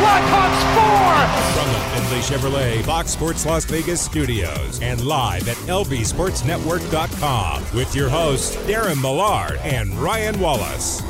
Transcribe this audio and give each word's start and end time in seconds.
Blackhawks 0.00 0.62
4! 0.74 0.82
From 1.52 1.68
the 1.72 1.80
Findlay 1.90 2.20
Chevrolet 2.20 2.82
Fox 2.84 3.10
Sports 3.10 3.44
Las 3.44 3.64
Vegas 3.64 4.00
studios 4.00 4.80
and 4.80 5.04
live 5.04 5.48
at 5.48 5.56
lvsportsnetwork.com 5.56 7.64
with 7.74 7.92
your 7.94 8.08
hosts 8.08 8.56
Darren 8.64 9.02
Millard 9.02 9.58
and 9.62 9.92
Ryan 9.94 10.38
Wallace. 10.40 11.02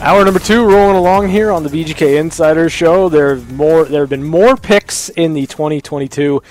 Hour 0.00 0.24
number 0.24 0.40
two 0.40 0.64
rolling 0.64 0.96
along 0.96 1.28
here 1.28 1.50
on 1.50 1.62
the 1.62 1.70
VGK 1.70 2.20
Insider 2.20 2.68
Show. 2.68 3.08
There 3.08 3.36
more. 3.36 3.86
There 3.86 4.02
have 4.02 4.10
been 4.10 4.22
more 4.22 4.56
picks 4.56 5.08
in 5.08 5.32
the 5.32 5.46
2022 5.46 6.42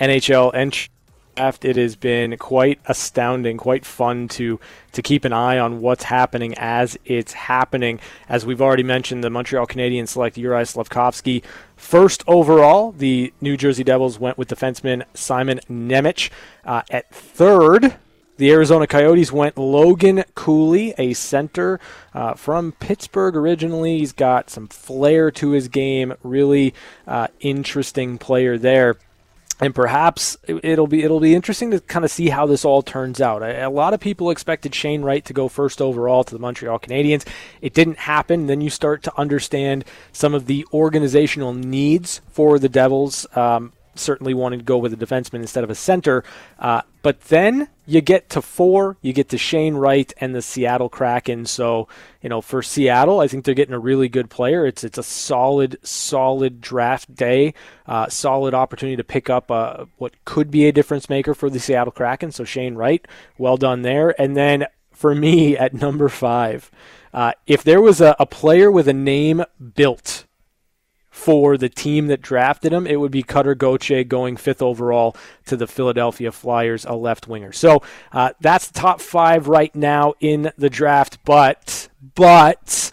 NHL 0.00 0.54
entry 0.54 0.88
draft. 1.34 1.64
It 1.64 1.76
has 1.76 1.96
been 1.96 2.36
quite 2.36 2.80
astounding, 2.86 3.56
quite 3.56 3.84
fun 3.84 4.28
to 4.28 4.60
to 4.92 5.02
keep 5.02 5.24
an 5.24 5.32
eye 5.32 5.58
on 5.58 5.80
what's 5.80 6.04
happening 6.04 6.54
as 6.56 6.96
it's 7.04 7.32
happening. 7.32 8.00
As 8.28 8.46
we've 8.46 8.62
already 8.62 8.82
mentioned, 8.82 9.24
the 9.24 9.30
Montreal 9.30 9.66
Canadiens 9.66 10.08
select 10.08 10.38
Uri 10.38 10.62
Slafkovsky 10.62 11.42
first 11.76 12.22
overall. 12.26 12.92
The 12.92 13.32
New 13.40 13.56
Jersey 13.56 13.84
Devils 13.84 14.18
went 14.18 14.38
with 14.38 14.48
defenseman 14.48 15.04
Simon 15.14 15.60
Nemec 15.68 16.30
uh, 16.64 16.82
at 16.90 17.10
third. 17.12 17.96
The 18.36 18.50
Arizona 18.50 18.88
Coyotes 18.88 19.30
went 19.30 19.56
Logan 19.56 20.24
Cooley, 20.34 20.92
a 20.98 21.12
center 21.12 21.78
uh, 22.14 22.34
from 22.34 22.72
Pittsburgh 22.72 23.36
originally. 23.36 23.98
He's 23.98 24.12
got 24.12 24.50
some 24.50 24.66
flair 24.66 25.30
to 25.32 25.50
his 25.50 25.68
game, 25.68 26.14
really 26.24 26.74
uh, 27.06 27.28
interesting 27.40 28.18
player 28.18 28.58
there 28.58 28.96
and 29.60 29.74
perhaps 29.74 30.36
it'll 30.46 30.86
be 30.86 31.02
it'll 31.02 31.20
be 31.20 31.34
interesting 31.34 31.70
to 31.70 31.80
kind 31.80 32.04
of 32.04 32.10
see 32.10 32.28
how 32.28 32.46
this 32.46 32.64
all 32.64 32.82
turns 32.82 33.20
out. 33.20 33.42
A, 33.42 33.66
a, 33.66 33.70
lot 33.70 33.94
of 33.94 34.00
people 34.00 34.30
expected 34.30 34.74
Shane 34.74 35.02
Wright 35.02 35.24
to 35.24 35.32
go 35.32 35.48
first 35.48 35.80
overall 35.80 36.24
to 36.24 36.34
the 36.34 36.40
Montreal 36.40 36.78
Canadiens. 36.78 37.26
It 37.60 37.74
didn't 37.74 37.98
happen. 37.98 38.46
Then 38.46 38.60
you 38.60 38.70
start 38.70 39.02
to 39.04 39.18
understand 39.18 39.84
some 40.12 40.34
of 40.34 40.46
the 40.46 40.66
organizational 40.72 41.52
needs 41.52 42.20
for 42.28 42.58
the 42.58 42.68
Devils. 42.68 43.26
Um, 43.36 43.72
certainly 43.98 44.34
wanted 44.34 44.58
to 44.58 44.64
go 44.64 44.78
with 44.78 44.92
a 44.92 44.96
defenseman 44.96 45.40
instead 45.40 45.64
of 45.64 45.70
a 45.70 45.74
center. 45.74 46.24
Uh, 46.58 46.82
but 47.02 47.20
then 47.22 47.68
you 47.86 48.00
get 48.00 48.30
to 48.30 48.40
four, 48.40 48.96
you 49.02 49.12
get 49.12 49.28
to 49.28 49.38
Shane 49.38 49.74
Wright 49.74 50.12
and 50.18 50.34
the 50.34 50.40
Seattle 50.42 50.88
Kraken. 50.88 51.44
So, 51.46 51.86
you 52.22 52.28
know, 52.28 52.40
for 52.40 52.62
Seattle, 52.62 53.20
I 53.20 53.28
think 53.28 53.44
they're 53.44 53.54
getting 53.54 53.74
a 53.74 53.78
really 53.78 54.08
good 54.08 54.30
player. 54.30 54.64
It's 54.66 54.84
it's 54.84 54.98
a 54.98 55.02
solid, 55.02 55.78
solid 55.82 56.60
draft 56.60 57.14
day, 57.14 57.54
uh, 57.86 58.08
solid 58.08 58.54
opportunity 58.54 58.96
to 58.96 59.04
pick 59.04 59.28
up 59.28 59.50
a, 59.50 59.86
what 59.98 60.12
could 60.24 60.50
be 60.50 60.66
a 60.66 60.72
difference 60.72 61.08
maker 61.08 61.34
for 61.34 61.50
the 61.50 61.60
Seattle 61.60 61.92
Kraken. 61.92 62.32
So 62.32 62.44
Shane 62.44 62.74
Wright, 62.74 63.06
well 63.36 63.56
done 63.56 63.82
there. 63.82 64.18
And 64.20 64.36
then 64.36 64.66
for 64.92 65.14
me 65.14 65.56
at 65.56 65.74
number 65.74 66.08
five, 66.08 66.70
uh, 67.12 67.32
if 67.46 67.62
there 67.62 67.80
was 67.80 68.00
a, 68.00 68.16
a 68.18 68.26
player 68.26 68.70
with 68.70 68.88
a 68.88 68.94
name 68.94 69.44
built 69.74 70.23
for 71.14 71.56
the 71.56 71.68
team 71.68 72.08
that 72.08 72.20
drafted 72.20 72.72
him, 72.72 72.88
it 72.88 72.96
would 72.96 73.12
be 73.12 73.22
Cutter 73.22 73.54
Gauthier 73.54 74.02
going 74.02 74.36
fifth 74.36 74.60
overall 74.60 75.16
to 75.46 75.56
the 75.56 75.68
Philadelphia 75.68 76.32
Flyers, 76.32 76.84
a 76.84 76.94
left 76.94 77.28
winger. 77.28 77.52
So 77.52 77.82
uh, 78.10 78.32
that's 78.40 78.68
top 78.68 79.00
five 79.00 79.46
right 79.46 79.72
now 79.76 80.14
in 80.18 80.50
the 80.58 80.68
draft. 80.68 81.18
But 81.24 81.88
but 82.16 82.90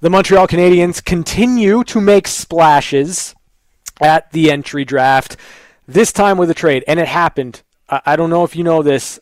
the 0.00 0.08
Montreal 0.08 0.46
Canadiens 0.46 1.04
continue 1.04 1.82
to 1.84 2.00
make 2.00 2.28
splashes 2.28 3.34
at 4.00 4.30
the 4.30 4.52
entry 4.52 4.84
draft. 4.84 5.36
This 5.86 6.12
time 6.12 6.38
with 6.38 6.50
a 6.50 6.54
trade, 6.54 6.84
and 6.86 7.00
it 7.00 7.08
happened. 7.08 7.62
I 7.88 8.14
don't 8.14 8.30
know 8.30 8.44
if 8.44 8.54
you 8.54 8.62
know 8.62 8.84
this, 8.84 9.18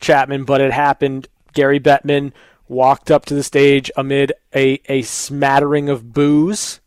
Chapman, 0.00 0.44
but 0.44 0.60
it 0.60 0.72
happened. 0.72 1.28
Gary 1.52 1.78
Bettman 1.78 2.32
walked 2.66 3.12
up 3.12 3.24
to 3.26 3.34
the 3.34 3.44
stage 3.44 3.88
amid 3.96 4.32
a, 4.52 4.80
a 4.88 5.02
smattering 5.02 5.88
of 5.88 6.12
boos 6.12 6.80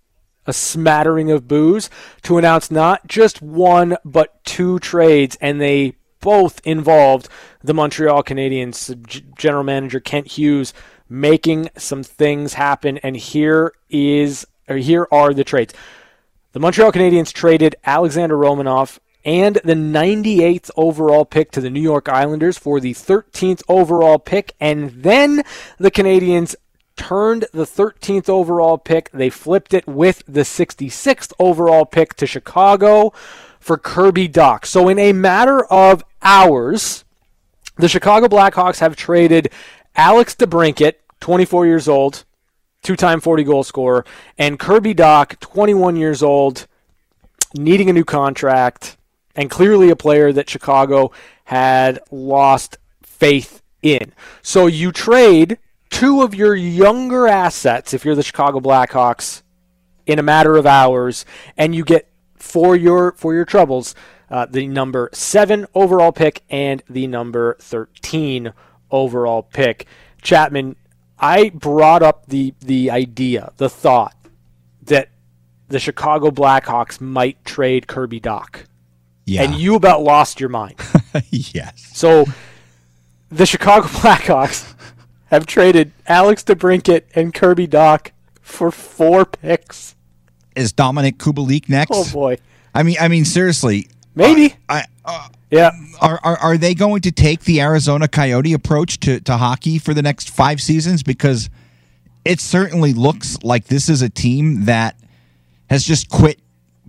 a 0.47 0.53
smattering 0.53 1.29
of 1.29 1.47
boos 1.47 1.89
to 2.23 2.37
announce 2.37 2.71
not 2.71 3.05
just 3.07 3.41
one 3.41 3.97
but 4.03 4.43
two 4.43 4.79
trades, 4.79 5.37
and 5.39 5.61
they 5.61 5.93
both 6.19 6.59
involved 6.65 7.29
the 7.63 7.73
Montreal 7.73 8.23
Canadiens. 8.23 8.95
General 9.37 9.63
Manager 9.63 9.99
Kent 9.99 10.27
Hughes 10.31 10.73
making 11.09 11.69
some 11.77 12.03
things 12.03 12.53
happen, 12.53 12.97
and 12.99 13.15
here 13.15 13.73
is 13.89 14.47
or 14.67 14.77
here 14.77 15.07
are 15.11 15.33
the 15.33 15.43
trades. 15.43 15.73
The 16.53 16.59
Montreal 16.59 16.91
Canadiens 16.91 17.31
traded 17.31 17.75
Alexander 17.85 18.35
Romanov 18.35 18.99
and 19.23 19.55
the 19.63 19.73
98th 19.73 20.71
overall 20.77 21.25
pick 21.25 21.51
to 21.51 21.61
the 21.61 21.69
New 21.69 21.81
York 21.81 22.07
Islanders 22.07 22.57
for 22.57 22.79
the 22.79 22.93
13th 22.93 23.61
overall 23.67 24.19
pick, 24.19 24.55
and 24.59 24.89
then 25.03 25.43
the 25.77 25.91
Canadiens 25.91 26.55
turned 26.97 27.45
the 27.53 27.63
13th 27.63 28.27
overall 28.27 28.77
pick. 28.77 29.09
They 29.11 29.29
flipped 29.29 29.73
it 29.73 29.87
with 29.87 30.23
the 30.27 30.41
66th 30.41 31.31
overall 31.39 31.85
pick 31.85 32.15
to 32.15 32.27
Chicago 32.27 33.13
for 33.59 33.77
Kirby 33.77 34.27
Dach. 34.27 34.65
So, 34.65 34.89
in 34.89 34.99
a 34.99 35.13
matter 35.13 35.63
of 35.65 36.03
hours, 36.21 37.05
the 37.77 37.87
Chicago 37.87 38.27
Blackhawks 38.27 38.79
have 38.79 38.95
traded 38.95 39.51
Alex 39.95 40.35
DeBrincat, 40.35 40.95
24 41.19 41.65
years 41.65 41.87
old, 41.87 42.25
two 42.83 42.95
time 42.95 43.21
40 43.21 43.43
goal 43.43 43.63
scorer, 43.63 44.05
and 44.37 44.59
Kirby 44.59 44.93
Dach, 44.95 45.39
21 45.39 45.95
years 45.95 46.21
old, 46.21 46.67
needing 47.53 47.89
a 47.89 47.93
new 47.93 48.05
contract, 48.05 48.97
and 49.35 49.49
clearly 49.49 49.89
a 49.89 49.95
player 49.95 50.33
that 50.33 50.49
Chicago 50.49 51.11
had 51.45 51.99
lost 52.11 52.77
faith 53.03 53.61
in. 53.81 54.11
So, 54.41 54.67
you 54.67 54.91
trade 54.91 55.59
two 55.97 56.21
of 56.21 56.35
your 56.35 56.53
younger 56.55 57.27
assets, 57.27 57.93
if 57.93 58.05
you're 58.05 58.15
the 58.15 58.23
Chicago 58.23 58.59
Blackhawks, 58.59 59.41
in 60.05 60.19
a 60.19 60.23
matter 60.23 60.55
of 60.55 60.65
hours, 60.65 61.25
and 61.57 61.73
you 61.73 61.83
get 61.83 62.07
for 62.35 62.75
your 62.75 63.13
for 63.13 63.33
your 63.33 63.45
troubles 63.45 63.95
uh, 64.29 64.45
the 64.45 64.67
number 64.67 65.09
seven 65.11 65.65
overall 65.73 66.11
pick 66.11 66.43
and 66.49 66.83
the 66.89 67.07
number 67.07 67.57
thirteen 67.59 68.53
overall 68.91 69.41
pick. 69.41 69.87
Chapman, 70.21 70.75
I 71.19 71.49
brought 71.49 72.03
up 72.03 72.27
the 72.27 72.53
the 72.61 72.91
idea, 72.91 73.51
the 73.57 73.69
thought 73.69 74.15
that 74.83 75.09
the 75.67 75.79
Chicago 75.79 76.29
Blackhawks 76.29 77.01
might 77.01 77.43
trade 77.43 77.87
Kirby 77.87 78.21
Dach. 78.21 78.65
Yeah. 79.25 79.43
And 79.43 79.55
you 79.55 79.75
about 79.75 80.03
lost 80.03 80.39
your 80.39 80.49
mind. 80.49 80.75
yes. 81.29 81.91
So 81.93 82.25
the 83.29 83.45
Chicago 83.45 83.87
Blackhawks 83.87 84.73
have 85.27 85.45
traded 85.45 85.91
Alex 86.07 86.43
DeBrincat 86.43 87.03
and 87.15 87.33
Kirby 87.33 87.67
Dach 87.67 88.11
for 88.41 88.71
four 88.71 89.25
picks. 89.25 89.95
Is 90.55 90.73
Dominik 90.73 91.17
Kubalik 91.17 91.69
next? 91.69 91.91
Oh 91.93 92.05
boy! 92.11 92.37
I 92.73 92.83
mean, 92.83 92.97
I 92.99 93.07
mean, 93.07 93.25
seriously, 93.25 93.89
maybe. 94.15 94.53
Uh, 94.67 94.81
I, 94.81 94.83
uh, 95.05 95.27
yeah. 95.51 95.71
Are, 96.01 96.19
are 96.23 96.37
are 96.37 96.57
they 96.57 96.73
going 96.73 97.01
to 97.01 97.11
take 97.11 97.41
the 97.41 97.61
Arizona 97.61 98.07
Coyote 98.07 98.53
approach 98.53 98.99
to 99.01 99.19
to 99.21 99.37
hockey 99.37 99.77
for 99.77 99.93
the 99.93 100.01
next 100.01 100.29
five 100.29 100.59
seasons? 100.61 101.03
Because 101.03 101.49
it 102.25 102.39
certainly 102.39 102.93
looks 102.93 103.37
like 103.43 103.65
this 103.65 103.87
is 103.87 104.01
a 104.01 104.09
team 104.09 104.65
that 104.65 104.99
has 105.69 105.83
just 105.83 106.09
quit 106.09 106.39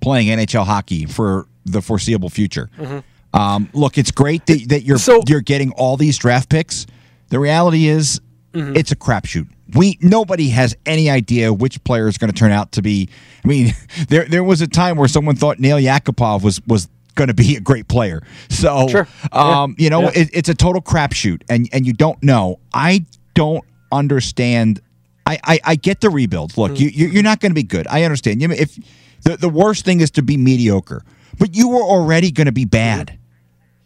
playing 0.00 0.28
NHL 0.28 0.64
hockey 0.64 1.04
for 1.06 1.46
the 1.64 1.82
foreseeable 1.82 2.30
future. 2.30 2.70
Mm-hmm. 2.76 3.38
Um, 3.38 3.68
look, 3.72 3.98
it's 3.98 4.10
great 4.10 4.46
that, 4.46 4.68
that 4.68 4.82
you're 4.82 4.98
so, 4.98 5.20
you're 5.28 5.40
getting 5.40 5.72
all 5.72 5.96
these 5.96 6.16
draft 6.16 6.48
picks. 6.48 6.86
The 7.28 7.38
reality 7.38 7.88
is 7.88 8.20
Mm-hmm. 8.52 8.76
It's 8.76 8.92
a 8.92 8.96
crapshoot. 8.96 9.48
We 9.74 9.98
nobody 10.00 10.48
has 10.50 10.74
any 10.86 11.10
idea 11.10 11.52
which 11.52 11.82
player 11.84 12.08
is 12.08 12.16
going 12.16 12.32
to 12.32 12.38
turn 12.38 12.52
out 12.52 12.72
to 12.72 12.82
be. 12.82 13.08
I 13.44 13.48
mean, 13.48 13.74
there 14.08 14.24
there 14.24 14.44
was 14.44 14.60
a 14.60 14.66
time 14.66 14.96
where 14.96 15.08
someone 15.08 15.36
thought 15.36 15.58
Nail 15.58 15.76
Yakupov 15.76 16.42
was 16.42 16.60
was 16.66 16.88
going 17.14 17.28
to 17.28 17.34
be 17.34 17.56
a 17.56 17.60
great 17.60 17.88
player. 17.88 18.22
So, 18.48 18.88
sure. 18.88 19.08
um, 19.32 19.74
yeah. 19.76 19.84
you 19.84 19.90
know, 19.90 20.02
yeah. 20.02 20.20
it, 20.20 20.30
it's 20.32 20.48
a 20.48 20.54
total 20.54 20.80
crapshoot, 20.80 21.42
and 21.50 21.68
and 21.72 21.86
you 21.86 21.92
don't 21.92 22.22
know. 22.22 22.60
I 22.72 23.04
don't 23.34 23.64
understand. 23.92 24.80
I 25.26 25.38
I, 25.44 25.60
I 25.64 25.74
get 25.74 26.00
the 26.00 26.08
rebuild. 26.08 26.56
Look, 26.56 26.72
mm-hmm. 26.72 26.98
you 26.98 27.08
you're 27.08 27.22
not 27.22 27.40
going 27.40 27.50
to 27.50 27.54
be 27.54 27.64
good. 27.64 27.86
I 27.88 28.04
understand. 28.04 28.40
You 28.40 28.50
if 28.50 28.78
the 29.22 29.36
the 29.36 29.48
worst 29.48 29.84
thing 29.84 30.00
is 30.00 30.10
to 30.12 30.22
be 30.22 30.38
mediocre, 30.38 31.04
but 31.38 31.54
you 31.54 31.68
were 31.68 31.82
already 31.82 32.30
going 32.30 32.46
to 32.46 32.52
be 32.52 32.64
bad. 32.64 33.08
Mm-hmm. 33.08 33.14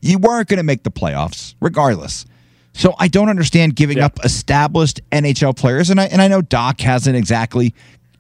You 0.05 0.19
weren't 0.19 0.49
going 0.49 0.59
to 0.59 0.65
make 0.65 0.83
the 0.83 0.91
playoffs, 0.91 1.55
regardless. 1.61 2.27
So 2.73 2.95
I 2.99 3.09
don't 3.09 3.29
understand 3.29 3.77
giving 3.77 3.99
Yeah. 3.99 4.07
up 4.07 4.25
established 4.25 5.01
NHL 5.11 5.55
players, 5.57 5.91
and 5.91 6.01
I 6.01 6.07
and 6.07 6.23
I 6.23 6.29
know 6.29 6.41
Dach 6.43 6.81
hasn't 6.81 7.17
exactly. 7.17 7.75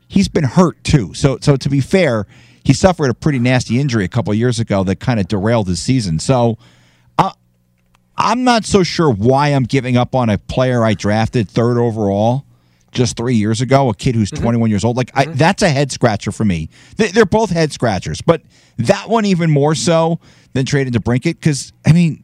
He's 0.09 0.29
been 0.29 0.45
hurt 0.45 0.83
too. 0.85 1.15
So 1.15 1.39
so 1.41 1.57
to 1.57 1.69
be 1.71 1.81
fair, 1.81 2.27
he 2.65 2.73
suffered 2.73 3.09
a 3.11 3.15
pretty 3.15 3.39
nasty 3.39 3.81
injury 3.81 4.05
a 4.05 4.09
couple 4.09 4.33
years 4.35 4.61
ago 4.61 4.85
that 4.85 4.97
kind 5.01 5.19
of 5.21 5.29
derailed 5.29 5.69
his 5.69 5.81
season. 5.81 6.19
So. 6.19 6.59
Uh, 7.19 7.31
I'm 8.17 8.45
not 8.45 8.65
so 8.67 8.83
sure 8.83 9.11
why 9.11 9.49
I'm 9.49 9.65
giving 9.65 9.97
up 9.97 10.15
on 10.15 10.29
a 10.29 10.37
player 10.37 10.85
I 10.85 10.93
drafted 10.95 11.49
third 11.49 11.79
overall 11.79 12.45
just 12.93 13.17
three 13.17 13.35
years 13.37 13.63
ago, 13.63 13.89
a 13.89 13.95
kid 13.95 14.15
who's 14.15 14.31
21 14.31 14.69
years 14.69 14.85
old. 14.85 14.99
Like 14.99 15.11
I, 15.15 15.25
that's 15.25 15.63
a 15.63 15.71
head 15.71 15.91
scratcher 15.91 16.31
for 16.31 16.45
me. 16.45 16.69
They, 16.99 17.09
they're 17.09 17.25
both 17.25 17.49
head 17.51 17.73
scratchers, 17.73 18.21
but 18.21 18.43
that 18.77 19.09
one 19.09 19.25
even 19.25 19.51
more 19.51 19.75
so 19.75 20.21
than 20.53 20.67
trading 20.67 20.93
DeBrincat 20.93 21.23
because 21.25 21.73
I 21.87 21.93
mean, 21.93 22.23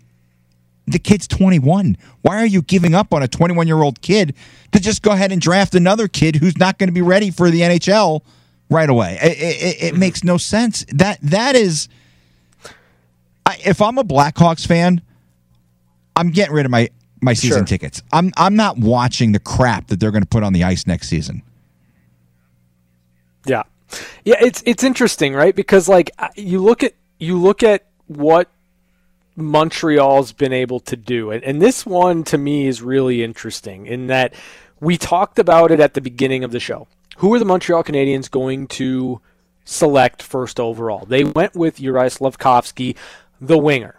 the 0.91 0.99
kid's 0.99 1.27
21. 1.27 1.97
Why 2.23 2.37
are 2.37 2.47
you 2.47 2.63
giving 2.63 2.95
up 2.95 3.13
on 3.13 3.23
a 3.23 3.29
21 3.29 3.67
year 3.67 3.83
old 3.83 4.01
kid 4.03 4.35
to 4.73 4.81
just 4.81 5.03
go 5.03 5.11
ahead 5.13 5.33
and 5.33 5.41
draft 5.41 5.75
another 5.75 6.09
kid 6.09 6.37
who's 6.37 6.57
not 6.59 6.79
going 6.79 6.89
to 6.89 6.93
be 6.95 7.03
ready 7.03 7.31
for 7.31 7.51
the 7.51 7.61
NHL 7.63 8.23
right 8.71 8.89
away? 8.89 9.19
It, 9.23 9.39
it, 9.39 9.83
it 9.93 9.97
makes 9.97 10.25
no 10.25 10.37
sense. 10.37 10.85
That 10.93 11.19
that 11.23 11.57
is, 11.57 11.89
I, 13.47 13.59
if 13.65 13.81
I'm 13.81 13.99
a 13.99 14.05
Blackhawks 14.05 14.67
fan, 14.67 15.01
I'm 16.17 16.31
getting 16.31 16.55
rid 16.55 16.65
of 16.67 16.71
my 16.71 16.89
my 17.21 17.33
season 17.35 17.61
Sure. 17.61 17.67
tickets. 17.67 18.03
I'm 18.13 18.33
I'm 18.37 18.57
not 18.57 18.79
watching 18.79 19.33
the 19.33 19.41
crap 19.41 19.89
that 19.89 20.01
they're 20.01 20.11
going 20.13 20.23
to 20.23 20.29
put 20.29 20.43
on 20.43 20.53
the 20.53 20.65
ice 20.65 20.87
next 20.87 21.09
season. 21.09 21.43
Yeah, 23.47 23.63
yeah. 24.25 24.37
It's 24.41 24.63
it's 24.67 24.85
interesting, 24.85 25.35
right? 25.35 25.55
Because 25.55 25.89
like 25.89 26.11
you 26.37 26.63
look 26.63 26.83
at 26.83 26.95
you 27.19 27.39
look 27.39 27.63
at 27.63 27.87
what 28.07 28.51
Montreal's 29.39 30.33
been 30.33 30.53
able 30.53 30.81
to 30.81 30.97
do, 30.97 31.31
and, 31.31 31.43
and 31.45 31.63
this 31.63 31.87
one 31.87 32.25
to 32.25 32.39
me 32.39 32.67
is 32.67 32.83
really 32.83 33.23
interesting 33.23 33.87
in 33.87 34.09
that 34.09 34.35
we 34.81 34.97
talked 34.97 35.39
about 35.39 35.71
it 35.71 35.81
at 35.81 35.95
the 35.95 36.01
beginning 36.01 36.45
of 36.45 36.51
the 36.51 36.61
show. 36.61 36.87
Who 37.19 37.33
are 37.35 37.39
the 37.39 37.45
Montreal 37.45 37.83
Canadiens 37.83 38.31
going 38.31 38.67
to 38.69 39.21
select 39.65 40.23
first 40.23 40.61
overall? 40.61 41.05
They 41.07 41.25
went 41.25 41.55
with 41.55 41.81
Uri 41.81 42.09
Slafkovsky, 42.09 42.97
the 43.41 43.59
winger. 43.59 43.99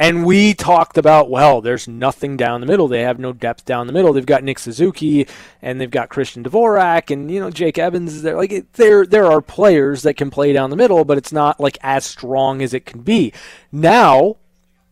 And 0.00 0.24
we 0.24 0.54
talked 0.54 0.96
about, 0.96 1.28
well, 1.28 1.60
there's 1.60 1.88
nothing 1.88 2.36
down 2.36 2.60
the 2.60 2.68
middle. 2.68 2.86
They 2.86 3.02
have 3.02 3.18
no 3.18 3.32
depth 3.32 3.64
down 3.64 3.88
the 3.88 3.92
middle. 3.92 4.12
They've 4.12 4.24
got 4.24 4.44
Nick 4.44 4.60
Suzuki 4.60 5.26
and 5.60 5.80
they've 5.80 5.90
got 5.90 6.08
Christian 6.08 6.44
Dvorak 6.44 7.10
and 7.10 7.28
you 7.28 7.40
know 7.40 7.50
Jake 7.50 7.78
Evans 7.78 8.14
is 8.14 8.22
there. 8.22 8.36
Like 8.36 8.72
there, 8.74 9.04
there 9.04 9.26
are 9.26 9.40
players 9.40 10.02
that 10.02 10.14
can 10.14 10.30
play 10.30 10.52
down 10.52 10.70
the 10.70 10.76
middle, 10.76 11.04
but 11.04 11.18
it's 11.18 11.32
not 11.32 11.58
like 11.58 11.78
as 11.82 12.04
strong 12.04 12.62
as 12.62 12.74
it 12.74 12.86
can 12.86 13.00
be. 13.00 13.32
Now, 13.72 14.36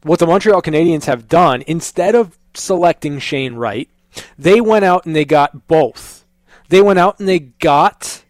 what 0.06 0.20
the 0.20 0.26
Montreal 0.26 0.62
Canadiens 0.62 1.04
have 1.04 1.28
done 1.28 1.62
instead 1.66 2.14
of 2.14 2.38
selecting 2.54 3.18
Shane 3.18 3.54
Wright, 3.54 3.88
they 4.38 4.60
went 4.60 4.84
out 4.84 5.04
and 5.04 5.16
they 5.16 5.24
got 5.24 5.66
both. 5.66 6.24
They 6.68 6.80
went 6.80 6.98
out 6.98 7.18
and 7.18 7.28
they 7.28 7.40
got 7.40 8.22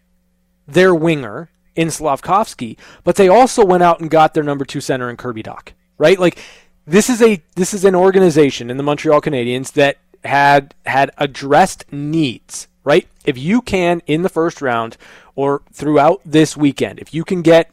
their 0.66 0.94
winger 0.94 1.50
in 1.74 1.88
Slafkovsky, 1.88 2.78
but 3.04 3.16
they 3.16 3.28
also 3.28 3.64
went 3.64 3.82
out 3.82 4.00
and 4.00 4.10
got 4.10 4.32
their 4.32 4.42
number 4.42 4.64
two 4.64 4.80
center 4.80 5.10
in 5.10 5.16
Kirby 5.16 5.42
Dach. 5.42 5.68
Right? 5.98 6.18
Like 6.18 6.38
this 6.86 7.10
is 7.10 7.20
a 7.20 7.42
this 7.54 7.74
is 7.74 7.84
an 7.84 7.94
organization 7.94 8.70
in 8.70 8.78
the 8.78 8.82
Montreal 8.82 9.20
Canadiens 9.20 9.72
that 9.72 9.98
had 10.24 10.74
had 10.86 11.10
addressed 11.18 11.90
needs. 11.92 12.68
Right? 12.84 13.06
If 13.24 13.36
you 13.36 13.60
can 13.60 14.00
in 14.06 14.22
the 14.22 14.28
first 14.28 14.62
round 14.62 14.96
or 15.34 15.62
throughout 15.72 16.22
this 16.24 16.56
weekend, 16.56 17.00
if 17.00 17.12
you 17.12 17.24
can 17.24 17.42
get 17.42 17.70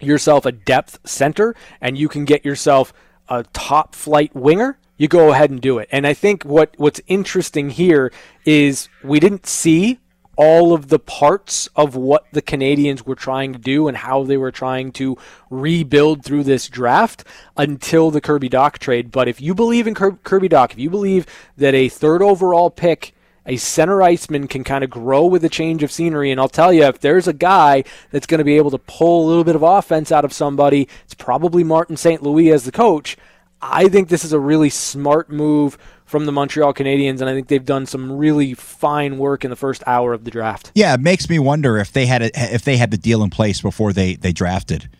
yourself 0.00 0.46
a 0.46 0.52
depth 0.52 1.00
center 1.04 1.54
and 1.80 1.98
you 1.98 2.08
can 2.08 2.24
get 2.24 2.44
yourself 2.44 2.92
a 3.28 3.44
top 3.52 3.94
flight 3.94 4.34
winger, 4.34 4.78
you 4.96 5.08
go 5.08 5.32
ahead 5.32 5.50
and 5.50 5.60
do 5.60 5.78
it. 5.78 5.88
And 5.90 6.06
I 6.06 6.14
think 6.14 6.44
what 6.44 6.74
what's 6.76 7.00
interesting 7.06 7.70
here 7.70 8.12
is 8.44 8.88
we 9.02 9.20
didn't 9.20 9.46
see 9.46 9.98
all 10.36 10.72
of 10.72 10.88
the 10.88 10.98
parts 10.98 11.68
of 11.76 11.94
what 11.94 12.24
the 12.32 12.40
Canadiens 12.40 13.06
were 13.06 13.14
trying 13.14 13.52
to 13.52 13.58
do 13.58 13.86
and 13.86 13.96
how 13.96 14.24
they 14.24 14.36
were 14.36 14.50
trying 14.50 14.90
to 14.92 15.16
rebuild 15.50 16.24
through 16.24 16.42
this 16.42 16.68
draft 16.68 17.24
until 17.56 18.10
the 18.10 18.20
Kirby 18.20 18.48
Dach 18.48 18.78
trade. 18.78 19.10
But 19.10 19.28
if 19.28 19.40
you 19.40 19.54
believe 19.54 19.86
in 19.86 19.94
Kirby 19.94 20.48
Dach, 20.48 20.72
if 20.72 20.78
you 20.78 20.88
believe 20.88 21.26
that 21.56 21.74
a 21.74 21.88
third 21.88 22.22
overall 22.22 22.70
pick 22.70 23.14
a 23.46 23.56
center 23.56 24.02
iceman 24.02 24.46
can 24.48 24.64
kind 24.64 24.84
of 24.84 24.90
grow 24.90 25.26
with 25.26 25.44
a 25.44 25.48
change 25.48 25.82
of 25.82 25.90
scenery. 25.90 26.30
And 26.30 26.40
I'll 26.40 26.48
tell 26.48 26.72
you, 26.72 26.84
if 26.84 27.00
there's 27.00 27.26
a 27.26 27.32
guy 27.32 27.84
that's 28.10 28.26
going 28.26 28.38
to 28.38 28.44
be 28.44 28.56
able 28.56 28.70
to 28.70 28.78
pull 28.78 29.26
a 29.26 29.28
little 29.28 29.44
bit 29.44 29.56
of 29.56 29.62
offense 29.62 30.12
out 30.12 30.24
of 30.24 30.32
somebody, 30.32 30.88
it's 31.04 31.14
probably 31.14 31.64
Martin 31.64 31.96
St. 31.96 32.22
Louis 32.22 32.50
as 32.50 32.64
the 32.64 32.72
coach. 32.72 33.16
I 33.60 33.88
think 33.88 34.08
this 34.08 34.24
is 34.24 34.32
a 34.32 34.40
really 34.40 34.70
smart 34.70 35.30
move 35.30 35.78
from 36.04 36.26
the 36.26 36.32
Montreal 36.32 36.74
Canadiens, 36.74 37.20
and 37.20 37.30
I 37.30 37.32
think 37.32 37.48
they've 37.48 37.64
done 37.64 37.86
some 37.86 38.12
really 38.12 38.54
fine 38.54 39.18
work 39.18 39.44
in 39.44 39.50
the 39.50 39.56
first 39.56 39.82
hour 39.86 40.12
of 40.12 40.24
the 40.24 40.30
draft. 40.30 40.72
Yeah, 40.74 40.92
it 40.94 41.00
makes 41.00 41.28
me 41.28 41.38
wonder 41.38 41.78
if 41.78 41.92
they 41.92 42.06
had 42.06 42.22
a, 42.22 42.54
if 42.54 42.64
they 42.64 42.76
had 42.76 42.90
the 42.90 42.98
deal 42.98 43.22
in 43.22 43.30
place 43.30 43.60
before 43.60 43.92
they 43.92 44.16
they 44.16 44.32
drafted. 44.32 44.90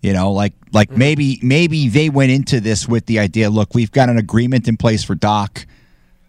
You 0.00 0.12
know, 0.12 0.32
like 0.32 0.54
like 0.72 0.88
mm-hmm. 0.88 0.98
maybe 0.98 1.40
maybe 1.42 1.88
they 1.88 2.08
went 2.08 2.32
into 2.32 2.60
this 2.60 2.88
with 2.88 3.06
the 3.06 3.18
idea, 3.18 3.50
look, 3.50 3.74
we've 3.74 3.92
got 3.92 4.08
an 4.08 4.18
agreement 4.18 4.68
in 4.68 4.76
place 4.76 5.04
for 5.04 5.14
Dach. 5.14 5.64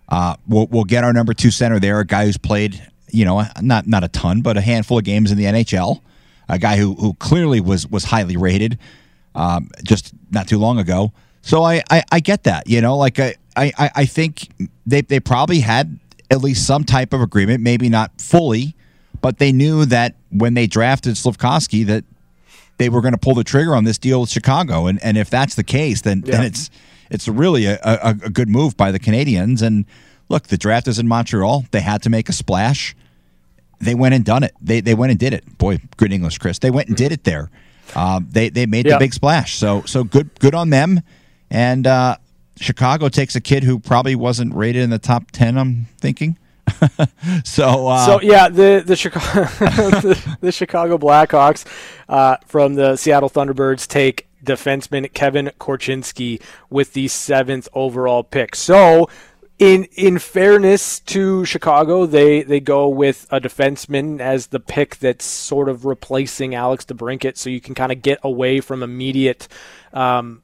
Uh, 0.09 0.35
we'll 0.47 0.67
we'll 0.67 0.83
get 0.83 1.03
our 1.03 1.13
number 1.13 1.33
two 1.33 1.51
center 1.51 1.79
there, 1.79 1.99
a 1.99 2.05
guy 2.05 2.25
who's 2.25 2.37
played, 2.37 2.81
you 3.09 3.25
know, 3.25 3.43
not 3.61 3.87
not 3.87 4.03
a 4.03 4.07
ton, 4.07 4.41
but 4.41 4.57
a 4.57 4.61
handful 4.61 4.97
of 4.97 5.03
games 5.03 5.31
in 5.31 5.37
the 5.37 5.45
NHL, 5.45 6.01
a 6.49 6.57
guy 6.57 6.77
who 6.77 6.95
who 6.95 7.13
clearly 7.15 7.61
was 7.61 7.87
was 7.87 8.05
highly 8.05 8.35
rated, 8.35 8.79
um, 9.35 9.69
just 9.83 10.13
not 10.31 10.47
too 10.47 10.57
long 10.57 10.79
ago. 10.79 11.13
So 11.41 11.63
I, 11.63 11.83
I 11.89 12.03
I 12.11 12.19
get 12.19 12.43
that, 12.43 12.67
you 12.67 12.81
know, 12.81 12.97
like 12.97 13.19
I 13.19 13.35
I 13.55 13.71
I 13.95 14.05
think 14.05 14.49
they 14.85 15.01
they 15.01 15.19
probably 15.19 15.59
had 15.59 15.99
at 16.31 16.41
least 16.41 16.65
some 16.65 16.83
type 16.83 17.13
of 17.13 17.21
agreement, 17.21 17.61
maybe 17.61 17.87
not 17.89 18.19
fully, 18.19 18.75
but 19.21 19.37
they 19.37 19.51
knew 19.51 19.85
that 19.85 20.15
when 20.31 20.53
they 20.53 20.67
drafted 20.67 21.15
Slafkovsky 21.15 21.85
that 21.85 22.03
they 22.77 22.89
were 22.89 23.01
going 23.01 23.13
to 23.13 23.19
pull 23.19 23.35
the 23.35 23.43
trigger 23.43 23.75
on 23.75 23.83
this 23.83 23.97
deal 23.97 24.21
with 24.21 24.29
Chicago, 24.29 24.87
and 24.87 25.01
and 25.03 25.17
if 25.17 25.29
that's 25.29 25.55
the 25.55 25.63
case, 25.63 26.01
then 26.01 26.21
then 26.21 26.43
it's 26.43 26.71
it's 27.09 27.27
really 27.27 27.65
a, 27.65 27.79
a, 27.83 28.15
a 28.23 28.29
good 28.29 28.49
move 28.49 28.75
by 28.77 28.91
the 28.91 28.99
Canadiens. 28.99 29.61
And 29.61 29.85
look, 30.29 30.47
the 30.47 30.57
draft 30.57 30.87
is 30.87 30.99
in 30.99 31.07
Montreal; 31.07 31.65
they 31.71 31.81
had 31.81 32.01
to 32.03 32.09
make 32.09 32.29
a 32.29 32.33
splash. 32.33 32.95
They 33.81 33.95
went 33.95 34.13
and 34.13 34.25
done 34.25 34.43
it. 34.43 34.53
They 34.61 34.81
they 34.81 34.93
went 34.95 35.11
and 35.11 35.19
did 35.19 35.33
it. 35.33 35.57
Boy, 35.57 35.79
good 35.97 36.11
English, 36.11 36.37
Chris. 36.37 36.59
They 36.59 36.71
went 36.71 36.89
and 36.89 36.97
did 36.97 37.11
it 37.11 37.23
there. 37.23 37.49
Um, 37.95 38.27
they 38.29 38.49
they 38.49 38.65
made 38.65 38.85
Yeah. 38.85 38.93
the 38.93 38.99
big 38.99 39.13
splash. 39.13 39.55
So 39.55 39.83
so 39.85 40.03
good 40.03 40.37
good 40.39 40.53
on 40.53 40.69
them. 40.69 41.01
And 41.49 41.87
uh, 41.87 42.17
Chicago 42.57 43.09
takes 43.09 43.35
a 43.35 43.41
kid 43.41 43.63
who 43.63 43.79
probably 43.79 44.15
wasn't 44.15 44.53
rated 44.53 44.83
in 44.83 44.89
the 44.89 44.99
top 44.99 45.31
ten. 45.31 45.57
I'm 45.57 45.87
thinking. 45.97 46.37
so 47.43 47.87
uh, 47.87 48.05
So 48.05 48.21
yeah, 48.21 48.49
the 48.49 48.83
the 48.85 48.95
Chicago 48.95 49.43
the, 49.59 50.37
the 50.41 50.51
Chicago 50.51 50.97
Blackhawks 50.97 51.65
uh, 52.07 52.37
from 52.45 52.75
the 52.75 52.95
Seattle 52.95 53.29
Thunderbirds 53.29 53.87
take 53.87 54.27
defenseman 54.43 55.11
Kevin 55.13 55.51
Korchinski 55.59 56.41
with 56.69 56.93
the 56.93 57.07
seventh 57.07 57.67
overall 57.73 58.23
pick. 58.23 58.55
So. 58.55 59.09
In 59.57 59.89
in 59.91 60.19
fairness 60.19 61.01
to 61.01 61.43
Chicago, 61.43 62.05
they, 62.05 62.43
they 62.43 62.61
go 62.61 62.87
with 62.87 63.27
a 63.29 63.41
defenseman 63.41 64.21
as 64.21 64.47
the 64.47 64.59
pick 64.61 64.95
that's 64.99 65.25
sort 65.25 65.67
of 65.67 65.83
replacing 65.83 66.55
Alex 66.55 66.85
DeBrincat, 66.85 67.35
so 67.35 67.49
you 67.49 67.59
can 67.59 67.75
kind 67.75 67.91
of 67.91 68.01
get 68.01 68.19
away 68.23 68.61
from 68.61 68.81
immediate 68.81 69.49
um, 69.91 70.43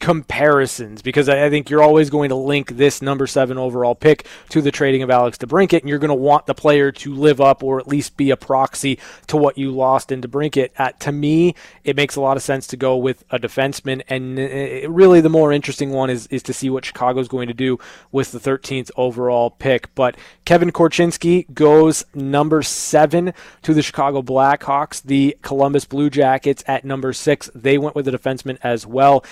comparisons 0.00 1.02
because 1.02 1.28
I 1.28 1.50
think 1.50 1.70
you're 1.70 1.82
always 1.82 2.10
going 2.10 2.28
to 2.28 2.34
link 2.34 2.76
this 2.76 3.02
number 3.02 3.26
seven 3.26 3.58
overall 3.58 3.94
pick 3.94 4.26
to 4.50 4.60
the 4.60 4.70
trading 4.70 5.02
of 5.02 5.10
Alex 5.10 5.38
DeBrincat, 5.38 5.80
and 5.80 5.88
you're 5.88 5.98
going 5.98 6.08
to 6.08 6.14
want 6.14 6.46
the 6.46 6.54
player 6.54 6.92
to 6.92 7.14
live 7.14 7.40
up 7.40 7.62
or 7.62 7.80
at 7.80 7.88
least 7.88 8.16
be 8.16 8.30
a 8.30 8.36
proxy 8.36 8.98
to 9.26 9.36
what 9.36 9.58
you 9.58 9.70
lost 9.70 10.12
in 10.12 10.20
DeBrincat. 10.20 10.70
Uh, 10.78 10.92
to 11.00 11.10
me, 11.10 11.54
it 11.84 11.96
makes 11.96 12.16
a 12.16 12.20
lot 12.20 12.36
of 12.36 12.42
sense 12.42 12.66
to 12.68 12.76
go 12.76 12.96
with 12.96 13.24
a 13.30 13.38
defenseman, 13.38 14.02
and 14.08 14.38
uh, 14.38 14.90
really 14.90 15.20
the 15.20 15.28
more 15.28 15.52
interesting 15.52 15.90
one 15.90 16.10
is 16.10 16.26
is 16.28 16.42
to 16.42 16.52
see 16.52 16.70
what 16.70 16.84
Chicago's 16.84 17.28
going 17.28 17.48
to 17.48 17.54
do 17.54 17.78
with 18.12 18.32
the 18.32 18.38
13th 18.38 18.90
overall 18.96 19.50
pick. 19.50 19.94
But 19.94 20.16
Kevin 20.44 20.70
Korchinski 20.70 21.52
goes 21.52 22.04
number 22.14 22.62
seven 22.62 23.32
to 23.62 23.74
the 23.74 23.82
Chicago 23.82 24.22
Blackhawks. 24.22 25.02
The 25.02 25.36
Columbus 25.42 25.84
Blue 25.86 26.10
Jackets 26.10 26.62
at 26.66 26.84
number 26.84 27.12
six, 27.12 27.50
they 27.54 27.78
went 27.78 27.96
with 27.96 28.06
a 28.06 28.12
defenseman 28.12 28.58
as 28.62 28.86
well, 28.86 29.24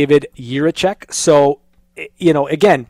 David 0.00 0.28
Jiricek. 0.34 1.12
So, 1.12 1.60
eh, 1.94 2.06
you 2.16 2.32
know, 2.32 2.48
again, 2.48 2.86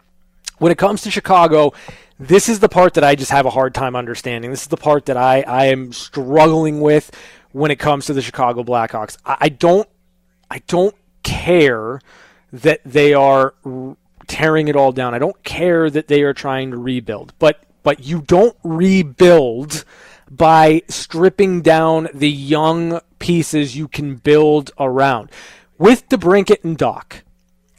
when 0.59 0.71
it 0.71 0.79
comes 0.79 1.03
to 1.03 1.11
Chicago, 1.11 1.73
this 2.21 2.49
is 2.49 2.61
the 2.61 2.69
part 2.69 2.95
that 2.95 3.03
I 3.03 3.17
just 3.17 3.33
have 3.33 3.47
a 3.47 3.51
hard 3.51 3.75
time 3.75 3.97
understanding. 3.97 4.53
This 4.53 4.63
is 4.63 4.69
the 4.69 4.77
part 4.77 5.07
that 5.07 5.17
I, 5.17 5.41
I 5.43 5.67
am 5.67 5.93
struggling 5.93 6.81
with 6.81 7.11
when 7.51 7.73
it 7.73 7.81
comes 7.81 8.07
to 8.07 8.13
the 8.13 8.23
Chicago 8.23 8.63
Blackhawks. 8.63 9.17
I, 9.27 9.37
I 9.41 9.49
don't 9.49 9.89
I 10.53 10.63
don't 10.69 10.95
care 11.25 12.01
that 12.53 12.81
they 12.85 13.13
are 13.13 13.55
tearing 14.29 14.69
it 14.69 14.77
all 14.77 14.93
down. 14.93 15.13
I 15.13 15.19
don't 15.19 15.43
care 15.43 15.91
that 15.91 16.07
they 16.07 16.23
are 16.23 16.35
trying 16.35 16.71
to 16.71 16.77
rebuild. 16.77 17.33
But 17.41 17.65
but 17.83 18.05
you 18.05 18.21
don't 18.21 18.57
rebuild 18.63 19.85
by 20.31 20.83
stripping 20.89 21.63
down 21.63 22.09
the 22.15 22.31
young 22.31 23.01
pieces 23.19 23.77
you 23.77 23.89
can 23.89 24.15
build 24.15 24.71
around. 24.79 25.31
With 25.81 26.11
DeBrincat 26.11 26.63
and 26.63 26.77
Dach, 26.77 27.23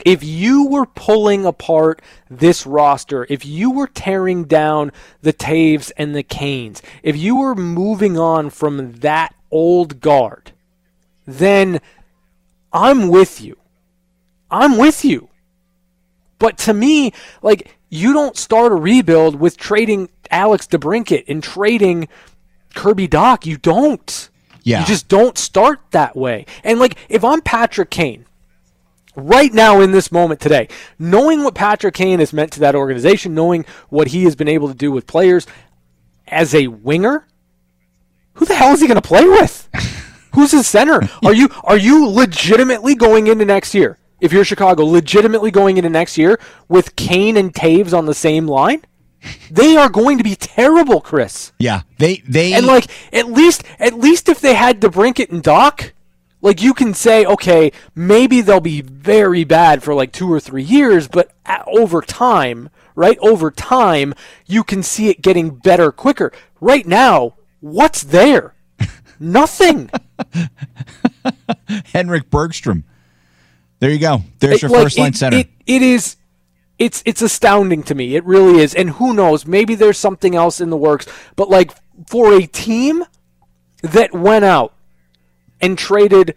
if 0.03 0.23
you 0.23 0.65
were 0.65 0.87
pulling 0.87 1.45
apart 1.45 2.01
this 2.31 2.65
roster, 2.65 3.27
if 3.29 3.45
you 3.45 3.69
were 3.69 3.85
tearing 3.85 4.45
down 4.45 4.91
the 5.21 5.31
Toews 5.31 5.91
and 5.97 6.15
the 6.15 6.23
Kanes, 6.23 6.81
if 7.03 7.15
you 7.15 7.35
were 7.35 7.53
moving 7.53 8.17
on 8.17 8.49
from 8.49 8.93
that 9.01 9.35
old 9.51 10.01
guard, 10.01 10.51
then 11.27 11.79
I'm 12.73 13.07
with 13.09 13.39
you. 13.39 13.57
I'm 14.49 14.79
with 14.79 15.05
you. 15.05 15.29
But 16.39 16.57
to 16.57 16.73
me, 16.73 17.13
like, 17.43 17.77
you 17.87 18.13
don't 18.13 18.35
start 18.35 18.71
a 18.71 18.75
rebuild 18.75 19.35
with 19.35 19.57
trading 19.57 20.09
Alex 20.31 20.65
DeBrincat 20.65 21.25
and 21.27 21.43
trading 21.43 22.07
Kirby 22.73 23.07
Dach. 23.07 23.45
You 23.45 23.57
don't. 23.57 24.30
Yeah. 24.63 24.81
You 24.81 24.85
just 24.85 25.07
don't 25.07 25.37
start 25.37 25.79
that 25.91 26.15
way. 26.15 26.45
And, 26.63 26.79
like, 26.79 26.95
if 27.09 27.23
I'm 27.23 27.41
Patrick 27.41 27.89
Kane, 27.89 28.25
right 29.15 29.53
now 29.53 29.81
in 29.81 29.91
this 29.91 30.11
moment 30.11 30.39
today, 30.39 30.67
knowing 30.97 31.43
what 31.43 31.55
Patrick 31.55 31.93
Kane 31.93 32.19
has 32.19 32.33
meant 32.33 32.51
to 32.53 32.59
that 32.61 32.75
organization, 32.75 33.33
knowing 33.33 33.65
what 33.89 34.09
he 34.09 34.23
has 34.23 34.35
been 34.35 34.47
able 34.47 34.67
to 34.67 34.73
do 34.73 34.91
with 34.91 35.07
players 35.07 35.47
as 36.27 36.53
a 36.55 36.67
winger, 36.67 37.27
who 38.33 38.45
the 38.45 38.55
hell 38.55 38.73
is 38.73 38.81
he 38.81 38.87
going 38.87 39.01
to 39.01 39.07
play 39.07 39.25
with? 39.25 39.67
Who's 40.33 40.51
his 40.51 40.65
center? 40.65 41.01
Are 41.25 41.33
you 41.33 41.49
are 41.65 41.77
you 41.77 42.07
legitimately 42.07 42.95
going 42.95 43.27
into 43.27 43.43
next 43.43 43.75
year? 43.75 43.97
If 44.21 44.31
you're 44.31 44.45
Chicago, 44.45 44.85
legitimately 44.85 45.51
going 45.51 45.75
into 45.77 45.89
next 45.89 46.17
year 46.17 46.39
with 46.69 46.95
Kane 46.95 47.35
and 47.35 47.53
Toews 47.53 47.97
on 47.97 48.05
the 48.05 48.13
same 48.13 48.47
line? 48.47 48.81
They 49.51 49.77
are 49.77 49.89
going 49.89 50.17
to 50.17 50.23
be 50.23 50.35
terrible, 50.35 51.01
Chris. 51.01 51.51
Yeah, 51.59 51.81
they 51.99 52.23
they 52.27 52.53
And 52.53 52.65
like 52.65 52.87
at 53.13 53.27
least 53.27 53.63
at 53.79 53.93
least 53.93 54.29
if 54.29 54.39
they 54.41 54.55
had 54.55 54.81
DeBrincat 54.81 55.29
and 55.29 55.43
Dach, 55.43 55.91
like 56.41 56.61
you 56.61 56.73
can 56.73 56.93
say, 56.93 57.25
okay, 57.25 57.71
maybe 57.93 58.41
they'll 58.41 58.59
be 58.59 58.81
very 58.81 59.43
bad 59.43 59.83
for 59.83 59.93
like 59.93 60.11
two 60.11 60.31
or 60.31 60.39
three 60.39 60.63
years, 60.63 61.07
but 61.07 61.31
a- 61.45 61.63
over 61.65 62.01
time, 62.01 62.69
right? 62.95 63.17
Over 63.19 63.51
time, 63.51 64.13
you 64.47 64.63
can 64.63 64.81
see 64.81 65.09
it 65.09 65.21
getting 65.21 65.51
better 65.51 65.91
quicker. 65.91 66.31
Right 66.59 66.87
now, 66.87 67.35
what's 67.59 68.01
there? 68.01 68.55
Nothing. 69.19 69.91
Henrik 71.93 72.29
Borgstrom. 72.29 72.83
There 73.79 73.89
you 73.91 73.99
go. 73.99 74.23
There's 74.39 74.55
It- 74.55 74.61
your 74.63 74.71
like, 74.71 74.83
first 74.83 74.97
line 74.97 75.09
it- 75.09 75.15
center. 75.15 75.37
It, 75.37 75.49
it 75.65 75.81
is. 75.81 76.15
It's 76.81 77.03
it's 77.05 77.21
astounding 77.21 77.83
to 77.83 77.93
me. 77.93 78.15
It 78.15 78.25
really 78.25 78.59
is. 78.59 78.73
And 78.73 78.89
who 78.89 79.13
knows? 79.13 79.45
Maybe 79.45 79.75
there's 79.75 79.99
something 79.99 80.35
else 80.35 80.59
in 80.59 80.71
the 80.71 80.77
works. 80.77 81.05
But 81.35 81.47
like 81.47 81.73
for 82.07 82.33
a 82.33 82.47
team 82.47 83.03
that 83.83 84.13
went 84.13 84.45
out 84.45 84.73
and 85.61 85.77
traded 85.77 86.35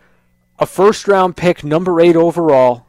a 0.58 0.66
first 0.66 1.08
round 1.08 1.38
pick, 1.38 1.64
number 1.64 1.98
eight 1.98 2.14
overall, 2.14 2.84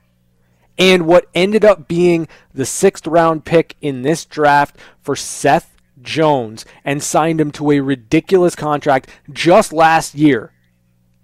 and 0.77 1.07
what 1.07 1.29
ended 1.33 1.63
up 1.63 1.87
being 1.87 2.27
the 2.53 2.65
sixth 2.65 3.07
round 3.07 3.45
pick 3.45 3.77
in 3.79 4.01
this 4.01 4.25
draft 4.25 4.75
for 4.99 5.15
Seth 5.15 5.77
Jones 6.01 6.65
and 6.83 7.01
signed 7.01 7.39
him 7.39 7.51
to 7.51 7.71
a 7.71 7.79
ridiculous 7.79 8.53
contract 8.53 9.09
just 9.31 9.71
last 9.71 10.13
year. 10.13 10.51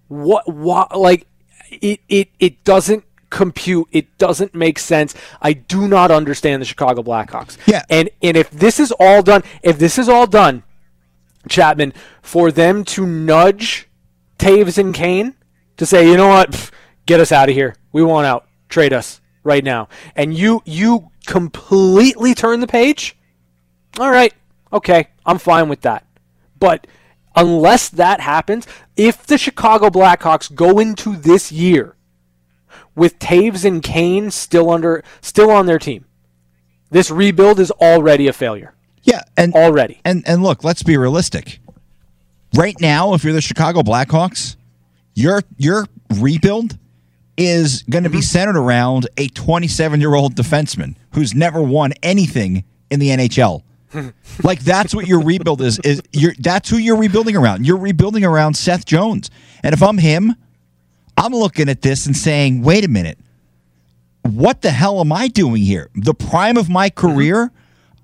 What, 0.07 0.47
what 0.47 0.97
like 0.97 1.27
it, 1.69 1.99
it, 2.07 2.29
it 2.39 2.63
doesn't 2.63 3.03
compute. 3.31 3.87
It 3.91 4.15
doesn't 4.19 4.53
make 4.53 4.77
sense. 4.77 5.15
I 5.41 5.53
do 5.53 5.87
not 5.87 6.11
understand 6.11 6.61
the 6.61 6.65
Chicago 6.67 7.01
Blackhawks. 7.01 7.57
Yeah. 7.65 7.83
And 7.89 8.11
and 8.21 8.37
if 8.37 8.51
this 8.51 8.79
is 8.79 8.91
all 8.99 9.23
done, 9.23 9.43
if 9.63 9.79
this 9.79 9.97
is 9.97 10.07
all 10.07 10.27
done, 10.27 10.61
Chapman, 11.49 11.93
for 12.21 12.51
them 12.51 12.85
to 12.85 13.07
nudge 13.07 13.89
Toews 14.37 14.77
and 14.77 14.93
Kane 14.93 15.33
to 15.77 15.85
say, 15.87 16.07
you 16.07 16.17
know 16.17 16.27
what, 16.27 16.51
Pff, 16.51 16.71
get 17.07 17.19
us 17.19 17.31
out 17.31 17.49
of 17.49 17.55
here. 17.55 17.75
We 17.91 18.03
want 18.03 18.27
out. 18.27 18.47
Trade 18.69 18.93
us 18.93 19.19
right 19.43 19.63
now. 19.63 19.87
And 20.15 20.37
you 20.37 20.61
you 20.65 21.09
completely 21.25 22.35
turn 22.35 22.59
the 22.59 22.67
page. 22.67 23.17
All 23.99 24.11
right, 24.11 24.33
okay, 24.71 25.07
I'm 25.25 25.37
fine 25.37 25.67
with 25.67 25.81
that. 25.81 26.05
But 26.59 26.87
unless 27.35 27.89
that 27.89 28.21
happens, 28.21 28.67
if 28.95 29.25
the 29.25 29.37
Chicago 29.37 29.89
Blackhawks 29.89 30.53
go 30.53 30.79
into 30.79 31.15
this 31.15 31.51
year 31.51 31.95
with 32.95 33.19
Toews 33.19 33.65
and 33.65 33.81
Kane 33.81 34.31
still 34.31 34.69
under 34.69 35.03
still 35.21 35.51
on 35.51 35.65
their 35.65 35.79
team, 35.79 36.05
this 36.89 37.09
rebuild 37.09 37.59
is 37.59 37.71
already 37.71 38.27
a 38.27 38.33
failure. 38.33 38.73
yeah, 39.03 39.21
and 39.37 39.53
Already. 39.53 40.01
And 40.05 40.23
and 40.27 40.43
look, 40.43 40.63
let's 40.63 40.83
be 40.83 40.97
realistic. 40.97 41.59
Right 42.55 42.79
now, 42.81 43.13
if 43.13 43.23
you're 43.23 43.33
the 43.33 43.41
Chicago 43.41 43.81
Blackhawks, 43.81 44.55
your 45.13 45.41
your 45.57 45.87
rebuild 46.15 46.77
is 47.37 47.83
going 47.83 48.03
to 48.03 48.09
be 48.09 48.17
mm-hmm. 48.17 48.23
centered 48.23 48.57
around 48.57 49.07
a 49.17 49.27
27 49.29 49.99
year 49.99 50.13
old 50.13 50.35
defenseman 50.35 50.95
who's 51.13 51.33
never 51.33 51.61
won 51.61 51.93
anything 52.03 52.63
in 52.89 52.99
the 52.99 53.09
NHL. 53.09 53.63
like 54.43 54.59
that's 54.61 54.93
what 54.95 55.07
your 55.07 55.21
rebuild 55.21 55.61
is. 55.61 55.79
Is 55.79 56.01
you're 56.11 56.33
that's 56.39 56.69
who 56.69 56.77
you're 56.77 56.97
rebuilding 56.97 57.35
around. 57.35 57.65
You're 57.65 57.77
rebuilding 57.77 58.23
around 58.23 58.55
Seth 58.55 58.85
Jones. 58.85 59.29
And 59.63 59.73
if 59.73 59.81
I'm 59.83 59.97
him, 59.97 60.35
I'm 61.17 61.33
looking 61.33 61.69
at 61.69 61.81
this 61.81 62.05
and 62.05 62.15
saying, 62.15 62.63
wait 62.63 62.83
a 62.83 62.87
minute, 62.87 63.19
what 64.23 64.61
the 64.61 64.71
hell 64.71 64.99
am 64.99 65.11
I 65.11 65.27
doing 65.27 65.61
here? 65.61 65.89
The 65.95 66.13
prime 66.13 66.57
of 66.57 66.69
my 66.69 66.89
career, 66.89 67.51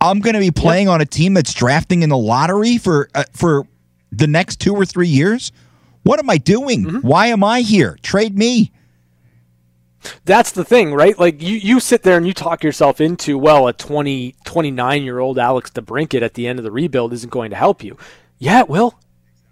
I'm 0.01 0.19
going 0.19 0.33
to 0.33 0.39
be 0.39 0.51
playing 0.51 0.87
on 0.87 1.01
a 1.01 1.05
team 1.05 1.33
that's 1.33 1.53
drafting 1.53 2.03
in 2.03 2.09
the 2.09 2.17
lottery 2.17 2.77
for 2.77 3.09
uh, 3.15 3.23
for 3.33 3.67
the 4.11 4.27
next 4.27 4.59
two 4.59 4.73
or 4.73 4.85
three 4.85 5.07
years. 5.07 5.51
What 6.03 6.19
am 6.19 6.29
I 6.29 6.37
doing? 6.37 6.85
Why 7.01 7.27
am 7.27 7.43
I 7.43 7.61
here? 7.61 7.97
Trade 8.01 8.37
me. 8.37 8.71
That's 10.25 10.51
the 10.51 10.63
thing, 10.63 10.93
right? 10.93 11.17
Like 11.17 11.41
you, 11.41 11.55
you 11.55 11.79
sit 11.79 12.03
there 12.03 12.17
and 12.17 12.25
you 12.25 12.33
talk 12.33 12.63
yourself 12.63 13.01
into, 13.01 13.37
well, 13.37 13.67
a 13.67 13.73
20, 13.73 14.35
29 14.45 15.03
year 15.03 15.19
old 15.19 15.37
Alex 15.37 15.69
DeBrincat 15.71 16.21
at 16.21 16.35
the 16.35 16.47
end 16.47 16.59
of 16.59 16.63
the 16.63 16.71
rebuild 16.71 17.13
isn't 17.13 17.29
going 17.29 17.49
to 17.49 17.55
help 17.55 17.83
you. 17.83 17.97
Yeah, 18.37 18.59
it 18.59 18.69
will. 18.69 18.99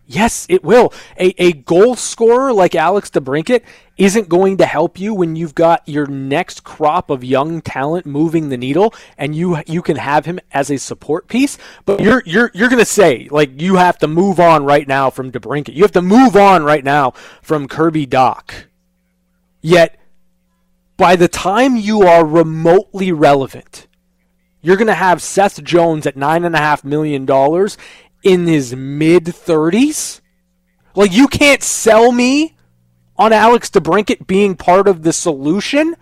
Yes, 0.08 0.46
it 0.50 0.64
will. 0.64 0.94
A, 1.20 1.34
a 1.42 1.54
goal 1.54 1.96
scorer 1.96 2.54
like 2.54 2.76
Alex 2.76 3.10
DeBrincat 3.10 3.64
isn't 3.98 4.30
going 4.30 4.58
to 4.58 4.66
help 4.66 5.00
you 5.00 5.14
when 5.14 5.36
you've 5.36 5.56
got 5.56 5.88
your 5.88 6.06
next 6.06 6.64
crop 6.64 7.10
of 7.10 7.24
young 7.24 7.62
talent 7.62 8.06
moving 8.06 8.50
the 8.50 8.58
needle, 8.58 8.94
and 9.18 9.36
you 9.36 9.58
you 9.66 9.82
can 9.82 9.98
have 9.98 10.26
him 10.26 10.40
as 10.52 10.70
a 10.70 10.78
support 10.78 11.28
piece. 11.28 11.58
But 11.86 12.02
you're 12.02 12.22
you're 12.26 12.52
you're 12.54 12.70
going 12.70 12.80
to 12.80 12.86
say 12.86 13.28
like 13.32 13.60
you 13.60 13.78
have 13.78 13.98
to 14.00 14.08
move 14.08 14.40
on 14.40 14.64
right 14.64 14.88
now 14.88 15.10
from 15.10 15.32
DeBrincat. 15.32 15.74
You 15.74 15.82
have 15.84 15.92
to 15.94 16.02
move 16.02 16.36
on 16.36 16.64
right 16.64 16.84
now 16.84 17.12
from 17.42 17.68
Kirby 17.68 18.06
Dach. 18.06 18.66
Yet 19.62 20.00
by 20.98 21.16
the 21.16 21.28
time 21.28 21.76
you 21.76 22.04
are 22.04 22.26
remotely 22.26 23.12
relevant, 23.12 23.88
you're 24.62 24.78
going 24.78 24.88
to 24.88 24.94
have 24.94 25.22
Seth 25.22 25.64
Jones 25.64 26.08
at 26.08 26.16
$9.5 26.16 26.84
million 26.84 27.26
in 28.26 28.48
his 28.48 28.76
mid 28.76 29.24
30s. 29.26 30.20
Like, 30.96 31.14
you 31.14 31.28
can't 31.30 31.64
sell 31.64 32.12
me 32.12 32.56
on 33.18 33.32
Alex 33.32 33.70
DeBrincat 33.70 34.28
being 34.28 34.56
part 34.56 34.88
of 34.90 35.04
the 35.04 35.14
solution, 35.14 35.96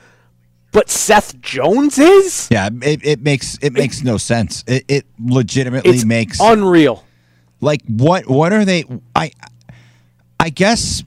but 0.72 0.90
Seth 0.90 1.40
Jones 1.42 2.00
is? 2.00 2.48
Yeah, 2.52 2.70
it, 2.82 3.06
it 3.06 3.22
makes 3.22 3.58
it 3.62 3.74
makes 3.74 4.02
no 4.02 4.18
sense. 4.18 4.64
It, 4.66 4.86
it 4.88 5.06
legitimately 5.20 5.92
It's 5.92 6.06
makes 6.06 6.40
unreal. 6.40 7.04
like 7.62 7.82
what 7.88 8.28
what 8.28 8.52
are 8.54 8.66
they 8.66 8.84
I 9.16 9.32
I 10.40 10.50
guess 10.50 11.04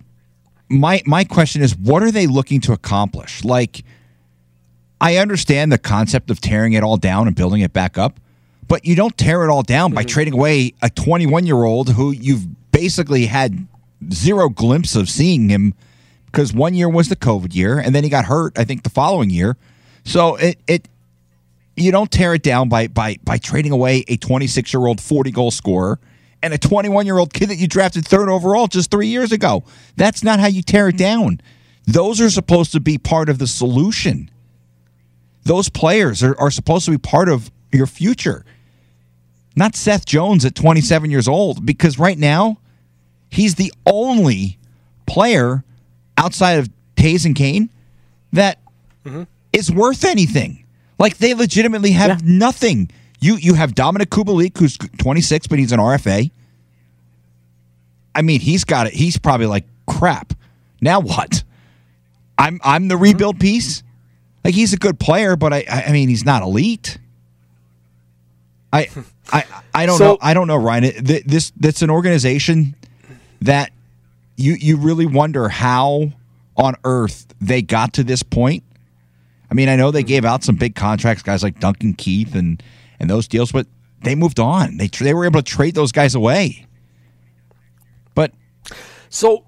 my 0.68 1.02
my 1.06 1.24
question 1.24 1.62
is 1.62 1.76
what 1.76 2.02
are 2.04 2.12
they 2.12 2.26
looking 2.28 2.60
to 2.62 2.72
accomplish? 2.72 3.42
Like 3.44 3.82
I 5.00 5.16
understand 5.16 5.72
the 5.72 5.78
concept 5.78 6.30
of 6.30 6.40
tearing 6.40 6.74
it 6.74 6.82
all 6.84 6.96
down 6.96 7.26
and 7.26 7.34
building 7.34 7.60
it 7.62 7.72
back 7.72 7.98
up, 7.98 8.20
but 8.68 8.84
you 8.84 8.96
don't 8.96 9.16
tear 9.16 9.44
it 9.44 9.50
all 9.50 9.62
down 9.62 9.92
by 9.92 10.04
mm. 10.04 10.08
trading 10.08 10.34
away 10.34 10.74
a 10.82 10.88
21-year-old 10.88 11.90
who 11.90 12.10
you've 12.10 12.46
basically 12.72 13.26
had 13.26 13.66
zero 14.12 14.48
glimpse 14.48 14.96
of 14.96 15.08
seeing 15.08 15.48
him 15.48 15.74
because 16.26 16.52
one 16.52 16.74
year 16.74 16.88
was 16.88 17.08
the 17.08 17.16
COVID 17.16 17.54
year 17.54 17.78
and 17.78 17.94
then 17.94 18.04
he 18.04 18.10
got 18.10 18.26
hurt 18.26 18.58
I 18.58 18.64
think 18.64 18.82
the 18.82 18.90
following 18.90 19.30
year. 19.30 19.56
So 20.04 20.36
it 20.36 20.58
it 20.66 20.88
you 21.76 21.92
don't 21.92 22.10
tear 22.10 22.34
it 22.34 22.42
down 22.42 22.68
by 22.68 22.88
by 22.88 23.16
by 23.24 23.38
trading 23.38 23.72
away 23.72 24.04
a 24.08 24.16
26 24.16 24.72
year 24.72 24.86
old 24.86 25.00
40 25.00 25.30
goal 25.30 25.50
scorer 25.50 25.98
and 26.42 26.52
a 26.52 26.58
21 26.58 27.06
year 27.06 27.18
old 27.18 27.32
kid 27.32 27.48
that 27.48 27.56
you 27.56 27.66
drafted 27.66 28.06
third 28.06 28.28
overall 28.28 28.66
just 28.66 28.90
three 28.90 29.08
years 29.08 29.32
ago. 29.32 29.64
That's 29.96 30.22
not 30.22 30.38
how 30.38 30.46
you 30.46 30.62
tear 30.62 30.88
it 30.88 30.96
mm. 30.96 30.98
down. 30.98 31.40
Those 31.86 32.20
are 32.20 32.30
supposed 32.30 32.72
to 32.72 32.80
be 32.80 32.98
part 32.98 33.28
of 33.28 33.38
the 33.38 33.46
solution. 33.46 34.30
Those 35.44 35.68
players 35.68 36.22
are, 36.22 36.38
are 36.40 36.50
supposed 36.50 36.84
to 36.86 36.90
be 36.90 36.98
part 36.98 37.28
of 37.28 37.50
your 37.72 37.86
future. 37.86 38.44
Not 39.56 39.74
Seth 39.74 40.04
Jones 40.04 40.44
at 40.44 40.54
27 40.54 41.10
years 41.10 41.26
old, 41.26 41.64
because 41.64 41.98
right 41.98 42.18
now 42.18 42.58
he's 43.30 43.54
the 43.54 43.72
only 43.86 44.58
player 45.06 45.64
outside 46.18 46.58
of 46.58 46.68
Toews 46.96 47.24
and 47.24 47.34
Kane 47.34 47.70
that 48.32 48.58
mm-hmm. 49.04 49.22
is 49.52 49.72
worth 49.72 50.04
anything. 50.04 50.64
Like 50.98 51.18
they 51.18 51.34
legitimately 51.34 51.92
have 51.92 52.08
Yeah. 52.08 52.18
nothing. 52.22 52.90
You 53.20 53.36
you 53.36 53.54
have 53.54 53.74
Dominik 53.74 54.06
Kubalik, 54.06 54.58
who's 54.58 54.76
26, 54.76 55.46
but 55.46 55.58
he's 55.58 55.72
an 55.72 55.80
RFA. 55.80 56.30
I 58.14 58.22
mean, 58.22 58.40
he's 58.40 58.64
got 58.64 58.86
it. 58.86 58.92
He's 58.94 59.18
probably 59.18 59.46
like 59.46 59.64
crap. 59.86 60.32
Now 60.80 61.00
what? 61.00 61.42
I'm 62.38 62.60
I'm 62.62 62.88
the 62.88 62.94
mm-hmm. 62.94 63.04
rebuild 63.04 63.40
piece. 63.40 63.82
Like 64.44 64.54
he's 64.54 64.72
a 64.72 64.76
good 64.76 65.00
player, 65.00 65.36
but 65.36 65.52
I 65.52 65.64
I 65.68 65.92
mean 65.92 66.08
he's 66.08 66.24
not 66.24 66.42
elite. 66.42 66.98
I 68.72 68.88
I 69.32 69.44
I 69.74 69.86
don't 69.86 69.98
So- 69.98 70.04
know. 70.12 70.18
I 70.20 70.34
don't 70.34 70.46
know, 70.46 70.56
Ryan. 70.56 70.84
It- 70.84 71.26
This 71.28 71.52
that's 71.56 71.82
an 71.82 71.90
organization 71.90 72.74
that 73.42 73.70
you 74.36 74.54
you 74.54 74.76
really 74.76 75.06
wonder 75.06 75.48
how 75.48 76.12
on 76.56 76.74
earth 76.84 77.26
they 77.40 77.62
got 77.62 77.92
to 77.94 78.04
this 78.04 78.22
point. 78.22 78.62
I 79.50 79.54
mean, 79.54 79.68
I 79.68 79.76
know 79.76 79.90
they 79.90 80.02
gave 80.02 80.24
out 80.24 80.42
some 80.44 80.56
big 80.56 80.74
contracts, 80.74 81.22
guys 81.22 81.42
like 81.42 81.60
Duncan 81.60 81.94
Keith 81.94 82.34
and 82.34 82.62
and 82.98 83.10
those 83.10 83.28
deals, 83.28 83.52
but 83.52 83.66
they 84.02 84.14
moved 84.14 84.40
on. 84.40 84.76
They 84.78 84.88
they 84.88 85.14
were 85.14 85.24
able 85.24 85.42
to 85.42 85.50
trade 85.50 85.74
those 85.74 85.92
guys 85.92 86.14
away. 86.14 86.66
But 88.14 88.32
So 89.08 89.44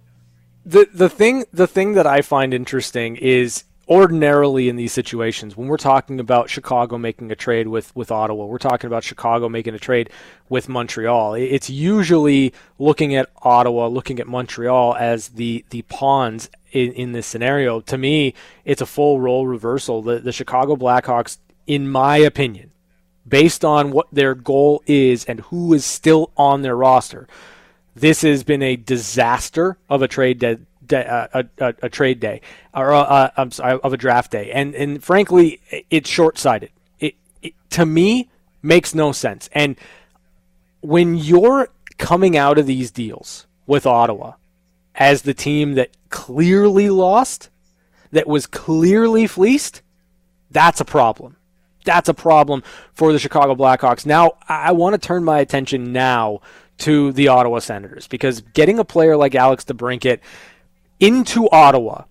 the 0.65 0.89
the 0.93 1.09
thing 1.09 1.45
the 1.53 1.67
thing 1.67 1.95
that 1.95 2.07
I 2.07 2.21
find 2.23 2.53
interesting 2.53 3.17
is 3.17 3.65
ordinarily 3.89 4.69
in 4.69 4.77
these 4.77 4.93
situations 4.93 5.57
when 5.57 5.67
we're 5.67 5.77
talking 5.79 6.21
about 6.21 6.51
Chicago 6.51 6.99
making 6.99 7.33
a 7.33 7.37
trade 7.37 7.69
with 7.69 7.95
with 7.97 8.11
Ottawa, 8.11 8.45
we're 8.45 8.59
talking 8.59 8.87
about 8.87 9.05
Chicago 9.05 9.49
making 9.49 9.75
a 9.75 9.79
trade 9.79 10.11
with 10.49 10.69
Montreal. 10.69 11.35
It's 11.35 11.71
usually 11.71 12.53
looking 12.79 13.15
at 13.15 13.31
Ottawa, 13.43 13.87
looking 13.87 14.21
at 14.21 14.27
Montreal 14.27 14.97
as 14.99 15.31
the 15.31 15.65
the 15.71 15.83
pawns 15.83 16.51
in, 16.73 16.93
in 16.93 17.13
this 17.13 17.27
scenario. 17.27 17.81
To 17.83 17.97
me, 17.97 18.35
it's 18.65 18.83
a 18.83 18.87
full 18.87 19.21
role 19.21 19.47
reversal. 19.47 20.03
The 20.03 20.19
the 20.19 20.33
Chicago 20.33 20.77
Blackhawks, 20.77 21.39
in 21.67 21.89
my 21.89 22.19
opinion, 22.19 22.73
based 23.27 23.65
on 23.65 23.91
what 23.91 24.09
their 24.13 24.35
goal 24.35 24.83
is 24.87 25.25
and 25.25 25.41
who 25.41 25.73
is 25.73 25.85
still 25.85 26.31
on 26.37 26.63
their 26.63 26.77
roster, 26.77 27.27
this 27.95 28.23
has 28.23 28.45
been 28.45 28.63
a 28.63 28.77
disaster 28.77 29.79
of 29.89 30.03
a 30.03 30.09
trade 30.09 30.41
day 30.89 31.05
uh, 31.07 31.43
a, 31.59 31.75
a, 31.83 31.89
trade 31.89 32.21
day 32.21 32.41
or 32.75 32.93
uh, 32.93 33.03
uh, 33.03 33.31
I'm 33.37 33.51
sorry, 33.51 33.79
of 33.83 33.93
a 33.93 33.97
draft 33.97 34.33
day, 34.33 34.51
and 34.51 34.75
and 34.75 35.03
frankly, 35.03 35.61
it's 35.91 36.09
short 36.09 36.39
sighted. 36.39 36.71
It, 36.99 37.15
it 37.43 37.55
to 37.71 37.87
me 37.87 38.29
makes 38.63 38.95
no 38.95 39.13
sense. 39.13 39.49
And 39.53 39.77
when 40.81 41.15
you're 41.15 41.69
coming 41.99 42.37
out 42.37 42.59
of 42.59 42.67
these 42.67 42.91
deals 42.91 43.47
with 43.67 43.87
Ottawa 43.87 44.35
as 44.95 45.23
the 45.23 45.35
team 45.35 45.75
that 45.75 45.91
clearly 46.11 46.91
lost, 46.91 47.51
that 48.13 48.27
was 48.27 48.47
clearly 48.47 49.27
fleeced, 49.27 49.83
that's 50.51 50.81
a 50.81 50.85
problem. 50.85 51.37
That's 51.85 52.09
a 52.09 52.15
problem 52.15 52.63
for 52.93 53.13
the 53.13 53.19
Chicago 53.19 53.55
Blackhawks. 53.55 54.05
Now, 54.05 54.33
I 54.49 54.73
want 54.73 55.01
to 55.01 55.07
turn 55.07 55.25
my 55.25 55.39
attention 55.39 55.93
now 55.93 56.41
to 56.79 57.13
the 57.13 57.29
Ottawa 57.29 57.59
Senators 57.59 58.07
because 58.07 58.41
getting 58.41 58.79
a 58.79 58.85
player 58.85 59.17
like 59.17 59.35
Alex 59.35 59.65
DeBrincat 59.65 60.21
into 61.01 61.49
Ottawa 61.51 62.05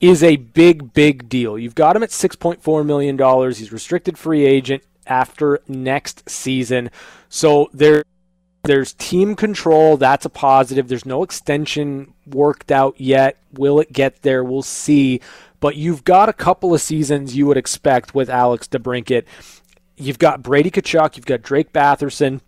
is 0.00 0.22
a 0.22 0.36
big, 0.36 0.92
big 0.92 1.28
deal. 1.28 1.58
You've 1.58 1.74
got 1.74 1.96
him 1.96 2.02
at 2.02 2.10
$6.4 2.10 2.84
million. 2.84 3.52
He's 3.52 3.72
restricted 3.72 4.18
free 4.18 4.44
agent 4.44 4.82
after 5.06 5.60
next 5.68 6.28
season. 6.28 6.90
So 7.28 7.70
there 7.72 8.04
there's 8.64 8.92
team 8.92 9.34
control. 9.34 9.96
That's 9.96 10.24
a 10.24 10.30
positive. 10.30 10.88
There's 10.88 11.06
no 11.06 11.22
extension 11.22 12.14
worked 12.26 12.70
out 12.70 13.00
yet. 13.00 13.36
Will 13.52 13.80
it 13.80 13.92
get 13.92 14.22
there? 14.22 14.44
We'll 14.44 14.62
see. 14.62 15.20
But 15.58 15.76
you've 15.76 16.04
got 16.04 16.28
a 16.28 16.32
couple 16.32 16.72
of 16.74 16.80
seasons 16.80 17.36
you 17.36 17.46
would 17.46 17.56
expect 17.56 18.14
with 18.14 18.30
Alex 18.30 18.68
DeBrincat. 18.68 19.24
You've 19.96 20.18
got 20.18 20.42
Brady 20.42 20.70
Tkachuk. 20.70 21.16
You've 21.16 21.26
got 21.26 21.42
Drake 21.42 21.72
Batherson. 21.72 22.40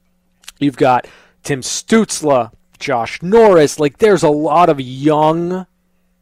You've 0.59 0.77
got 0.77 1.07
Tim 1.43 1.63
Stützle, 1.63 2.53
Josh 2.79 3.21
Norris. 3.23 3.81
Like 3.81 3.99
there's 3.99 4.23
a 4.23 4.29
lot 4.29 4.69
of 4.69 4.81
young, 4.81 5.67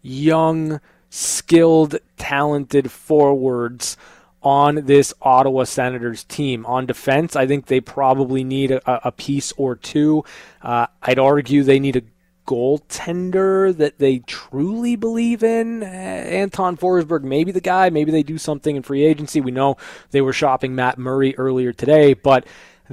young, 0.02 0.80
skilled, 1.10 1.96
talented 2.18 2.90
forwards 2.90 3.96
on 4.42 4.86
this 4.86 5.14
Ottawa 5.22 5.64
Senators 5.64 6.24
team. 6.24 6.66
On 6.66 6.84
defense, 6.84 7.36
I 7.36 7.46
think 7.46 7.66
they 7.66 7.80
probably 7.80 8.44
need 8.44 8.72
a, 8.72 9.08
a 9.08 9.12
piece 9.12 9.52
or 9.56 9.76
two. 9.76 10.24
Uh, 10.60 10.86
I'd 11.02 11.18
argue 11.18 11.62
they 11.62 11.78
need 11.78 11.96
a 11.96 12.02
goaltender 12.46 13.76
that 13.76 13.98
they 13.98 14.18
truly 14.20 14.96
believe 14.96 15.44
in. 15.44 15.82
Uh, 15.82 15.86
Anton 15.86 16.76
Forsberg, 16.76 17.22
maybe 17.22 17.52
the 17.52 17.60
guy. 17.60 17.88
Maybe 17.90 18.10
they 18.10 18.24
do 18.24 18.38
something 18.38 18.74
in 18.74 18.82
free 18.82 19.04
agency. 19.04 19.40
We 19.40 19.52
know 19.52 19.76
they 20.10 20.20
were 20.20 20.32
shopping 20.32 20.74
Matt 20.74 20.98
Murray 20.98 21.36
earlier 21.36 21.72
today, 21.72 22.14
but 22.14 22.44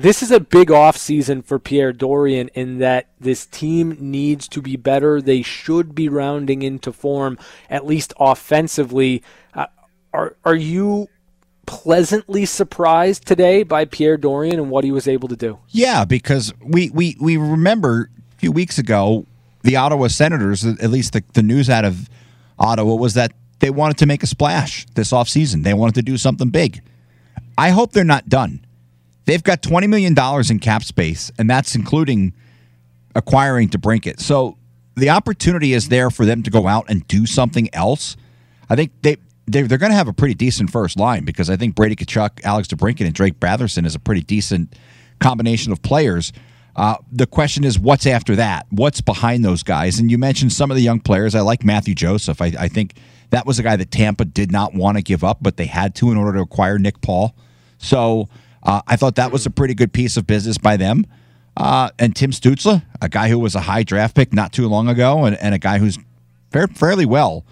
this 0.01 0.23
is 0.23 0.31
a 0.31 0.39
big 0.39 0.69
offseason 0.69 1.43
for 1.43 1.59
Pierre 1.59 1.93
Dorion 1.93 2.49
in 2.53 2.79
that 2.79 3.07
this 3.19 3.45
team 3.45 3.97
needs 3.99 4.47
to 4.49 4.61
be 4.61 4.75
better. 4.75 5.21
They 5.21 5.41
should 5.41 5.93
be 5.93 6.07
rounding 6.07 6.61
into 6.61 6.93
form, 6.93 7.37
at 7.69 7.85
least 7.85 8.13
offensively. 8.19 9.21
Uh, 9.53 9.67
are 10.13 10.35
are 10.45 10.55
you 10.55 11.07
pleasantly 11.65 12.45
surprised 12.45 13.27
today 13.27 13.63
by 13.63 13.85
Pierre 13.85 14.17
Dorion 14.17 14.53
and 14.53 14.71
what 14.71 14.83
he 14.83 14.91
was 14.91 15.07
able 15.07 15.27
to 15.27 15.35
do? 15.35 15.59
Yeah, 15.69 16.05
because 16.05 16.53
we 16.61 16.89
we 16.91 17.17
we 17.19 17.37
remember 17.37 18.09
a 18.35 18.37
few 18.37 18.51
weeks 18.51 18.77
ago 18.77 19.25
the 19.63 19.75
Ottawa 19.75 20.07
Senators, 20.07 20.65
at 20.65 20.89
least 20.89 21.13
the, 21.13 21.23
the 21.33 21.43
news 21.43 21.69
out 21.69 21.83
of 21.83 22.09
Ottawa 22.57 22.95
was 22.95 23.13
that 23.15 23.33
they 23.59 23.69
wanted 23.69 23.97
to 23.97 24.05
make 24.05 24.23
a 24.23 24.27
splash 24.27 24.85
this 24.95 25.11
offseason. 25.11 25.63
They 25.63 25.73
wanted 25.73 25.95
to 25.95 26.01
do 26.01 26.17
something 26.17 26.49
big. 26.49 26.81
I 27.57 27.71
hope 27.71 27.91
they're 27.91 28.05
not 28.05 28.29
done. 28.29 28.65
They've 29.29 29.43
got 29.43 29.61
$20 29.61 29.87
million 29.87 30.15
in 30.49 30.59
cap 30.59 30.81
space, 30.81 31.31
and 31.37 31.47
that's 31.47 31.75
including 31.75 32.33
acquiring 33.13 33.69
DeBrincat. 33.69 34.19
So 34.19 34.57
the 34.95 35.11
opportunity 35.11 35.73
is 35.73 35.89
there 35.89 36.09
for 36.09 36.25
them 36.25 36.41
to 36.41 36.49
go 36.49 36.65
out 36.65 36.85
and 36.89 37.07
do 37.07 37.27
something 37.27 37.69
else. 37.71 38.17
I 38.71 38.75
think 38.75 38.91
they 39.03 39.17
they're, 39.45 39.67
they're 39.67 39.77
going 39.77 39.91
to 39.91 39.95
have 39.95 40.07
a 40.07 40.13
pretty 40.13 40.33
decent 40.33 40.71
first 40.71 40.97
line 40.97 41.25
because 41.25 41.47
I 41.47 41.57
think 41.57 41.75
Brady 41.75 41.95
Tkachuk, 41.95 42.43
Alex 42.43 42.69
DeBrincat, 42.69 43.05
and 43.05 43.13
Drake 43.13 43.39
Batherson 43.39 43.85
is 43.85 43.93
a 43.93 43.99
pretty 43.99 44.21
decent 44.21 44.75
combination 45.19 45.71
of 45.71 45.83
players. 45.83 46.33
Uh, 46.75 46.95
the 47.11 47.27
question 47.27 47.63
is, 47.63 47.77
what's 47.77 48.07
after 48.07 48.35
that? 48.35 48.65
What's 48.71 48.99
behind 48.99 49.45
those 49.45 49.61
guys? 49.61 49.99
And 49.99 50.09
you 50.09 50.17
mentioned 50.17 50.53
some 50.53 50.71
of 50.71 50.75
the 50.75 50.81
young 50.81 51.01
players. 51.01 51.35
I 51.35 51.41
like 51.41 51.63
Matthew 51.63 51.93
Joseph. 51.93 52.41
I, 52.41 52.51
I 52.59 52.67
think 52.67 52.95
that 53.29 53.45
was 53.45 53.59
a 53.59 53.63
guy 53.63 53.75
that 53.75 53.91
Tampa 53.91 54.25
did 54.25 54.51
not 54.51 54.73
want 54.73 54.97
to 54.97 55.03
give 55.03 55.23
up, 55.23 55.37
but 55.39 55.57
they 55.57 55.67
had 55.67 55.93
to 55.95 56.09
in 56.09 56.17
order 56.17 56.39
to 56.39 56.41
acquire 56.41 56.79
Nick 56.79 57.01
Paul. 57.01 57.35
So 57.77 58.27
uh, 58.69 58.81
I 58.85 58.97
thought 58.97 59.15
that 59.15 59.31
was 59.31 59.47
a 59.47 59.49
pretty 59.49 59.73
good 59.73 59.91
piece 59.91 60.15
of 60.15 60.27
business 60.27 60.59
by 60.59 60.77
them. 60.77 61.07
Uh, 61.57 61.89
and 61.97 62.15
Tim 62.15 62.29
Stützle, 62.29 62.83
a 63.01 63.09
guy 63.09 63.27
who 63.29 63.39
was 63.39 63.55
a 63.55 63.61
high 63.61 63.81
draft 63.81 64.15
pick 64.15 64.31
not 64.31 64.53
too 64.53 64.67
long 64.67 64.87
ago, 64.87 65.25
and, 65.25 65.35
and 65.37 65.55
a 65.55 65.57
guy 65.57 65.79
who's 65.79 65.97
fair, 66.51 66.67
fairly 66.67 67.07
well. 67.07 67.43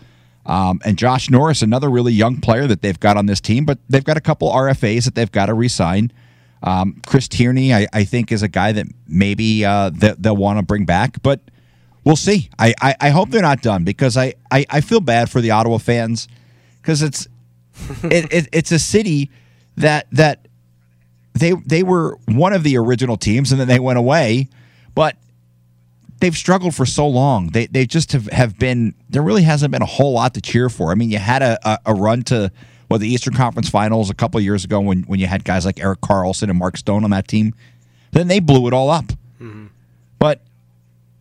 Um, 0.45 0.79
and 0.85 0.95
Josh 0.95 1.31
Norris, 1.31 1.63
another 1.63 1.89
really 1.89 2.13
young 2.13 2.39
player 2.39 2.67
that 2.67 2.83
they've 2.83 2.99
got 2.99 3.17
on 3.17 3.25
this 3.25 3.41
team, 3.41 3.65
but 3.65 3.79
they've 3.89 4.03
got 4.03 4.15
a 4.15 4.21
couple 4.21 4.51
RFAs 4.51 5.05
that 5.05 5.15
they've 5.15 5.31
got 5.31 5.47
to 5.47 5.55
re-sign. 5.55 6.13
Um, 6.61 7.01
Chris 7.07 7.27
Tierney, 7.27 7.73
I, 7.73 7.87
I 7.91 8.03
think, 8.03 8.31
is 8.31 8.43
a 8.43 8.47
guy 8.47 8.71
that 8.73 8.85
maybe 9.07 9.65
uh, 9.65 9.89
they'll 9.93 10.37
want 10.37 10.59
to 10.59 10.63
bring 10.63 10.85
back, 10.85 11.23
but 11.23 11.41
we'll 12.03 12.15
see. 12.15 12.51
I, 12.59 12.75
I, 12.79 12.95
I 13.01 13.09
hope 13.09 13.31
they're 13.31 13.41
not 13.41 13.63
done 13.63 13.83
because 13.83 14.17
I, 14.17 14.35
I, 14.51 14.67
I 14.69 14.81
feel 14.81 15.01
bad 15.01 15.31
for 15.31 15.41
the 15.41 15.49
Ottawa 15.49 15.79
fans 15.79 16.27
because 16.79 17.01
it's 17.01 17.27
it, 18.03 18.31
it, 18.31 18.49
it's 18.53 18.71
a 18.71 18.79
city 18.79 19.31
that 19.77 20.07
that 20.11 20.46
they 21.39 21.51
they 21.65 21.83
were 21.83 22.17
one 22.25 22.53
of 22.53 22.63
the 22.63 22.77
original 22.77 23.17
teams 23.17 23.51
and 23.51 23.59
then 23.59 23.67
they 23.67 23.79
went 23.79 23.99
away, 23.99 24.47
but 24.95 25.17
they've 26.19 26.35
struggled 26.35 26.75
for 26.75 26.85
so 26.85 27.07
long. 27.07 27.49
They 27.49 27.67
they 27.67 27.85
just 27.85 28.11
have, 28.11 28.27
have 28.27 28.57
been 28.57 28.93
there 29.09 29.21
really 29.21 29.43
hasn't 29.43 29.71
been 29.71 29.81
a 29.81 29.87
whole 29.87 30.13
lot 30.13 30.33
to 30.35 30.41
cheer 30.41 30.69
for. 30.69 30.91
I 30.91 30.95
mean, 30.95 31.09
you 31.09 31.19
had 31.19 31.41
a, 31.41 31.59
a, 31.67 31.79
a 31.87 31.93
run 31.93 32.23
to 32.23 32.51
well 32.89 32.99
the 32.99 33.07
Eastern 33.07 33.33
Conference 33.33 33.69
Finals 33.69 34.09
a 34.09 34.13
couple 34.13 34.37
of 34.37 34.43
years 34.43 34.63
ago 34.63 34.79
when 34.79 35.03
when 35.03 35.19
you 35.19 35.27
had 35.27 35.43
guys 35.43 35.65
like 35.65 35.79
Erik 35.79 36.01
Karlsson 36.01 36.49
and 36.49 36.57
Mark 36.57 36.77
Stone 36.77 37.03
on 37.03 37.11
that 37.11 37.27
team. 37.27 37.53
Then 38.11 38.27
they 38.27 38.39
blew 38.39 38.67
it 38.67 38.73
all 38.73 38.89
up. 38.89 39.05
Mm-hmm. 39.39 39.67
But 40.17 40.41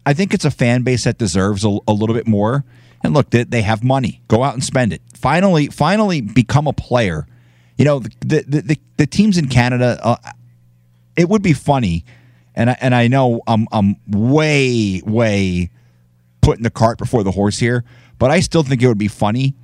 I 0.07 0.15
think 0.15 0.33
it's 0.33 0.45
a 0.45 0.51
fan 0.51 0.83
base 0.83 1.05
that 1.05 1.19
deserves 1.19 1.65
a, 1.65 1.79
a 1.89 1.93
little 1.93 2.15
bit 2.15 2.27
more. 2.27 2.65
And 3.03 3.13
look, 3.13 3.31
they, 3.31 3.45
they 3.45 3.63
have 3.63 3.85
money. 3.85 4.23
Go 4.29 4.43
out 4.43 4.55
and 4.55 4.65
spend 4.65 4.93
it. 4.93 5.03
Finally, 5.15 5.69
finally 5.69 6.21
become 6.21 6.67
a 6.67 6.73
player. 6.73 7.27
You 7.77 7.85
know, 7.85 7.99
the 8.01 8.45
the, 8.47 8.61
the, 8.63 8.79
the 8.97 9.07
teams 9.07 9.37
in 9.39 9.49
Canada. 9.49 9.99
Uh, 10.03 10.17
it 11.17 11.29
would 11.29 11.43
be 11.43 11.53
funny, 11.55 12.05
and 12.55 12.71
I, 12.71 12.77
and 12.81 12.95
I 12.95 13.09
know 13.09 13.41
I'm 13.47 13.67
I'm 13.73 13.97
way 14.09 15.03
way 15.05 15.71
putting 16.43 16.63
the 16.63 16.71
cart 16.71 16.99
before 16.99 17.23
the 17.25 17.31
horse 17.33 17.59
here, 17.59 17.85
but 18.19 18.31
I 18.31 18.41
still 18.41 18.63
think 18.63 18.83
it 18.83 18.89
would 18.89 18.99
be 18.99 19.09
funny 19.09 19.55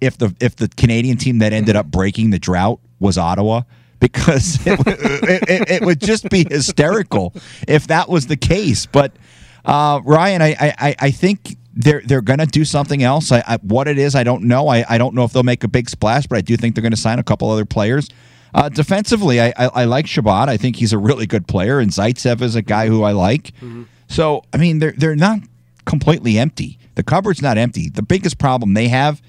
if 0.00 0.18
the 0.18 0.34
if 0.40 0.56
the 0.56 0.68
Canadian 0.68 1.16
team 1.16 1.38
that 1.38 1.52
ended 1.52 1.76
up 1.76 1.86
breaking 1.86 2.30
the 2.30 2.38
drought 2.38 2.80
was 3.00 3.16
Ottawa 3.18 3.62
because 4.00 4.64
it, 4.66 4.78
would- 4.78 4.86
it, 4.98 5.48
it, 5.48 5.70
it 5.70 5.82
would 5.84 6.00
just 6.00 6.28
be 6.28 6.44
hysterical 6.48 7.32
if 7.66 7.86
that 7.88 8.08
was 8.08 8.26
the 8.26 8.36
case. 8.36 8.86
But 8.86 9.12
uh, 9.64 10.00
Ryan, 10.04 10.42
I, 10.42 10.56
I, 10.60 10.94
I 10.98 11.10
think 11.10 11.56
they're 11.76 12.00
they're 12.04 12.22
going 12.22 12.38
to 12.38 12.46
do 12.46 12.64
something 12.64 13.02
else. 13.02 13.30
I, 13.30 13.44
I, 13.46 13.58
what 13.58 13.86
it 13.86 13.98
is, 13.98 14.14
I 14.14 14.24
don't 14.24 14.44
know. 14.44 14.68
I, 14.68 14.84
I 14.88 14.98
don't 14.98 15.14
know 15.14 15.24
if 15.24 15.32
they'll 15.32 15.42
make 15.42 15.62
a 15.62 15.68
big 15.68 15.90
splash, 15.90 16.26
but 16.26 16.38
I 16.38 16.40
do 16.40 16.56
think 16.56 16.74
they're 16.74 16.82
going 16.82 16.92
to 16.92 16.96
sign 16.96 17.18
a 17.18 17.22
couple 17.22 17.50
other 17.50 17.66
players. 17.66 18.08
Uh, 18.54 18.70
defensively, 18.70 19.40
I, 19.40 19.48
I, 19.56 19.66
I 19.66 19.84
like 19.84 20.06
Chabot. 20.06 20.48
I 20.48 20.56
think 20.56 20.76
he's 20.76 20.94
a 20.94 20.98
really 20.98 21.26
good 21.26 21.46
player, 21.46 21.78
and 21.78 21.90
Zaitsev 21.90 22.40
is 22.40 22.54
a 22.54 22.62
guy 22.62 22.86
who 22.86 23.02
I 23.02 23.12
like. 23.12 23.52
So, 24.08 24.42
I 24.54 24.56
mean, 24.56 24.78
they're 24.78 24.92
they're 24.96 25.16
not 25.16 25.40
completely 25.84 26.38
empty. 26.38 26.78
The 26.94 27.02
cupboard's 27.02 27.42
not 27.42 27.58
empty. 27.58 27.90
The 27.90 28.02
biggest 28.02 28.38
problem 28.38 28.72
they 28.72 28.88
have 28.88 29.20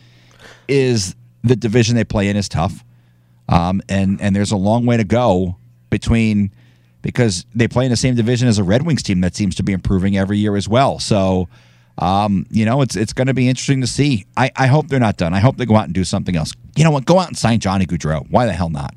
is 0.69 1.15
the 1.43 1.57
division 1.57 1.97
they 1.97 2.05
play 2.05 2.29
in 2.29 2.37
is 2.37 2.47
tough, 2.47 2.85
um, 3.49 3.81
and 3.89 4.21
and 4.21 4.33
there's 4.33 4.53
a 4.53 4.57
long 4.57 4.85
way 4.85 4.95
to 4.95 5.03
go 5.03 5.57
between 5.89 6.51
because 7.01 7.45
they 7.53 7.67
play 7.67 7.83
in 7.83 7.91
the 7.91 7.97
same 7.97 8.15
division 8.15 8.47
as 8.47 8.57
a 8.57 8.63
Red 8.63 8.85
Wings 8.85 9.03
team 9.03 9.19
that 9.21 9.35
seems 9.35 9.55
to 9.55 9.63
be 9.63 9.73
improving 9.73 10.17
every 10.17 10.37
year 10.37 10.55
as 10.55 10.69
well. 10.69 10.99
So. 10.99 11.49
Um, 11.97 12.45
you 12.51 12.65
know, 12.65 12.81
it's 12.81 12.95
it's 12.95 13.13
going 13.13 13.27
to 13.27 13.33
be 13.33 13.49
interesting 13.49 13.81
to 13.81 13.87
see. 13.87 14.25
I, 14.35 14.51
I 14.55 14.67
hope 14.67 14.87
they're 14.87 14.99
not 14.99 15.17
done. 15.17 15.33
I 15.33 15.39
hope 15.39 15.57
they 15.57 15.65
go 15.65 15.75
out 15.75 15.85
and 15.85 15.93
do 15.93 16.03
something 16.03 16.35
else. 16.35 16.53
You 16.75 16.83
know 16.83 16.91
what? 16.91 17.05
Go 17.05 17.19
out 17.19 17.27
and 17.27 17.37
sign 17.37 17.59
Johnny 17.59 17.85
Gaudreau. 17.85 18.29
Why 18.29 18.45
the 18.45 18.53
hell 18.53 18.69
not? 18.69 18.95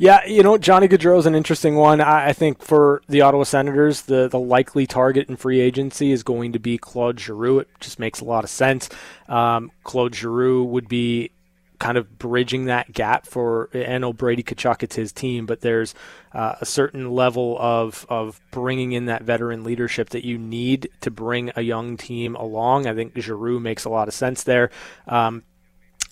Yeah, 0.00 0.24
you 0.26 0.44
know, 0.44 0.56
Johnny 0.58 0.86
Gaudreau 0.86 1.18
is 1.18 1.26
an 1.26 1.34
interesting 1.34 1.74
one. 1.74 2.00
I, 2.00 2.28
I, 2.28 2.32
think 2.32 2.62
for 2.62 3.02
the 3.08 3.20
Ottawa 3.20 3.42
Senators, 3.42 4.02
the, 4.02 4.28
the 4.28 4.38
likely 4.38 4.86
target 4.86 5.28
in 5.28 5.34
free 5.34 5.58
agency 5.58 6.12
is 6.12 6.22
going 6.22 6.52
to 6.52 6.60
be 6.60 6.78
Claude 6.78 7.18
Giroux. 7.18 7.58
It 7.58 7.68
just 7.80 7.98
makes 7.98 8.20
a 8.20 8.24
lot 8.24 8.44
of 8.44 8.50
sense. 8.50 8.88
Um, 9.28 9.72
Claude 9.82 10.14
Giroux 10.14 10.62
would 10.62 10.88
be 10.88 11.32
kind 11.78 11.96
of 11.96 12.18
bridging 12.18 12.64
that 12.66 12.92
gap 12.92 13.26
for 13.26 13.70
I 13.74 13.98
know 13.98 14.12
Brady 14.12 14.42
Tkachuk 14.42 14.82
it's 14.82 14.96
his 14.96 15.12
team, 15.12 15.46
but 15.46 15.60
there's 15.60 15.94
uh, 16.32 16.54
a 16.60 16.66
certain 16.66 17.10
level 17.10 17.56
of 17.58 18.06
of 18.08 18.40
bringing 18.50 18.92
in 18.92 19.06
that 19.06 19.22
veteran 19.22 19.64
leadership 19.64 20.10
that 20.10 20.24
you 20.24 20.38
need 20.38 20.88
to 21.00 21.10
bring 21.10 21.50
a 21.56 21.62
young 21.62 21.96
team 21.96 22.34
along. 22.36 22.86
I 22.86 22.94
think 22.94 23.18
Giroux 23.18 23.60
makes 23.60 23.84
a 23.84 23.90
lot 23.90 24.08
of 24.08 24.14
sense 24.14 24.42
there. 24.42 24.70
Um, 25.06 25.44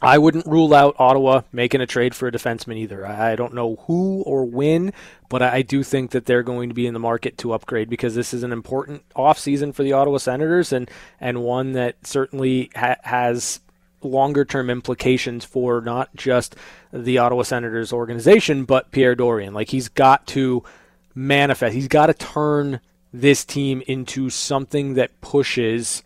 I 0.02 0.18
wouldn't 0.18 0.46
rule 0.46 0.74
out 0.74 0.94
Ottawa 0.98 1.42
making 1.52 1.80
a 1.80 1.86
trade 1.86 2.14
for 2.14 2.28
a 2.28 2.32
defenseman 2.32 2.76
either. 2.76 3.06
I 3.06 3.34
don't 3.34 3.54
know 3.54 3.76
who 3.86 4.22
or 4.22 4.44
when, 4.44 4.92
but 5.30 5.40
I 5.42 5.62
do 5.62 5.82
think 5.82 6.10
that 6.10 6.26
they're 6.26 6.42
going 6.42 6.68
to 6.68 6.74
be 6.74 6.86
in 6.86 6.92
the 6.92 7.00
market 7.00 7.38
to 7.38 7.54
upgrade 7.54 7.88
because 7.88 8.14
this 8.14 8.34
is 8.34 8.42
an 8.42 8.52
important 8.52 9.08
offseason 9.16 9.74
for 9.74 9.82
the 9.82 9.94
Ottawa 9.94 10.18
Senators 10.18 10.70
and, 10.70 10.90
and 11.18 11.42
one 11.42 11.72
that 11.72 12.06
certainly 12.06 12.70
ha- 12.76 12.96
has 13.04 13.60
longer 14.02 14.44
term 14.44 14.70
implications 14.70 15.44
for 15.44 15.80
not 15.80 16.14
just 16.14 16.56
the 16.92 17.18
Ottawa 17.18 17.42
Senators 17.42 17.92
organization, 17.92 18.64
but 18.64 18.90
Pierre 18.90 19.14
Dorion. 19.14 19.54
Like 19.54 19.70
he's 19.70 19.88
got 19.88 20.26
to 20.28 20.62
manifest, 21.14 21.74
he's 21.74 21.88
got 21.88 22.06
to 22.06 22.14
turn 22.14 22.80
this 23.12 23.44
team 23.44 23.82
into 23.86 24.30
something 24.30 24.94
that 24.94 25.20
pushes 25.20 26.02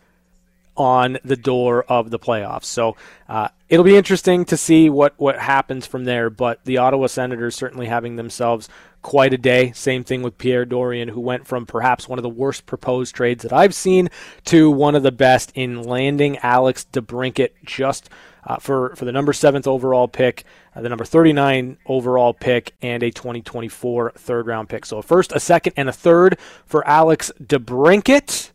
on 0.77 1.17
the 1.23 1.35
door 1.35 1.83
of 1.83 2.09
the 2.09 2.19
playoffs. 2.19 2.65
So 2.65 2.95
uh, 3.27 3.49
it'll 3.71 3.85
be 3.85 3.95
interesting 3.95 4.43
to 4.45 4.57
see 4.57 4.89
what, 4.89 5.13
what 5.17 5.39
happens 5.39 5.87
from 5.87 6.03
there. 6.03 6.29
But 6.29 6.63
the 6.65 6.77
Ottawa 6.77 7.07
Senators 7.07 7.55
certainly 7.55 7.87
having 7.87 8.17
themselves 8.17 8.69
quite 9.01 9.33
a 9.33 9.37
day. 9.37 9.71
Same 9.71 10.03
thing 10.03 10.21
with 10.21 10.37
Pierre 10.37 10.65
Dorion, 10.65 11.09
who 11.09 11.21
went 11.21 11.47
from 11.47 11.65
perhaps 11.65 12.07
one 12.07 12.19
of 12.19 12.23
the 12.23 12.29
worst 12.29 12.65
proposed 12.65 13.15
trades 13.15 13.43
that 13.43 13.53
I've 13.53 13.73
seen 13.73 14.09
to 14.45 14.69
one 14.69 14.93
of 14.93 15.03
the 15.03 15.11
best 15.11 15.53
in 15.55 15.81
landing 15.81 16.37
Alex 16.39 16.85
DeBrincat 16.91 17.51
just 17.63 18.09
uh, 18.43 18.57
for, 18.57 18.93
for 18.95 19.05
the 19.05 19.11
number 19.11 19.33
seventh 19.33 19.67
overall 19.67 20.07
pick, 20.07 20.43
uh, 20.75 20.81
the 20.81 20.89
number 20.89 21.05
39 21.05 21.77
overall 21.85 22.33
pick, 22.33 22.73
and 22.81 23.01
a 23.03 23.11
2024 23.11 24.13
third 24.17 24.47
round 24.47 24.67
pick. 24.67 24.85
So 24.85 24.97
a 24.97 25.03
first, 25.03 25.31
a 25.31 25.39
second, 25.39 25.73
and 25.77 25.87
a 25.87 25.93
third 25.93 26.37
for 26.65 26.85
Alex 26.87 27.31
DeBrincat. 27.41 28.50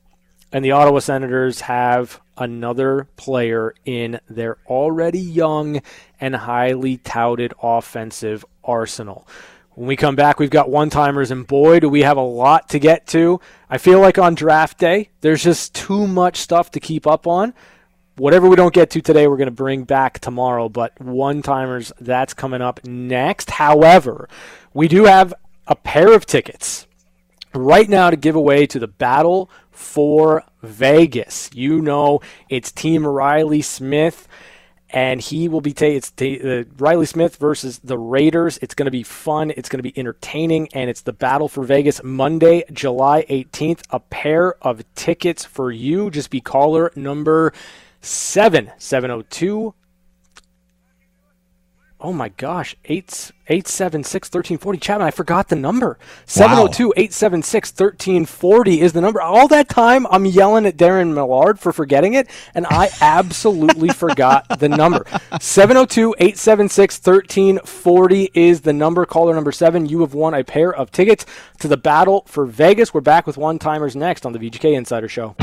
And 0.57 0.65
the 0.65 0.71
Ottawa 0.71 1.01
Senators 1.01 1.61
have 1.61 2.19
another 2.39 3.09
player 3.17 3.75
in 3.85 4.21
their 4.27 4.57
already 4.67 5.21
young 5.21 5.83
and 6.19 6.35
highly 6.35 6.97
touted 6.97 7.53
offensive 7.63 8.43
arsenal. 8.65 9.29
When 9.75 9.87
we 9.87 9.97
come 9.97 10.17
back, 10.17 10.39
we've 10.39 10.49
got 10.49 10.71
one 10.71 10.89
timers, 10.89 11.31
and 11.31 11.47
boy, 11.47 11.81
do 11.81 11.91
we 11.91 12.05
have 12.05 12.17
a 12.17 12.23
lot 12.23 12.71
to 12.71 12.79
get 12.79 13.07
to. 13.09 13.39
I 13.69 13.77
feel 13.77 14.01
like 14.01 14.17
on 14.17 14.35
draft 14.35 14.79
day, 14.79 15.11
there's 15.21 15.45
just 15.45 15.75
too 15.75 16.07
much 16.07 16.39
stuff 16.39 16.71
to 16.71 16.81
keep 16.81 17.07
up 17.07 17.27
on. 17.27 17.53
Whatever 18.17 18.49
we 18.49 18.57
don't 18.57 18.73
get 18.73 18.89
to 18.93 19.03
today, 19.03 19.29
we're 19.29 19.37
going 19.37 19.49
to 19.49 19.51
bring 19.51 19.85
back 19.85 20.21
tomorrow, 20.21 20.71
but 20.71 20.99
one 20.99 21.43
timers, 21.43 21.93
that's 22.01 22.33
coming 22.33 22.63
up 22.63 22.83
next. 22.83 23.51
However, 23.51 24.27
we 24.73 24.89
do 24.89 25.05
have 25.05 25.35
a 25.67 25.77
pair 25.77 26.15
of 26.15 26.25
tickets 26.25 26.87
right 27.57 27.89
now 27.89 28.11
to 28.11 28.17
give 28.17 28.37
away 28.37 28.67
to 28.67 28.79
the 28.79 28.89
Battle 28.89 29.51
for 29.71 30.45
Vegas. 30.63 31.51
You 31.55 31.81
know, 31.81 32.21
it's 32.49 32.71
Team 32.71 33.07
Riley 33.07 33.63
Smith 33.63 34.29
and 34.91 35.21
he 35.21 35.49
will 35.49 35.61
be 35.61 35.73
taking 35.73 35.97
it's 35.97 36.11
t- 36.11 36.41
uh, 36.61 36.65
Riley 36.79 37.07
Smith 37.07 37.37
versus 37.37 37.81
the 37.81 37.99
Raiders. 37.99 38.59
It's 38.63 38.75
going 38.75 38.87
to 38.87 38.93
be 38.93 39.03
fun. 39.03 39.51
It's 39.57 39.69
going 39.69 39.79
to 39.79 39.83
be 39.83 39.97
entertaining, 39.99 40.69
and 40.73 40.89
it's 40.89 41.03
the 41.03 41.13
battle 41.13 41.49
for 41.49 41.65
Vegas 41.65 42.03
Monday, 42.05 42.65
July 42.73 43.25
18th. 43.29 43.83
A 43.91 44.01
pair 44.01 44.55
of 44.65 44.85
tickets 44.95 45.45
for 45.45 45.73
you. 45.73 46.11
Just 46.11 46.31
be 46.31 46.41
caller 46.41 46.93
number 46.95 47.53
seven 48.01 48.71
seven 48.79 49.09
zero 49.09 49.19
oh 49.19 49.25
two 49.29 49.75
Oh 51.99 52.13
my 52.13 52.29
gosh, 52.29 52.77
876 52.85 54.29
1340. 54.29 54.79
Chapman, 54.79 55.07
I 55.09 55.11
forgot 55.11 55.49
the 55.49 55.57
number. 55.57 55.99
702 56.27 56.93
876 56.95 57.71
1340 57.71 58.81
is 58.83 58.93
the 58.93 59.01
number. 59.01 59.23
All 59.23 59.49
that 59.49 59.71
time, 59.71 60.07
I'm 60.09 60.27
yelling 60.27 60.67
at 60.67 60.77
Darren 60.77 61.15
Millard 61.15 61.59
for 61.59 61.73
forgetting 61.73 62.13
it, 62.13 62.29
and 62.55 62.67
I 62.69 62.91
absolutely 63.01 63.89
forgot 63.95 64.59
the 64.59 64.69
number. 64.69 65.07
702 65.41 66.15
876 66.19 66.99
1340 66.99 68.31
is 68.35 68.61
the 68.61 68.75
number. 68.75 69.07
Caller 69.07 69.35
number 69.35 69.53
seven, 69.53 69.87
you 69.87 70.01
have 70.01 70.13
won 70.13 70.35
a 70.35 70.45
pair 70.45 70.75
of 70.75 70.91
tickets 70.91 71.25
to 71.61 71.69
the 71.69 71.79
Battle 71.79 72.25
for 72.27 72.45
Vegas. 72.45 72.93
We're 72.93 73.01
back 73.01 73.27
with 73.27 73.39
one 73.39 73.59
timers 73.59 73.97
next 73.97 74.27
on 74.27 74.35
the 74.35 74.39
VGK 74.39 74.75
Insider 74.75 75.09
Show. 75.09 75.35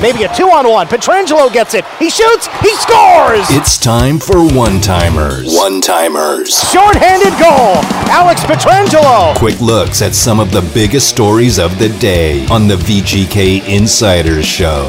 Maybe 0.00 0.22
a 0.22 0.32
two 0.32 0.48
on 0.48 0.68
one. 0.68 0.86
Pietrangelo 0.86 1.52
gets 1.52 1.74
it. 1.74 1.84
He 1.98 2.08
shoots. 2.08 2.46
He 2.60 2.72
scores. 2.76 3.44
It's 3.50 3.76
time 3.76 4.20
for 4.20 4.46
one 4.46 4.80
timers. 4.80 5.52
One 5.56 5.80
timers. 5.80 6.56
Short-handed 6.70 7.32
goal. 7.32 7.82
Alex 8.08 8.42
Pietrangelo. 8.42 9.36
Quick 9.36 9.60
looks 9.60 10.00
at 10.00 10.14
some 10.14 10.38
of 10.38 10.52
the 10.52 10.60
biggest 10.72 11.08
stories 11.08 11.58
of 11.58 11.80
the 11.80 11.88
day 11.98 12.46
on 12.46 12.68
the 12.68 12.76
VGK 12.76 13.66
Insiders 13.68 14.46
Show. 14.46 14.88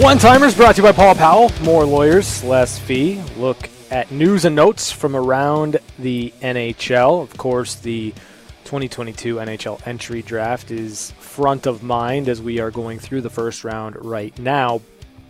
One 0.00 0.18
timers 0.18 0.54
brought 0.54 0.76
to 0.76 0.82
you 0.82 0.86
by 0.86 0.92
Paul 0.92 1.16
Powell. 1.16 1.50
More 1.62 1.84
lawyers, 1.84 2.44
less 2.44 2.78
fee. 2.78 3.20
Look 3.36 3.68
at 3.90 4.12
news 4.12 4.44
and 4.44 4.54
notes 4.54 4.92
from 4.92 5.16
around 5.16 5.78
the 5.98 6.32
NHL. 6.42 7.22
Of 7.22 7.36
course, 7.36 7.74
the 7.74 8.12
2022 8.64 9.36
NHL 9.36 9.84
entry 9.86 10.22
draft 10.22 10.70
is 10.70 11.12
front 11.38 11.66
of 11.66 11.84
mind 11.84 12.28
as 12.28 12.42
we 12.42 12.58
are 12.58 12.68
going 12.68 12.98
through 12.98 13.20
the 13.20 13.30
first 13.30 13.62
round 13.62 13.94
right 14.04 14.36
now. 14.40 14.80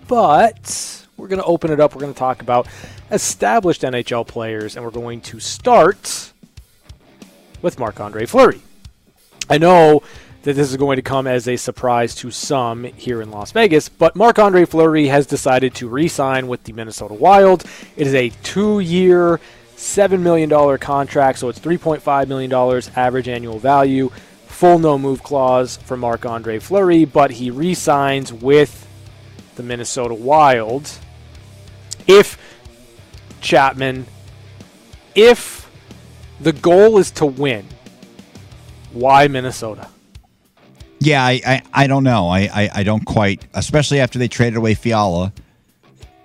But 0.07 1.07
we're 1.19 1.29
going 1.29 1.43
to 1.43 1.45
open 1.45 1.71
it 1.71 1.81
up. 1.81 1.95
We're 1.95 2.01
going 2.01 2.15
to 2.15 2.19
talk 2.19 2.41
about 2.41 2.67
established 3.11 3.83
NHL 3.83 4.27
players, 4.27 4.75
and 4.75 4.83
we're 4.83 4.91
going 4.91 5.21
to 5.21 5.39
start 5.39 6.33
with 7.61 7.79
Marc 7.79 8.01
Andre 8.01 8.25
Fleury. 8.25 8.63
I 9.51 9.59
know 9.59 10.03
that 10.45 10.55
this 10.55 10.71
is 10.71 10.79
going 10.79 10.97
to 10.97 11.03
come 11.03 11.27
as 11.27 11.47
a 11.47 11.57
surprise 11.57 12.15
to 12.15 12.31
some 12.31 12.85
here 12.85 13.21
in 13.21 13.31
Las 13.31 13.53
Vegas, 13.53 13.91
but 13.91 14.17
Marc 14.17 14.39
Andre 14.39 14.65
Fleury 14.65 15.09
has 15.09 15.27
decided 15.27 15.75
to 15.75 15.89
re 15.89 16.09
sign 16.09 16.49
with 16.49 16.65
the 16.65 16.73
Minnesota 16.73 17.13
Wild. 17.13 17.65
It 17.99 18.07
is 18.07 18.15
a 18.15 18.31
two 18.43 18.81
year, 18.81 19.41
$7 19.77 20.21
million 20.21 20.79
contract, 20.79 21.39
so 21.39 21.51
it's 21.51 21.59
$3.5 21.59 22.29
million 22.29 22.83
average 22.97 23.29
annual 23.29 23.59
value. 23.59 24.11
Full 24.49 24.81
no 24.81 24.99
move 24.99 25.23
clause 25.23 25.77
for 25.77 25.97
Marc 25.97 26.27
Andre 26.27 26.59
Fleury, 26.59 27.05
but 27.05 27.31
he 27.31 27.51
re 27.51 27.75
signs 27.75 28.33
with 28.33 28.87
the 29.55 29.63
Minnesota 29.63 30.15
Wild. 30.15 30.91
If 32.07 32.39
Chapman, 33.41 34.07
if 35.15 35.71
the 36.41 36.53
goal 36.53 36.99
is 36.99 37.11
to 37.13 37.27
win, 37.27 37.67
why 38.93 39.29
Minnesota? 39.29 39.89
Yeah, 41.01 41.25
I, 41.25 41.41
I, 41.47 41.63
I 41.73 41.87
don't 41.87 42.03
know. 42.03 42.29
I, 42.29 42.41
I, 42.53 42.71
I 42.77 42.83
don't 42.83 43.05
quite, 43.05 43.47
especially 43.55 44.01
after 44.01 44.19
they 44.19 44.27
traded 44.27 44.57
away 44.57 44.75
Fiala. 44.75 45.33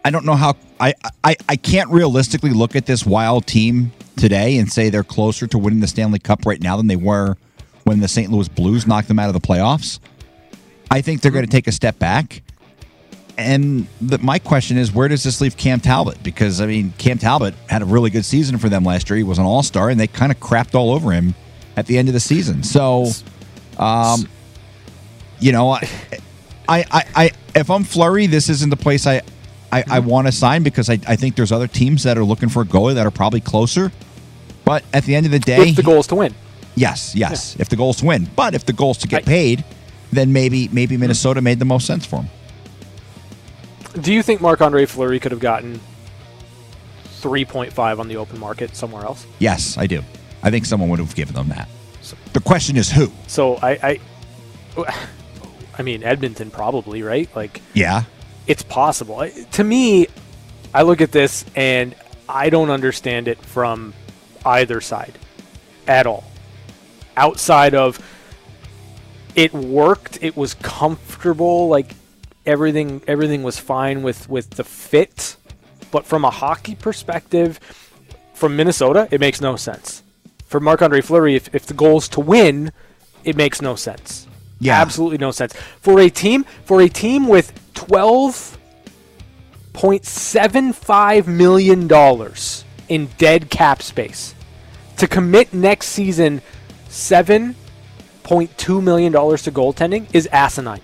I 0.03 0.09
don't 0.09 0.25
know 0.25 0.35
how 0.35 0.55
I, 0.79 0.95
I 1.23 1.35
I 1.47 1.55
can't 1.55 1.89
realistically 1.89 2.49
look 2.49 2.75
at 2.75 2.85
this 2.85 3.05
wild 3.05 3.45
team 3.45 3.91
today 4.17 4.57
and 4.57 4.71
say 4.71 4.89
they're 4.89 5.03
closer 5.03 5.47
to 5.47 5.57
winning 5.57 5.79
the 5.79 5.87
Stanley 5.87 6.19
Cup 6.19 6.45
right 6.45 6.61
now 6.61 6.77
than 6.77 6.87
they 6.87 6.95
were 6.95 7.37
when 7.83 7.99
the 7.99 8.07
St. 8.07 8.31
Louis 8.31 8.47
Blues 8.47 8.87
knocked 8.87 9.07
them 9.07 9.19
out 9.19 9.27
of 9.27 9.33
the 9.33 9.45
playoffs. 9.45 9.99
I 10.89 11.01
think 11.01 11.21
they're 11.21 11.31
going 11.31 11.45
to 11.45 11.51
take 11.51 11.67
a 11.67 11.71
step 11.71 11.99
back. 11.99 12.41
And 13.37 13.87
the, 13.99 14.19
my 14.19 14.37
question 14.37 14.77
is, 14.77 14.91
where 14.91 15.07
does 15.07 15.23
this 15.23 15.41
leave 15.41 15.57
Cam 15.57 15.79
Talbot? 15.79 16.21
Because 16.21 16.61
I 16.61 16.67
mean, 16.67 16.93
Cam 16.97 17.17
Talbot 17.17 17.55
had 17.67 17.81
a 17.81 17.85
really 17.85 18.11
good 18.11 18.25
season 18.25 18.57
for 18.59 18.69
them 18.69 18.83
last 18.83 19.09
year. 19.09 19.17
He 19.17 19.23
was 19.23 19.39
an 19.39 19.45
All 19.45 19.63
Star, 19.63 19.89
and 19.89 19.99
they 19.99 20.07
kind 20.07 20.31
of 20.31 20.39
crapped 20.39 20.75
all 20.75 20.91
over 20.91 21.11
him 21.11 21.33
at 21.75 21.87
the 21.87 21.97
end 21.97 22.09
of 22.09 22.13
the 22.13 22.19
season. 22.19 22.61
So, 22.61 23.07
um, 23.79 24.29
you 25.39 25.51
know, 25.51 25.71
I, 25.71 25.89
I, 26.67 26.85
I, 27.15 27.31
if 27.55 27.71
I'm 27.71 27.83
Fleury, 27.83 28.27
this 28.27 28.49
isn't 28.49 28.69
the 28.69 28.77
place 28.77 29.07
I 29.07 29.21
I, 29.73 29.83
I 29.89 29.99
want 29.99 30.27
to 30.27 30.31
sign 30.31 30.61
because 30.61 30.87
I, 30.87 30.99
I 31.07 31.15
think 31.15 31.35
there's 31.35 31.51
other 31.51 31.67
teams 31.67 32.03
that 32.03 32.15
are 32.15 32.23
looking 32.23 32.47
for 32.47 32.61
a 32.61 32.65
goalie 32.65 32.93
that 32.93 33.07
are 33.07 33.11
probably 33.11 33.41
closer. 33.41 33.91
But 34.65 34.83
at 34.93 35.03
the 35.05 35.15
end 35.15 35.25
of 35.25 35.31
the 35.31 35.39
day, 35.39 35.69
if 35.69 35.75
the 35.75 35.81
goal 35.81 35.97
is 35.97 36.07
to 36.07 36.15
win, 36.15 36.35
yes, 36.75 37.15
yes. 37.15 37.55
Yeah. 37.55 37.61
If 37.61 37.69
the 37.69 37.75
goal 37.75 37.91
is 37.91 37.97
to 37.97 38.05
win, 38.05 38.27
but 38.35 38.53
if 38.55 38.65
the 38.65 38.73
goal 38.73 38.91
is 38.91 38.97
to 38.99 39.07
get 39.07 39.25
paid, 39.25 39.63
then 40.11 40.31
maybe 40.33 40.67
maybe 40.69 40.97
Minnesota 40.97 41.41
made 41.41 41.59
the 41.59 41.65
most 41.65 41.85
sense 41.87 42.05
for 42.05 42.17
him. 42.23 42.29
Do 44.01 44.11
you 44.13 44.23
think 44.23 44.41
Marc 44.41 44.61
Andre 44.61 44.85
Fleury 44.85 45.19
could 45.19 45.31
have 45.31 45.41
gotten 45.41 45.79
3.5 47.21 47.99
on 47.99 48.07
the 48.07 48.17
open 48.17 48.39
market 48.39 48.75
somewhere 48.75 49.03
else? 49.03 49.25
Yes, 49.39 49.77
I 49.77 49.87
do. 49.87 50.01
I 50.41 50.49
think 50.49 50.65
someone 50.65 50.89
would 50.89 50.99
have 50.99 51.15
given 51.15 51.35
them 51.35 51.49
that. 51.49 51.69
The 52.33 52.41
question 52.41 52.75
is 52.75 52.91
who? 52.91 53.11
So 53.27 53.55
I, 53.57 53.99
I, 54.77 54.95
I 55.77 55.83
mean 55.83 56.03
Edmonton 56.03 56.49
probably 56.51 57.01
right. 57.03 57.29
Like 57.35 57.61
Yeah. 57.73 58.03
it's 58.47 58.63
possible. 58.63 59.27
To 59.53 59.63
me, 59.63 60.07
I 60.73 60.81
look 60.81 60.99
at 61.01 61.11
this 61.11 61.45
and 61.55 61.95
I 62.27 62.49
don't 62.49 62.71
understand 62.71 63.27
it 63.27 63.37
from 63.39 63.93
either 64.45 64.81
side 64.81 65.17
at 65.87 66.07
all. 66.07 66.23
Outside 67.15 67.75
of 67.75 67.99
it 69.35 69.53
worked, 69.53 70.19
it 70.21 70.37
was 70.37 70.53
comfortable, 70.55 71.67
like 71.67 71.95
everything 72.45 73.01
everything 73.07 73.43
was 73.43 73.59
fine 73.59 74.03
with 74.03 74.29
with 74.29 74.51
the 74.51 74.63
fit, 74.63 75.37
but 75.91 76.05
from 76.05 76.25
a 76.25 76.29
hockey 76.29 76.75
perspective, 76.75 77.59
from 78.33 78.55
Minnesota, 78.55 79.07
it 79.11 79.19
makes 79.19 79.41
no 79.41 79.55
sense. 79.55 80.03
For 80.45 80.59
Marc-Andre 80.59 81.01
Fleury, 81.01 81.35
if, 81.35 81.53
if 81.55 81.65
the 81.65 81.73
goal 81.73 81.97
is 81.97 82.07
to 82.09 82.19
win, 82.19 82.71
it 83.23 83.35
makes 83.35 83.61
no 83.61 83.75
sense. 83.75 84.27
Yeah. 84.59 84.79
Absolutely 84.79 85.17
no 85.17 85.31
sense. 85.31 85.53
For 85.81 85.99
a 85.99 86.09
team 86.09 86.45
for 86.65 86.81
a 86.81 86.89
team 86.89 87.27
with 87.27 87.53
12 87.73 88.59
$1.75 89.73 91.27
million 91.27 91.89
in 92.89 93.09
dead 93.17 93.49
cap 93.49 93.81
space 93.81 94.35
to 94.97 95.07
commit 95.07 95.53
next 95.53 95.87
season 95.87 96.41
$7.2 96.93 98.83
million 98.83 99.11
to 99.11 99.17
goaltending 99.17 100.07
is 100.13 100.27
asinine. 100.27 100.81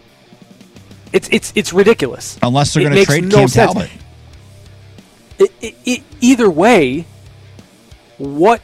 It's, 1.13 1.29
it's, 1.31 1.53
it's 1.55 1.71
ridiculous. 1.71 2.39
Unless 2.41 2.73
they're 2.73 2.83
going 2.83 2.95
to 2.95 3.05
trade 3.05 3.25
no 3.25 3.45
Cam. 3.47 3.47
Talbot. 3.47 3.89
It, 5.37 5.51
it, 5.61 5.75
it, 5.85 6.03
either 6.19 6.49
way, 6.49 7.05
what 8.17 8.61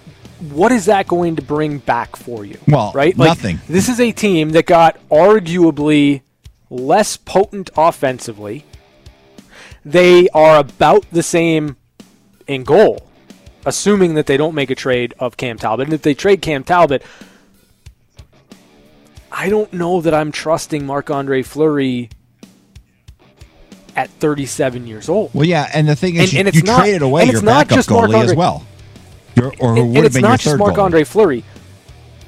what 0.51 0.71
is 0.73 0.86
that 0.86 1.08
going 1.08 1.38
to 1.38 1.41
bring 1.41 1.77
back 1.77 2.17
for 2.17 2.43
you? 2.43 2.58
Well, 2.67 2.91
right? 2.93 3.17
nothing. 3.17 3.62
This 3.69 3.88
is 3.88 4.01
a 4.01 4.12
team 4.12 4.49
that 4.49 4.65
got 4.65 4.97
arguably 5.10 6.21
less 6.69 7.15
potent 7.15 7.69
offensively. 7.77 8.65
They 9.86 10.27
are 10.29 10.60
about 10.60 11.05
the 11.12 11.23
same 11.23 11.77
in 12.47 12.63
goal, 12.63 13.08
assuming 13.65 14.15
that 14.15 14.25
they 14.25 14.36
don't 14.36 14.53
make 14.53 14.69
a 14.69 14.75
trade 14.75 15.13
of 15.19 15.38
Cam 15.38 15.58
Talbot. 15.58 15.88
And 15.88 15.93
if 15.93 16.01
they 16.01 16.13
trade 16.13 16.41
Cam 16.41 16.65
Talbot, 16.65 17.01
I 19.37 19.49
don't 19.49 19.71
know 19.73 19.99
that 20.01 20.13
I'm 20.13 20.31
trusting 20.31 20.85
Marc 20.85 21.11
Andre 21.11 21.41
Fleury 21.41 22.09
at 23.95 24.09
37 24.09 24.87
years 24.87 25.09
old. 25.09 25.31
Well, 25.33 25.45
yeah, 25.45 25.69
and 25.73 25.87
the 25.87 25.95
thing 25.95 26.15
is, 26.15 26.21
And- 26.21 26.33
you, 26.33 26.39
and 26.39 26.47
it's 26.47 26.57
you 26.57 26.63
not- 26.63 26.79
traded 26.79 27.01
away 27.01 27.25
your 27.25 27.33
it's 27.35 27.41
not 27.43 27.67
backup 27.67 27.75
just 27.75 27.89
goalie 27.89 28.05
as 28.05 28.33
Marc-Andre- 28.33 28.35
well, 28.35 28.65
your, 29.35 29.47
or 29.59 29.75
and, 29.75 29.77
would 29.77 29.77
and 29.77 29.95
have 29.97 30.05
it's 30.05 30.15
not 30.17 30.39
just 30.39 30.57
Marc 30.57 30.77
Andre 30.77 31.03
Fleury. 31.03 31.43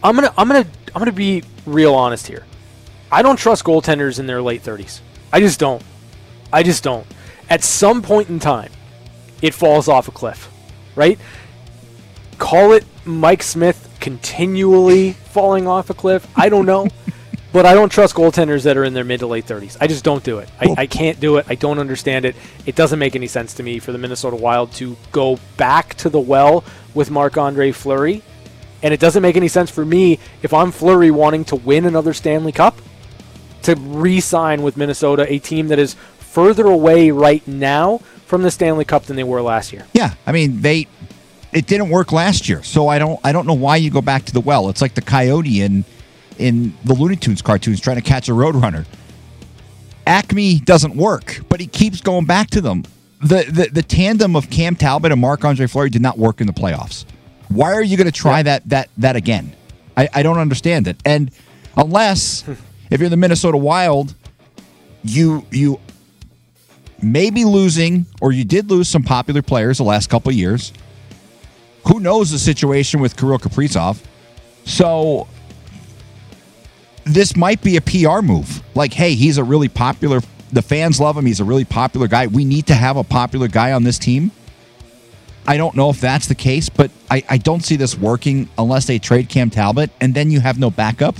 I'm 0.03 0.15
gonna 0.15 0.33
I'm 0.37 0.47
gonna 0.47 0.65
I'm 0.93 0.99
gonna 0.99 1.11
be 1.13 1.43
real 1.65 1.93
honest 1.95 2.27
here. 2.27 2.45
I 3.11 3.21
don't 3.21 3.37
trust 3.37 3.63
goaltenders 3.63 4.19
in 4.19 4.27
their 4.27 4.41
late 4.41 4.61
30s. 4.63 4.99
I 5.31 5.39
just 5.39 5.59
don't. 5.59 5.81
I 6.51 6.61
just 6.63 6.83
don't. 6.83 7.07
At 7.49 7.63
some 7.63 8.01
point 8.01 8.27
in 8.29 8.39
time, 8.39 8.71
it 9.41 9.53
falls 9.53 9.87
off 9.87 10.07
a 10.09 10.11
cliff, 10.11 10.49
right? 10.95 11.17
Call 12.37 12.73
it 12.73 12.85
Mike 13.05 13.41
Smith 13.43 13.86
continually 13.97 15.13
falling 15.13 15.67
off 15.67 15.89
a 15.89 15.93
cliff. 15.93 16.27
I 16.35 16.49
don't 16.49 16.65
know. 16.65 16.87
but 17.53 17.65
I 17.65 17.73
don't 17.73 17.89
trust 17.89 18.15
goaltenders 18.15 18.63
that 18.63 18.77
are 18.77 18.83
in 18.83 18.93
their 18.93 19.03
mid 19.03 19.21
to 19.21 19.27
late 19.27 19.45
30s. 19.45 19.77
I 19.79 19.87
just 19.87 20.03
don't 20.03 20.23
do 20.23 20.39
it. 20.39 20.49
I, 20.59 20.75
I 20.79 20.87
can't 20.87 21.19
do 21.19 21.37
it. 21.37 21.45
I 21.49 21.55
don't 21.55 21.79
understand 21.79 22.25
it. 22.25 22.35
It 22.65 22.75
doesn't 22.75 22.99
make 22.99 23.15
any 23.15 23.27
sense 23.27 23.53
to 23.55 23.63
me 23.63 23.79
for 23.79 23.91
the 23.91 23.97
Minnesota 23.97 24.35
Wild 24.35 24.71
to 24.73 24.97
go 25.11 25.39
back 25.55 25.95
to 25.95 26.09
the 26.09 26.19
well 26.19 26.63
with 26.93 27.09
Marc 27.09 27.37
Andre 27.37 27.71
Fleury. 27.71 28.21
And 28.83 28.93
it 28.93 28.99
doesn't 28.99 29.21
make 29.21 29.35
any 29.35 29.47
sense 29.47 29.71
for 29.71 29.83
me 29.83 30.19
if 30.43 30.53
I'm 30.53 30.71
Fleury 30.71 31.09
wanting 31.09 31.45
to 31.45 31.55
win 31.55 31.85
another 31.85 32.13
Stanley 32.13 32.51
Cup 32.51 32.77
to 33.63 33.75
re 33.75 34.19
sign 34.19 34.61
with 34.61 34.77
Minnesota, 34.77 35.25
a 35.31 35.39
team 35.39 35.69
that 35.69 35.79
is 35.79 35.95
further 36.19 36.67
away 36.67 37.09
right 37.09 37.45
now 37.47 37.97
from 38.27 38.43
the 38.43 38.51
Stanley 38.51 38.85
Cup 38.85 39.05
than 39.05 39.15
they 39.15 39.23
were 39.23 39.41
last 39.41 39.73
year. 39.73 39.87
Yeah, 39.93 40.13
I 40.27 40.31
mean 40.31 40.61
they, 40.61 40.87
it 41.51 41.67
didn't 41.67 41.89
work 41.89 42.11
last 42.11 42.49
year, 42.49 42.63
so 42.63 42.87
I 42.87 42.99
don't 42.99 43.19
I 43.23 43.31
don't 43.31 43.47
know 43.47 43.53
why 43.53 43.77
you 43.77 43.89
go 43.89 44.01
back 44.01 44.25
to 44.25 44.33
the 44.33 44.41
well. 44.41 44.69
It's 44.69 44.81
like 44.81 44.95
the 44.95 45.01
coyote 45.01 45.61
in 45.61 45.85
in 46.37 46.73
the 46.83 46.93
Looney 46.93 47.15
Tunes 47.15 47.41
cartoons 47.41 47.79
trying 47.79 47.97
to 47.97 48.01
catch 48.01 48.29
a 48.29 48.33
roadrunner. 48.33 48.85
Acme 50.05 50.59
doesn't 50.59 50.95
work, 50.95 51.41
but 51.49 51.59
he 51.59 51.67
keeps 51.67 52.01
going 52.01 52.25
back 52.25 52.49
to 52.51 52.61
them. 52.61 52.83
The 53.21 53.43
the, 53.49 53.69
the 53.71 53.83
tandem 53.83 54.35
of 54.35 54.49
Cam 54.49 54.75
Talbot 54.75 55.11
and 55.11 55.21
Marc 55.21 55.43
Andre 55.43 55.67
Fleury 55.67 55.89
did 55.89 56.01
not 56.01 56.17
work 56.17 56.41
in 56.41 56.47
the 56.47 56.53
playoffs. 56.53 57.05
Why 57.49 57.73
are 57.73 57.83
you 57.83 57.97
going 57.97 58.05
to 58.05 58.11
try 58.11 58.43
that 58.43 58.67
that 58.69 58.89
that 58.97 59.15
again? 59.15 59.55
I, 59.95 60.09
I 60.13 60.23
don't 60.23 60.37
understand 60.37 60.87
it. 60.87 60.97
And 61.05 61.31
unless 61.75 62.47
if 62.91 62.99
you're 62.99 63.09
the 63.09 63.17
Minnesota 63.17 63.57
Wild, 63.57 64.13
you 65.03 65.45
you 65.51 65.79
may 67.01 67.29
be 67.29 67.45
losing 67.45 68.05
or 68.21 68.31
you 68.31 68.43
did 68.43 68.69
lose 68.69 68.89
some 68.89 69.03
popular 69.03 69.41
players 69.41 69.77
the 69.77 69.83
last 69.83 70.09
couple 70.09 70.29
of 70.29 70.35
years. 70.35 70.73
Who 71.87 71.99
knows 71.99 72.31
the 72.31 72.39
situation 72.39 72.99
with 72.99 73.15
Kirill 73.15 73.39
Kaprizov? 73.39 73.99
So 74.65 75.27
this 77.05 77.35
might 77.35 77.61
be 77.61 77.77
a 77.77 77.81
PR 77.81 78.21
move. 78.21 78.61
Like, 78.75 78.93
hey, 78.93 79.15
he's 79.15 79.37
a 79.37 79.43
really 79.43 79.69
popular. 79.69 80.21
The 80.51 80.61
fans 80.61 80.99
love 80.99 81.17
him. 81.17 81.25
He's 81.25 81.39
a 81.39 81.45
really 81.45 81.65
popular 81.65 82.07
guy. 82.07 82.27
We 82.27 82.45
need 82.45 82.67
to 82.67 82.73
have 82.73 82.97
a 82.97 83.03
popular 83.03 83.47
guy 83.47 83.71
on 83.71 83.83
this 83.83 83.97
team. 83.97 84.31
I 85.47 85.55
don't 85.55 85.75
know 85.75 85.89
if 85.89 86.01
that's 86.01 86.27
the 86.27 86.35
case, 86.35 86.67
but 86.67 86.91
I, 87.09 87.23
I 87.29 87.37
don't 87.37 87.63
see 87.63 87.77
this 87.77 87.97
working 87.97 88.49
unless 88.57 88.85
they 88.85 88.99
trade 88.99 89.29
Cam 89.29 89.49
Talbot, 89.49 89.89
and 90.01 90.13
then 90.13 90.29
you 90.29 90.41
have 90.41 90.59
no 90.59 90.69
backup. 90.69 91.15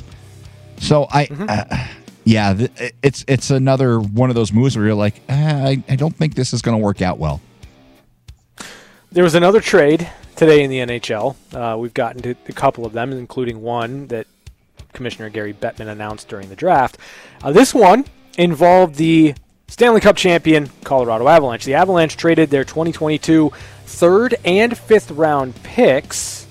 So 0.80 1.08
I, 1.10 1.30
uh, 1.48 1.88
yeah, 2.26 2.54
th- 2.54 2.94
it's 3.02 3.24
it's 3.30 3.52
another 3.52 4.02
one 4.02 4.30
of 4.30 4.36
those 4.36 4.52
moves 4.52 4.76
where 4.76 4.86
you're 4.86 4.96
like, 4.96 5.22
uh, 5.30 5.34
I, 5.34 5.84
I 5.88 5.96
don't 5.96 6.14
think 6.14 6.36
this 6.36 6.52
is 6.52 6.62
going 6.62 6.78
to 6.78 6.84
work 6.84 7.02
out 7.02 7.20
well. 7.20 7.40
There 9.14 9.24
was 9.24 9.36
another 9.36 9.62
trade 9.62 10.10
today 10.38 10.64
in 10.64 10.70
the 10.70 10.78
NHL. 10.78 11.36
Uh, 11.54 11.78
we've 11.78 11.94
gotten 11.94 12.22
to 12.22 12.36
a 12.48 12.54
couple 12.54 12.86
of 12.86 12.94
them, 12.94 13.12
including 13.12 13.62
one 13.62 14.08
that 14.08 14.28
Commissioner 14.94 15.30
Gary 15.30 15.54
Bettman 15.54 15.88
announced 15.88 16.30
during 16.30 16.48
the 16.48 16.56
draft. 16.56 16.98
Uh, 17.44 17.52
this 17.52 17.74
one 17.74 18.06
involved 18.38 18.96
the 18.96 19.34
Stanley 19.68 20.00
Cup 20.00 20.16
champion 20.16 20.70
Colorado 20.84 21.28
Avalanche. 21.28 21.66
The 21.66 21.74
Avalanche 21.74 22.16
traded 22.16 22.50
their 22.50 22.64
2022 22.64 23.52
third 23.86 24.36
and 24.46 24.78
fifth 24.78 25.12
round 25.12 25.56
picks 25.64 26.48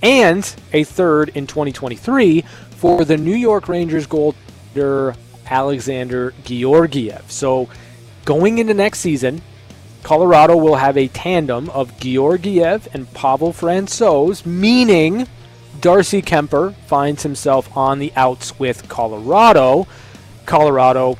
and 0.00 0.54
a 0.72 0.84
third 0.84 1.30
in 1.30 1.46
2023 1.46 2.42
for 2.70 3.04
the 3.04 3.16
New 3.16 3.34
York 3.34 3.68
Rangers 3.68 4.06
goaltender 4.06 5.16
Alexander 5.46 6.32
Georgiev. 6.44 7.30
So 7.30 7.68
going 8.24 8.58
into 8.58 8.74
next 8.74 9.00
season, 9.00 9.42
Colorado 10.08 10.56
will 10.56 10.76
have 10.76 10.96
a 10.96 11.08
tandem 11.08 11.68
of 11.68 12.00
Georgiev 12.00 12.88
and 12.94 13.12
Pavel 13.12 13.52
Francouz, 13.52 14.46
meaning 14.46 15.28
Darcy 15.82 16.22
Kuemper 16.22 16.74
finds 16.86 17.24
himself 17.24 17.76
on 17.76 17.98
the 17.98 18.10
outs 18.16 18.58
with 18.58 18.88
Colorado. 18.88 19.86
Colorado, 20.46 21.18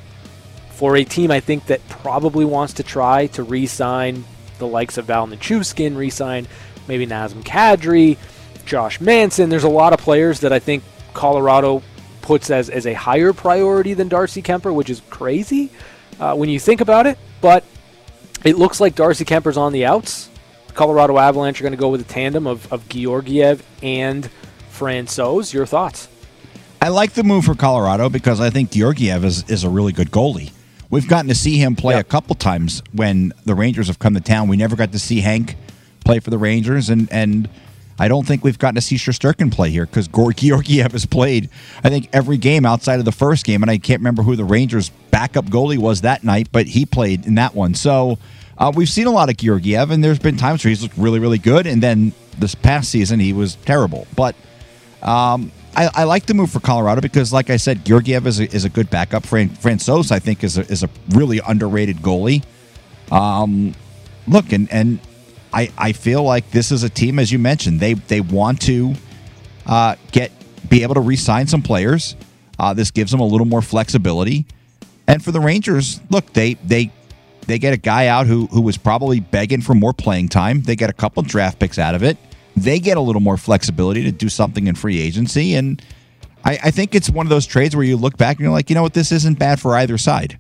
for 0.70 0.96
a 0.96 1.04
team 1.04 1.30
I 1.30 1.38
think 1.38 1.66
that 1.66 1.86
probably 1.90 2.46
wants 2.46 2.72
to 2.72 2.82
try 2.82 3.26
to 3.26 3.42
re 3.42 3.66
sign 3.66 4.24
the 4.58 4.66
likes 4.66 4.96
of 4.96 5.04
Val 5.04 5.26
Nichushkin, 5.26 5.94
re 5.94 6.08
sign 6.08 6.48
maybe 6.88 7.06
Nazem 7.06 7.44
Kadri, 7.44 8.16
Josh 8.64 9.02
Manson. 9.02 9.50
There's 9.50 9.64
a 9.64 9.68
lot 9.68 9.92
of 9.92 9.98
players 9.98 10.40
that 10.40 10.52
I 10.54 10.60
think 10.60 10.82
Colorado 11.12 11.82
puts 12.22 12.50
as, 12.50 12.70
as 12.70 12.86
a 12.86 12.94
higher 12.94 13.34
priority 13.34 13.92
than 13.92 14.08
Darcy 14.08 14.40
Kuemper, 14.40 14.74
which 14.74 14.88
is 14.88 15.02
crazy 15.10 15.68
uh, 16.18 16.34
when 16.34 16.48
you 16.48 16.58
think 16.58 16.80
about 16.80 17.06
it. 17.06 17.18
But 17.42 17.64
it 18.44 18.56
looks 18.56 18.80
like 18.80 18.94
Darcy 18.94 19.24
Kuemper's 19.24 19.56
on 19.56 19.72
the 19.72 19.84
outs. 19.84 20.28
Colorado 20.74 21.18
Avalanche 21.18 21.60
are 21.60 21.64
going 21.64 21.72
to 21.72 21.78
go 21.78 21.88
with 21.88 22.00
a 22.00 22.04
tandem 22.04 22.46
of, 22.46 22.72
of 22.72 22.88
Georgiev 22.88 23.64
and 23.82 24.28
Francouz. 24.72 25.52
Your 25.52 25.66
thoughts? 25.66 26.08
I 26.80 26.88
like 26.88 27.12
the 27.14 27.24
move 27.24 27.44
for 27.44 27.54
Colorado 27.56 28.08
because 28.08 28.40
I 28.40 28.50
think 28.50 28.70
Georgiev 28.70 29.24
is, 29.24 29.48
is 29.50 29.64
a 29.64 29.68
really 29.68 29.92
good 29.92 30.10
goalie. 30.12 30.52
We've 30.90 31.08
gotten 31.08 31.28
to 31.28 31.34
see 31.34 31.58
him 31.58 31.74
play 31.76 31.94
Yep. 31.94 32.06
a 32.06 32.08
couple 32.08 32.34
times 32.36 32.82
when 32.92 33.32
the 33.44 33.54
Rangers 33.54 33.88
have 33.88 33.98
come 33.98 34.14
to 34.14 34.20
town. 34.20 34.48
We 34.48 34.56
never 34.56 34.76
got 34.76 34.92
to 34.92 34.98
see 34.98 35.20
Hank 35.20 35.56
play 36.04 36.20
for 36.20 36.30
the 36.30 36.38
Rangers, 36.38 36.88
and 36.88 37.10
and 37.12 37.48
I 37.98 38.08
don't 38.08 38.26
think 38.26 38.44
we've 38.44 38.58
gotten 38.58 38.76
to 38.76 38.80
see 38.80 38.96
Shesterkin 38.96 39.52
play 39.52 39.70
here 39.70 39.86
because 39.86 40.08
Georgiev 40.08 40.92
has 40.92 41.06
played, 41.06 41.50
I 41.82 41.90
think, 41.90 42.08
every 42.12 42.36
game 42.36 42.64
outside 42.64 42.98
of 42.98 43.04
the 43.04 43.12
first 43.12 43.44
game, 43.44 43.62
and 43.62 43.70
I 43.70 43.78
can't 43.78 44.00
remember 44.00 44.22
who 44.22 44.36
the 44.36 44.44
Rangers' 44.44 44.90
backup 45.10 45.46
goalie 45.46 45.78
was 45.78 46.02
that 46.02 46.22
night, 46.24 46.48
but 46.52 46.66
he 46.66 46.86
played 46.86 47.26
in 47.26 47.34
that 47.36 47.54
one. 47.54 47.74
So 47.74 48.18
uh, 48.56 48.72
we've 48.74 48.88
seen 48.88 49.06
a 49.06 49.10
lot 49.10 49.30
of 49.30 49.36
Georgiev, 49.36 49.90
and 49.90 50.02
there's 50.02 50.18
been 50.18 50.36
times 50.36 50.64
where 50.64 50.70
he's 50.70 50.82
looked 50.82 50.96
really, 50.96 51.18
really 51.18 51.38
good, 51.38 51.66
and 51.66 51.82
then 51.82 52.12
this 52.38 52.54
past 52.54 52.90
season 52.90 53.18
he 53.18 53.32
was 53.32 53.56
terrible. 53.56 54.06
But 54.14 54.36
I, 55.78 55.90
I 55.94 56.04
like 56.04 56.26
the 56.26 56.34
move 56.34 56.50
for 56.50 56.60
Colorado 56.60 57.00
because, 57.00 57.32
like 57.32 57.50
I 57.50 57.56
said, 57.56 57.84
Georgiev 57.84 58.26
is 58.26 58.40
a, 58.40 58.52
is 58.52 58.64
a 58.64 58.68
good 58.68 58.90
backup. 58.90 59.24
Fran, 59.24 59.50
Francouz, 59.50 60.10
I 60.10 60.18
think, 60.18 60.42
is 60.42 60.58
a, 60.58 60.62
is 60.62 60.82
a 60.82 60.90
really 61.10 61.40
underrated 61.46 61.98
goalie. 61.98 62.42
Um, 63.12 63.74
look, 64.26 64.52
and 64.52 64.70
and 64.72 64.98
I 65.52 65.70
I 65.78 65.92
feel 65.92 66.22
like 66.22 66.50
this 66.50 66.72
is 66.72 66.82
a 66.82 66.88
team, 66.88 67.18
as 67.18 67.32
you 67.32 67.38
mentioned, 67.38 67.80
they 67.80 67.94
they 67.94 68.20
want 68.20 68.60
to 68.62 68.94
uh, 69.66 69.96
get 70.12 70.32
be 70.68 70.82
able 70.82 70.94
to 70.94 71.00
re-sign 71.00 71.46
some 71.46 71.62
players. 71.62 72.16
Uh, 72.58 72.74
this 72.74 72.90
gives 72.90 73.10
them 73.10 73.20
a 73.20 73.26
little 73.26 73.46
more 73.46 73.62
flexibility. 73.62 74.46
And 75.06 75.24
for 75.24 75.32
the 75.32 75.40
Rangers, 75.40 76.00
look, 76.10 76.32
they 76.32 76.54
they 76.54 76.92
they 77.46 77.58
get 77.58 77.72
a 77.72 77.78
guy 77.78 78.08
out 78.08 78.26
who 78.26 78.46
who 78.46 78.60
was 78.60 78.76
probably 78.76 79.20
begging 79.20 79.62
for 79.62 79.74
more 79.74 79.92
playing 79.92 80.28
time. 80.28 80.62
They 80.62 80.76
get 80.76 80.90
a 80.90 80.92
couple 80.92 81.22
draft 81.22 81.58
picks 81.58 81.78
out 81.78 81.94
of 81.94 82.02
it. 82.02 82.16
They 82.56 82.78
get 82.78 82.96
a 82.96 83.00
little 83.00 83.20
more 83.22 83.36
flexibility 83.36 84.02
to 84.04 84.12
do 84.12 84.28
something 84.28 84.66
in 84.66 84.74
free 84.74 85.00
agency. 85.00 85.54
And 85.54 85.80
I, 86.44 86.58
I 86.64 86.70
think 86.70 86.94
it's 86.94 87.08
one 87.08 87.24
of 87.24 87.30
those 87.30 87.46
trades 87.46 87.76
where 87.76 87.84
you 87.84 87.96
look 87.96 88.16
back 88.16 88.36
and 88.36 88.44
you're 88.44 88.52
like, 88.52 88.68
you 88.68 88.74
know 88.74 88.82
what, 88.82 88.94
this 88.94 89.12
isn't 89.12 89.38
bad 89.38 89.60
for 89.60 89.76
either 89.76 89.96
side. 89.96 90.38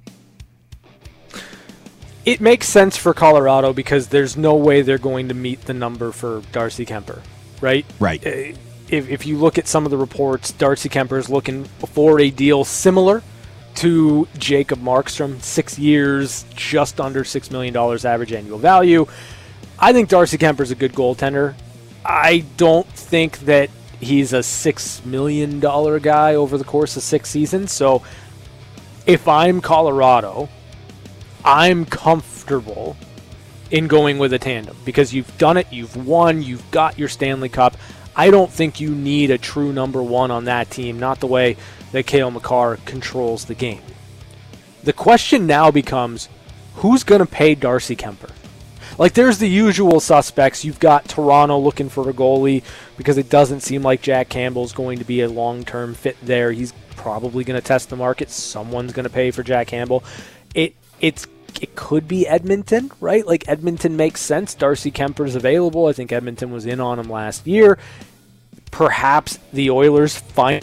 It 2.28 2.42
makes 2.42 2.68
sense 2.68 2.94
for 2.98 3.14
Colorado 3.14 3.72
because 3.72 4.08
there's 4.08 4.36
no 4.36 4.54
way 4.54 4.82
they're 4.82 4.98
going 4.98 5.28
to 5.28 5.34
meet 5.34 5.62
the 5.62 5.72
number 5.72 6.12
for 6.12 6.42
Darcy 6.52 6.84
Kuemper, 6.84 7.22
right? 7.62 7.86
Right. 7.98 8.20
Uh, 8.26 8.54
If, 8.90 9.08
if 9.08 9.26
you 9.26 9.38
look 9.38 9.56
at 9.56 9.66
some 9.66 9.86
of 9.86 9.90
the 9.90 9.96
reports, 9.96 10.52
Darcy 10.52 10.90
Kuemper 10.90 11.18
is 11.18 11.30
looking 11.30 11.64
for 11.64 12.20
a 12.20 12.28
deal 12.28 12.64
similar 12.64 13.22
to 13.76 14.28
Jacob 14.36 14.80
Markstrom, 14.80 15.40
six 15.40 15.78
years, 15.78 16.44
just 16.54 17.00
under 17.00 17.24
$6 17.24 17.50
million 17.50 17.74
average 17.74 18.32
annual 18.34 18.58
value. 18.58 19.06
I 19.78 19.94
think 19.94 20.10
Darcy 20.10 20.36
Kuemper 20.36 20.60
is 20.60 20.70
a 20.70 20.74
good 20.74 20.92
goaltender. 20.92 21.54
I 22.04 22.44
don't 22.58 22.88
think 22.88 23.38
that 23.40 23.70
he's 24.00 24.34
a 24.34 24.40
$6 24.40 25.04
million 25.06 25.60
guy 25.60 26.34
over 26.34 26.58
the 26.58 26.64
course 26.64 26.94
of 26.94 27.02
six 27.02 27.30
seasons. 27.30 27.72
So 27.72 28.02
if 29.06 29.26
I'm 29.26 29.62
Colorado, 29.62 30.50
I'm 31.50 31.86
comfortable 31.86 32.94
in 33.70 33.88
going 33.88 34.18
with 34.18 34.34
a 34.34 34.38
tandem 34.38 34.76
because 34.84 35.14
you've 35.14 35.38
done 35.38 35.56
it, 35.56 35.66
you've 35.72 36.06
won, 36.06 36.42
you've 36.42 36.70
got 36.70 36.98
your 36.98 37.08
Stanley 37.08 37.48
Cup. 37.48 37.74
I 38.14 38.30
don't 38.30 38.50
think 38.50 38.80
you 38.80 38.94
need 38.94 39.30
a 39.30 39.38
true 39.38 39.72
number 39.72 40.02
one 40.02 40.30
on 40.30 40.44
that 40.44 40.70
team, 40.70 40.98
not 40.98 41.20
the 41.20 41.26
way 41.26 41.56
that 41.92 42.06
Cale 42.06 42.30
Makar 42.30 42.76
controls 42.84 43.46
the 43.46 43.54
game. 43.54 43.80
The 44.84 44.92
question 44.92 45.46
now 45.46 45.70
becomes 45.70 46.28
who's 46.74 47.02
going 47.02 47.20
to 47.20 47.26
pay 47.26 47.54
Darcy 47.54 47.96
Kuemper? 47.96 48.30
Like, 48.98 49.14
there's 49.14 49.38
the 49.38 49.48
usual 49.48 50.00
suspects. 50.00 50.66
You've 50.66 50.80
got 50.80 51.08
Toronto 51.08 51.58
looking 51.58 51.88
for 51.88 52.10
a 52.10 52.12
goalie 52.12 52.62
because 52.98 53.16
it 53.16 53.30
doesn't 53.30 53.60
seem 53.60 53.80
like 53.80 54.02
Jack 54.02 54.28
Campbell's 54.28 54.74
going 54.74 54.98
to 54.98 55.04
be 55.06 55.22
a 55.22 55.30
long 55.30 55.64
term 55.64 55.94
fit 55.94 56.18
there. 56.22 56.52
He's 56.52 56.74
probably 56.96 57.42
going 57.42 57.58
to 57.58 57.66
test 57.66 57.88
the 57.88 57.96
market. 57.96 58.28
Someone's 58.28 58.92
going 58.92 59.04
to 59.04 59.10
pay 59.10 59.30
for 59.30 59.42
Jack 59.42 59.68
Campbell. 59.68 60.04
It 60.54 60.74
it's 61.00 61.26
it 61.60 61.74
could 61.74 62.06
be 62.06 62.26
Edmonton, 62.26 62.90
right? 63.00 63.26
Like 63.26 63.48
Edmonton 63.48 63.96
makes 63.96 64.20
sense. 64.20 64.54
Darcy 64.54 64.90
Kuemper's 64.90 65.34
available. 65.34 65.86
I 65.86 65.92
think 65.92 66.12
Edmonton 66.12 66.50
was 66.50 66.66
in 66.66 66.80
on 66.80 66.98
him 66.98 67.10
last 67.10 67.46
year. 67.46 67.78
Perhaps 68.70 69.38
the 69.52 69.70
Oilers 69.70 70.16
finally 70.16 70.62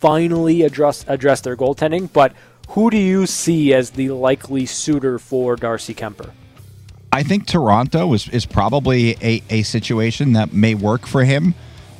finally 0.00 0.62
address 0.62 1.04
address 1.08 1.40
their 1.40 1.56
goaltending, 1.56 2.12
but 2.12 2.32
who 2.68 2.90
do 2.90 2.98
you 2.98 3.26
see 3.26 3.72
as 3.72 3.90
the 3.90 4.10
likely 4.10 4.66
suitor 4.66 5.18
for 5.18 5.56
Darcy 5.56 5.94
Kuemper? 5.94 6.30
I 7.12 7.22
think 7.22 7.46
Toronto 7.46 8.12
is, 8.12 8.28
is 8.30 8.44
probably 8.44 9.12
a, 9.22 9.42
a 9.48 9.62
situation 9.62 10.32
that 10.32 10.52
may 10.52 10.74
work 10.74 11.06
for 11.06 11.24
him. 11.24 11.54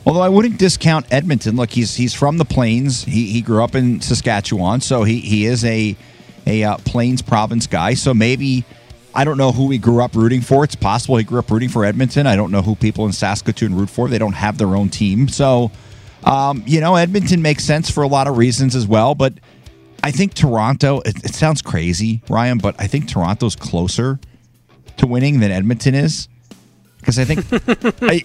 Although 0.06 0.22
I 0.22 0.28
wouldn't 0.28 0.58
discount 0.58 1.06
Edmonton. 1.10 1.56
Look, 1.56 1.70
he's 1.70 1.94
he's 1.94 2.12
from 2.12 2.38
the 2.38 2.44
Plains. 2.44 3.04
He, 3.04 3.30
he 3.30 3.40
grew 3.40 3.62
up 3.62 3.74
in 3.74 4.00
Saskatchewan, 4.00 4.80
so 4.80 5.04
he, 5.04 5.20
he 5.20 5.46
is 5.46 5.64
a 5.64 5.96
a 6.46 6.64
uh, 6.64 6.76
Plains 6.78 7.22
province 7.22 7.66
guy. 7.66 7.94
So 7.94 8.14
maybe 8.14 8.64
I 9.14 9.24
don't 9.24 9.38
know 9.38 9.52
who 9.52 9.70
he 9.70 9.78
grew 9.78 10.02
up 10.02 10.14
rooting 10.14 10.40
for. 10.40 10.64
It's 10.64 10.74
possible 10.74 11.16
he 11.16 11.24
grew 11.24 11.38
up 11.38 11.50
rooting 11.50 11.68
for 11.68 11.84
Edmonton. 11.84 12.26
I 12.26 12.36
don't 12.36 12.50
know 12.50 12.62
who 12.62 12.74
people 12.74 13.06
in 13.06 13.12
Saskatoon 13.12 13.74
root 13.74 13.90
for. 13.90 14.08
They 14.08 14.18
don't 14.18 14.32
have 14.34 14.58
their 14.58 14.74
own 14.76 14.88
team. 14.88 15.28
So 15.28 15.70
um, 16.24 16.62
you 16.66 16.80
know, 16.80 16.96
Edmonton 16.96 17.42
makes 17.42 17.64
sense 17.64 17.90
for 17.90 18.02
a 18.02 18.08
lot 18.08 18.26
of 18.26 18.38
reasons 18.38 18.74
as 18.74 18.86
well. 18.86 19.14
But 19.14 19.34
I 20.02 20.10
think 20.10 20.34
Toronto. 20.34 21.00
It, 21.00 21.24
it 21.24 21.34
sounds 21.34 21.62
crazy, 21.62 22.22
Ryan, 22.28 22.58
but 22.58 22.74
I 22.78 22.86
think 22.86 23.08
Toronto's 23.08 23.56
closer 23.56 24.18
to 24.96 25.06
winning 25.06 25.40
than 25.40 25.50
Edmonton 25.50 25.94
is 25.94 26.28
because 26.98 27.18
I 27.18 27.24
think 27.24 27.44
I 28.02 28.22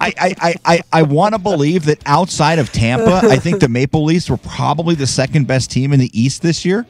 I 0.00 0.12
I 0.18 0.34
I, 0.40 0.54
I, 0.64 0.82
I 0.92 1.02
want 1.02 1.34
to 1.34 1.38
believe 1.38 1.86
that 1.86 1.98
outside 2.06 2.58
of 2.58 2.72
Tampa, 2.72 3.20
I 3.24 3.36
think 3.36 3.60
the 3.60 3.68
Maple 3.68 4.04
Leafs 4.04 4.30
were 4.30 4.36
probably 4.36 4.94
the 4.94 5.06
second 5.06 5.46
best 5.46 5.70
team 5.70 5.92
in 5.92 5.98
the 5.98 6.10
East 6.18 6.42
this 6.42 6.64
year. 6.64 6.86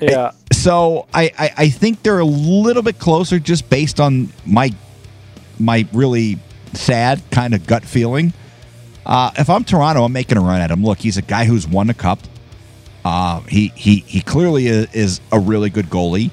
Yeah. 0.00 0.32
So 0.52 1.06
I, 1.14 1.30
I, 1.38 1.50
I 1.56 1.68
think 1.68 2.02
they're 2.02 2.18
a 2.18 2.24
little 2.24 2.82
bit 2.82 2.98
closer 2.98 3.38
just 3.38 3.68
based 3.70 4.00
on 4.00 4.28
my 4.44 4.70
my 5.58 5.86
really 5.92 6.38
sad 6.72 7.22
kind 7.30 7.54
of 7.54 7.66
gut 7.66 7.84
feeling. 7.84 8.32
Uh, 9.06 9.30
if 9.38 9.50
I'm 9.50 9.64
Toronto, 9.64 10.04
I'm 10.04 10.12
making 10.12 10.38
a 10.38 10.40
run 10.40 10.60
at 10.60 10.70
him. 10.70 10.82
Look, 10.82 10.98
he's 10.98 11.16
a 11.16 11.22
guy 11.22 11.44
who's 11.44 11.66
won 11.68 11.90
a 11.90 11.94
cup. 11.94 12.18
Uh, 13.04 13.40
he 13.42 13.68
he 13.68 13.96
he 14.00 14.20
clearly 14.22 14.66
is, 14.66 14.92
is 14.94 15.20
a 15.30 15.38
really 15.38 15.70
good 15.70 15.86
goalie. 15.86 16.30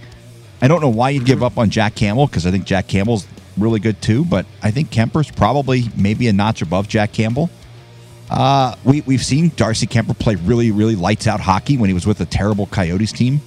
I 0.61 0.67
don't 0.67 0.81
know 0.81 0.89
why 0.89 1.09
you'd 1.09 1.25
give 1.25 1.43
up 1.43 1.57
on 1.57 1.69
Jack 1.69 1.95
Campbell 1.95 2.27
because 2.27 2.45
I 2.45 2.51
think 2.51 2.65
Jack 2.65 2.87
Campbell's 2.87 3.27
really 3.57 3.79
good 3.79 4.01
too. 4.01 4.23
But 4.23 4.45
I 4.63 4.71
think 4.71 4.89
Kuemper's 4.89 5.29
probably 5.29 5.85
maybe 5.97 6.27
a 6.27 6.33
notch 6.33 6.61
above 6.61 6.87
Jack 6.87 7.11
Campbell. 7.11 7.49
Uh, 8.29 8.75
we 8.85 9.01
we've 9.01 9.23
seen 9.23 9.51
Darcy 9.57 9.85
Kuemper 9.87 10.17
play 10.17 10.35
really 10.35 10.71
really 10.71 10.95
lights 10.95 11.27
out 11.27 11.41
hockey 11.41 11.77
when 11.77 11.89
he 11.89 11.93
was 11.93 12.07
with 12.07 12.21
a 12.21 12.25
terrible 12.25 12.67
Coyotes 12.67 13.11
team. 13.11 13.41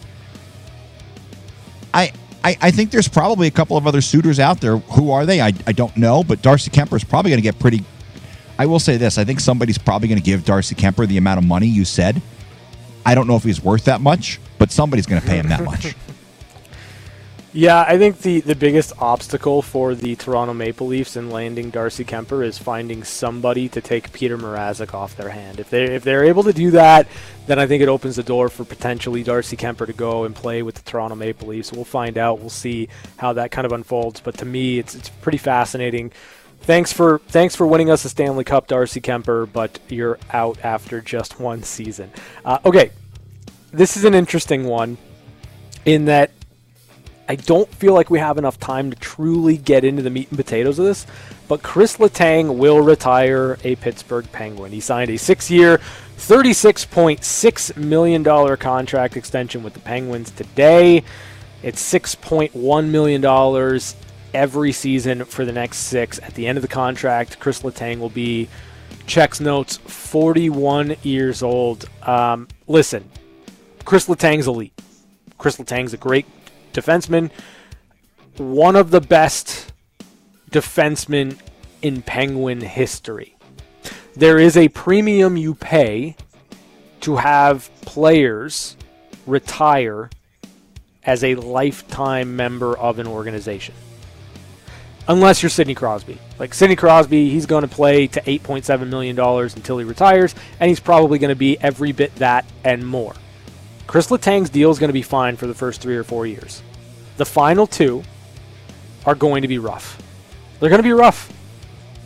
I. 1.94 2.12
I, 2.46 2.58
I 2.60 2.70
think 2.72 2.90
there's 2.90 3.08
probably 3.08 3.46
a 3.46 3.50
couple 3.50 3.78
of 3.78 3.86
other 3.86 4.02
suitors 4.02 4.38
out 4.38 4.60
there. 4.60 4.76
Who 4.76 5.10
are 5.12 5.24
they? 5.24 5.40
I, 5.40 5.54
I 5.66 5.72
don't 5.72 5.96
know, 5.96 6.22
but 6.22 6.42
Darcy 6.42 6.70
Kuemper 6.70 6.94
is 6.94 7.02
probably 7.02 7.30
going 7.30 7.38
to 7.38 7.42
get 7.42 7.58
pretty. 7.58 7.82
I 8.58 8.66
will 8.66 8.78
say 8.78 8.98
this: 8.98 9.16
I 9.16 9.24
think 9.24 9.40
somebody's 9.40 9.78
probably 9.78 10.08
going 10.08 10.18
to 10.18 10.22
give 10.22 10.44
Darcy 10.44 10.74
Kuemper 10.74 11.08
the 11.08 11.16
amount 11.16 11.38
of 11.38 11.46
money 11.46 11.68
you 11.68 11.86
said. 11.86 12.20
I 13.06 13.14
don't 13.14 13.26
know 13.26 13.36
if 13.36 13.44
he's 13.44 13.64
worth 13.64 13.84
that 13.86 14.02
much, 14.02 14.40
but 14.58 14.70
somebody's 14.70 15.06
going 15.06 15.22
to 15.22 15.26
pay 15.26 15.38
him 15.38 15.48
that 15.48 15.64
much. 15.72 15.94
Yeah, 17.56 17.84
I 17.86 17.98
think 17.98 18.18
the, 18.18 18.40
the 18.40 18.56
biggest 18.56 18.94
obstacle 18.98 19.62
for 19.62 19.94
the 19.94 20.16
Toronto 20.16 20.52
Maple 20.52 20.88
Leafs 20.88 21.14
in 21.14 21.30
landing 21.30 21.70
Darcy 21.70 22.04
Kuemper 22.04 22.44
is 22.44 22.58
finding 22.58 23.04
somebody 23.04 23.68
to 23.68 23.80
take 23.80 24.12
Peter 24.12 24.36
Mrazek 24.36 24.92
off 24.92 25.16
their 25.16 25.28
hand. 25.28 25.60
If 25.60 25.70
they 25.70 25.84
if 25.84 26.02
they're 26.02 26.24
able 26.24 26.42
to 26.42 26.52
do 26.52 26.72
that, 26.72 27.06
then 27.46 27.60
I 27.60 27.68
think 27.68 27.80
it 27.80 27.88
opens 27.88 28.16
the 28.16 28.24
door 28.24 28.48
for 28.48 28.64
potentially 28.64 29.22
Darcy 29.22 29.56
Kuemper 29.56 29.86
to 29.86 29.92
go 29.92 30.24
and 30.24 30.34
play 30.34 30.64
with 30.64 30.74
the 30.74 30.82
Toronto 30.82 31.14
Maple 31.14 31.46
Leafs. 31.46 31.72
We'll 31.72 31.84
find 31.84 32.18
out. 32.18 32.40
We'll 32.40 32.50
see 32.50 32.88
how 33.18 33.34
that 33.34 33.52
kind 33.52 33.64
of 33.64 33.70
unfolds. 33.70 34.18
But 34.18 34.36
to 34.38 34.44
me, 34.44 34.80
it's 34.80 34.96
it's 34.96 35.08
pretty 35.08 35.38
fascinating. 35.38 36.10
Thanks 36.62 36.92
for 36.92 37.20
thanks 37.28 37.54
for 37.54 37.68
winning 37.68 37.88
us 37.88 38.04
a 38.04 38.08
Stanley 38.08 38.42
Cup, 38.42 38.66
Darcy 38.66 39.00
Kuemper, 39.00 39.48
but 39.52 39.78
you're 39.88 40.18
out 40.32 40.58
after 40.64 41.00
just 41.00 41.38
one 41.38 41.62
season. 41.62 42.10
Uh, 42.44 42.58
okay, 42.64 42.90
this 43.70 43.96
is 43.96 44.02
an 44.02 44.14
interesting 44.14 44.64
one 44.64 44.98
in 45.84 46.06
that 46.06 46.32
I 47.28 47.36
don't 47.36 47.72
feel 47.74 47.94
like 47.94 48.10
we 48.10 48.18
have 48.18 48.38
enough 48.38 48.58
time 48.58 48.90
to 48.90 48.96
truly 48.96 49.56
get 49.56 49.84
into 49.84 50.02
the 50.02 50.10
meat 50.10 50.28
and 50.28 50.38
potatoes 50.38 50.78
of 50.78 50.84
this, 50.84 51.06
but 51.48 51.62
Chris 51.62 51.96
Letang 51.96 52.56
will 52.58 52.80
retire 52.80 53.58
a 53.64 53.76
Pittsburgh 53.76 54.30
Penguin. 54.30 54.72
He 54.72 54.80
signed 54.80 55.10
a 55.10 55.16
six 55.16 55.50
year, 55.50 55.78
$36.6 56.18 57.76
million 57.76 58.56
contract 58.56 59.16
extension 59.16 59.62
with 59.62 59.72
the 59.72 59.80
Penguins 59.80 60.30
today. 60.32 61.02
It's 61.62 61.82
$6.1 61.92 62.88
million 62.90 63.80
every 64.34 64.72
season 64.72 65.24
for 65.24 65.46
the 65.46 65.52
next 65.52 65.78
six. 65.78 66.18
At 66.18 66.34
the 66.34 66.46
end 66.46 66.58
of 66.58 66.62
the 66.62 66.68
contract, 66.68 67.40
Chris 67.40 67.62
Letang 67.62 68.00
will 68.00 68.10
be, 68.10 68.48
checks 69.06 69.40
notes, 69.40 69.78
41 69.78 70.96
years 71.02 71.42
old. 71.42 71.88
Um, 72.02 72.48
listen, 72.66 73.08
Chris 73.86 74.08
Letang's 74.08 74.46
elite. 74.46 74.78
Chris 75.38 75.56
Letang's 75.56 75.94
a 75.94 75.96
great 75.96 76.26
defenseman, 76.74 77.30
one 78.36 78.76
of 78.76 78.90
the 78.90 79.00
best 79.00 79.72
defensemen 80.50 81.38
in 81.82 82.02
Penguin 82.02 82.60
history. 82.60 83.36
There 84.14 84.38
is 84.38 84.56
a 84.56 84.68
premium 84.68 85.36
you 85.36 85.54
pay 85.54 86.16
to 87.00 87.16
have 87.16 87.70
players 87.82 88.76
retire 89.26 90.10
as 91.04 91.22
a 91.22 91.34
lifetime 91.34 92.36
member 92.36 92.76
of 92.78 92.98
an 92.98 93.06
organization. 93.06 93.74
Unless 95.06 95.42
you're 95.42 95.50
Sidney 95.50 95.74
Crosby. 95.74 96.18
Like 96.38 96.54
Sidney 96.54 96.76
Crosby, 96.76 97.28
he's 97.28 97.44
going 97.44 97.62
to 97.62 97.68
play 97.68 98.06
to 98.06 98.20
$8.7 98.22 98.88
million 98.88 99.18
until 99.18 99.78
he 99.78 99.84
retires, 99.84 100.34
and 100.58 100.68
he's 100.68 100.80
probably 100.80 101.18
going 101.18 101.28
to 101.28 101.36
be 101.36 101.58
every 101.60 101.92
bit 101.92 102.14
that 102.16 102.46
and 102.64 102.86
more. 102.86 103.14
Chris 103.86 104.08
Letang's 104.08 104.50
deal 104.50 104.70
is 104.70 104.78
going 104.78 104.88
to 104.88 104.94
be 104.94 105.02
fine 105.02 105.36
for 105.36 105.46
the 105.46 105.54
first 105.54 105.80
three 105.80 105.96
or 105.96 106.04
four 106.04 106.26
years. 106.26 106.62
The 107.16 107.24
final 107.24 107.66
two 107.66 108.02
are 109.06 109.14
going 109.14 109.42
to 109.42 109.48
be 109.48 109.58
rough. 109.58 110.00
They're 110.58 110.70
going 110.70 110.82
to 110.82 110.88
be 110.88 110.92
rough. 110.92 111.32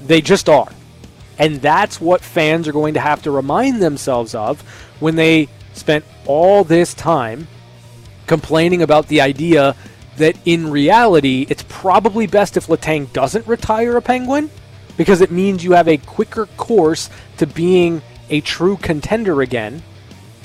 They 0.03 0.21
just 0.21 0.49
are. 0.49 0.71
And 1.39 1.57
that's 1.57 2.01
what 2.01 2.21
fans 2.21 2.67
are 2.67 2.73
going 2.73 2.95
to 2.95 3.01
have 3.01 3.23
to 3.23 3.31
remind 3.31 3.81
themselves 3.81 4.35
of 4.35 4.61
when 5.01 5.17
they 5.17 5.49
spent 5.73 6.05
all 6.27 6.65
this 6.65 6.95
time 6.95 7.47
complaining 8.27 8.83
about 8.83 9.07
the 9.09 9.21
idea 9.21 9.77
that 10.17 10.37
in 10.45 10.71
reality, 10.71 11.47
it's 11.49 11.65
probably 11.69 12.27
best 12.27 12.57
if 12.57 12.67
Letang 12.67 13.13
doesn't 13.13 13.47
retire 13.47 13.97
a 13.97 14.03
Penguin 14.03 14.51
because 14.97 15.21
it 15.21 15.31
means 15.31 15.63
you 15.63 15.73
have 15.73 15.89
a 15.89 15.97
quicker 15.97 16.47
course 16.57 17.09
to 17.37 17.47
being 17.47 18.03
a 18.29 18.41
true 18.41 18.77
contender 18.77 19.41
again. 19.41 19.83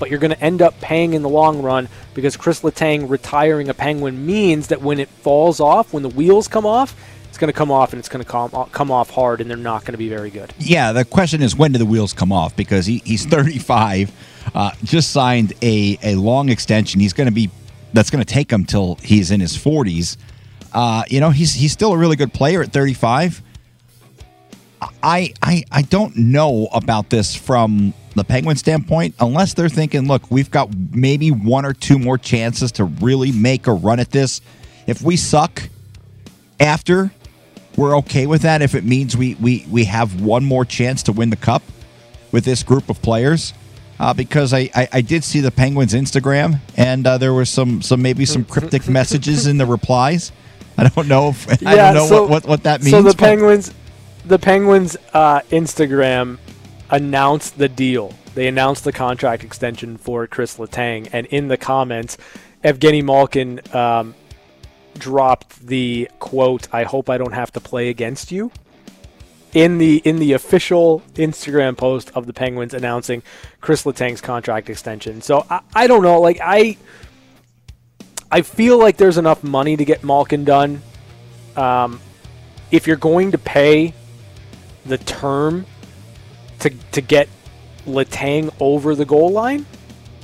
But 0.04 0.10
you're 0.10 0.20
going 0.20 0.36
to 0.36 0.44
end 0.44 0.62
up 0.62 0.78
paying 0.82 1.14
in 1.14 1.22
the 1.22 1.30
long 1.30 1.62
run 1.62 1.88
because 2.14 2.36
Chris 2.36 2.60
Letang 2.60 3.10
retiring 3.10 3.70
a 3.70 3.74
Penguin 3.74 4.26
means 4.26 4.68
that 4.68 4.82
when 4.82 5.00
it 5.00 5.08
falls 5.08 5.62
off, 5.62 5.94
when 5.94 6.04
the 6.04 6.10
wheels 6.10 6.50
come 6.50 6.66
off, 6.66 6.94
it's 7.30 7.38
going 7.38 7.48
to 7.48 7.58
come 7.58 7.72
off 7.72 7.94
and 7.94 8.00
it's 8.00 8.10
going 8.10 8.22
to 8.22 8.30
come, 8.30 8.92
off 8.92 9.10
hard 9.12 9.40
and 9.40 9.50
they're 9.50 9.56
not 9.56 9.86
going 9.86 9.94
to 9.94 9.98
be 9.98 10.10
very 10.10 10.30
good. 10.30 10.54
Yeah, 10.60 10.92
the 10.92 11.06
question 11.06 11.42
is 11.42 11.56
when 11.56 11.72
do 11.72 11.78
the 11.78 11.86
wheels 11.86 12.12
come 12.12 12.34
off? 12.34 12.54
Because 12.54 12.86
he, 12.86 12.98
he's 13.06 13.26
35, 13.26 14.12
uh, 14.54 14.72
just 14.84 15.12
signed 15.12 15.54
a, 15.62 15.98
a 16.04 16.16
long 16.16 16.50
extension. 16.50 17.00
He's 17.00 17.14
going 17.14 17.30
to 17.30 17.34
be 17.34 17.50
that's 17.94 18.10
going 18.10 18.26
to 18.26 18.30
take 18.34 18.52
him 18.52 18.66
till 18.66 18.96
he's 18.96 19.32
in 19.32 19.40
his 19.40 19.56
40s. 19.56 20.18
Uh, 20.74 21.04
you 21.08 21.22
know, 21.22 21.30
he's 21.30 21.54
he's 21.54 21.72
still 21.72 21.94
a 21.94 21.98
really 21.98 22.18
good 22.18 22.34
player 22.34 22.62
at 22.62 22.74
35. 22.74 23.42
I 25.02 25.34
I 25.42 25.64
I 25.72 25.82
don't 25.84 26.16
know 26.16 26.68
about 26.74 27.10
this 27.10 27.36
from 27.36 27.94
the 28.16 28.24
Penguin 28.24 28.58
standpoint, 28.58 29.16
unless 29.20 29.54
they're 29.54 29.70
thinking, 29.70 30.08
look, 30.08 30.30
we've 30.30 30.52
got 30.52 30.70
maybe 30.92 31.32
one 31.32 31.66
or 31.66 31.74
two 31.74 31.98
more 31.98 32.18
chances 32.18 32.72
to 32.74 32.86
really 32.86 33.32
make 33.32 33.68
a 33.68 33.74
run 33.74 34.00
at 34.00 34.12
this. 34.12 34.42
If 34.86 35.02
we 35.02 35.18
suck 35.18 35.70
after, 36.60 37.12
we're 37.76 37.98
okay 37.98 38.28
with 38.28 38.44
that. 38.44 38.62
If 38.62 38.76
it 38.76 38.84
means 38.84 39.18
we 39.18 39.36
we 39.36 39.66
we 39.70 39.86
have 39.86 40.22
one 40.22 40.46
more 40.46 40.66
chance 40.66 41.04
to 41.04 41.12
win 41.12 41.30
the 41.30 41.36
cup 41.36 41.64
with 42.32 42.46
this 42.46 42.64
group 42.64 42.90
of 42.90 43.02
players 43.02 43.54
uh, 44.00 44.14
because 44.14 44.54
I, 44.54 44.70
I, 44.76 44.88
I 44.92 45.02
did 45.02 45.24
see 45.24 45.40
the 45.40 45.52
Penguins 45.52 45.94
Instagram 45.94 46.60
and 46.76 47.06
uh, 47.06 47.18
there 47.18 47.34
was 47.34 47.50
some 47.50 47.82
some 47.82 48.02
maybe 48.02 48.26
some 48.26 48.44
cryptic 48.44 48.88
messages 48.88 49.48
in 49.48 49.58
the 49.58 49.66
replies. 49.66 50.32
I 50.78 50.90
don't 50.90 51.08
know 51.08 51.30
if 51.30 51.62
yeah, 51.62 51.70
I 51.70 51.76
don't 51.76 51.94
know 51.94 52.08
so, 52.08 52.22
what, 52.24 52.30
what, 52.30 52.46
what 52.48 52.64
that 52.64 52.82
means. 52.82 52.92
So 52.92 53.02
the 53.02 53.14
Penguins 53.14 53.74
the 54.26 54.40
Penguins 54.40 54.98
uh, 55.14 55.42
Instagram 55.52 56.38
announced 56.90 57.58
the 57.58 57.70
deal. 57.70 58.14
They 58.36 58.48
announced 58.48 58.84
the 58.84 58.92
contract 58.92 59.44
extension 59.44 59.98
for 59.98 60.28
Chris 60.28 60.58
Letang, 60.58 61.10
and 61.14 61.28
in 61.28 61.48
the 61.48 61.58
comments, 61.58 62.18
Evgeny 62.64 63.04
Malkin 63.04 63.60
um, 63.76 64.16
dropped 64.98 65.66
the 65.66 66.10
quote, 66.20 66.68
"I 66.74 66.84
hope 66.84 67.10
I 67.10 67.18
don't 67.18 67.34
have 67.34 67.52
to 67.54 67.60
play 67.60 67.90
against 67.90 68.32
you." 68.32 68.52
in 69.54 69.78
the 69.78 69.98
in 70.04 70.18
the 70.18 70.34
official 70.34 71.04
Instagram 71.14 71.78
post 71.78 72.12
of 72.16 72.26
the 72.26 72.34
Penguins 72.34 72.74
announcing 72.74 73.22
Chris 73.62 73.84
Letang's 73.84 74.20
contract 74.20 74.70
extension. 74.70 75.22
So 75.22 75.46
I, 75.50 75.62
I 75.76 75.88
don't 75.88 76.02
know, 76.02 76.20
like 76.20 76.40
I 76.42 76.78
I 78.32 78.42
feel 78.42 78.80
like 78.80 78.98
there's 78.98 79.20
enough 79.20 79.44
money 79.44 79.78
to 79.78 79.86
get 79.86 80.04
Malkin 80.04 80.44
done. 80.44 80.82
Um, 81.56 82.00
if 82.72 82.88
you're 82.88 82.98
going 82.98 83.32
to 83.34 83.38
pay 83.38 83.94
the 84.86 84.98
term 84.98 85.66
to 86.60 86.70
to 86.92 87.02
get 87.02 87.30
Letang 87.86 88.54
over 88.60 88.96
the 88.96 89.06
goal 89.06 89.30
line, 89.30 89.66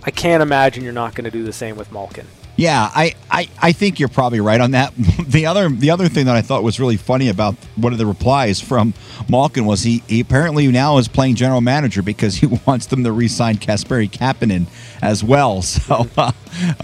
I 0.04 0.12
can't 0.12 0.42
imagine 0.42 0.84
you're 0.84 0.94
not 0.94 1.14
going 1.14 1.26
to 1.26 1.32
do 1.32 1.44
the 1.44 1.54
same 1.54 1.76
with 1.76 1.92
Malkin. 1.92 2.26
Yeah, 2.60 2.90
I, 2.94 3.16
I, 3.32 3.48
I 3.62 3.72
think 3.72 4.02
you're 4.02 4.10
probably 4.10 4.42
right 4.42 4.60
on 4.60 4.72
that. 4.72 4.94
The 5.30 5.46
other 5.46 5.70
the 5.70 5.92
other 5.92 6.08
thing 6.08 6.26
that 6.26 6.36
I 6.36 6.42
thought 6.42 6.64
was 6.64 6.80
really 6.80 6.98
funny 6.98 7.30
about 7.30 7.54
one 7.76 7.94
of 7.94 8.00
the 8.00 8.06
replies 8.08 8.60
from 8.60 8.96
Malkin 9.30 9.64
was 9.64 9.84
he, 9.84 10.02
he 10.08 10.22
apparently 10.22 10.68
now 10.70 10.98
is 10.98 11.08
playing 11.08 11.36
general 11.36 11.62
manager 11.62 12.02
because 12.02 12.36
he 12.36 12.48
wants 12.66 12.88
them 12.88 13.04
to 13.04 13.12
re-sign 13.12 13.58
Kasperi 13.58 14.10
Kapanen 14.10 14.66
as 15.04 15.24
well. 15.24 15.62
So, 15.80 16.08
uh, 16.18 16.32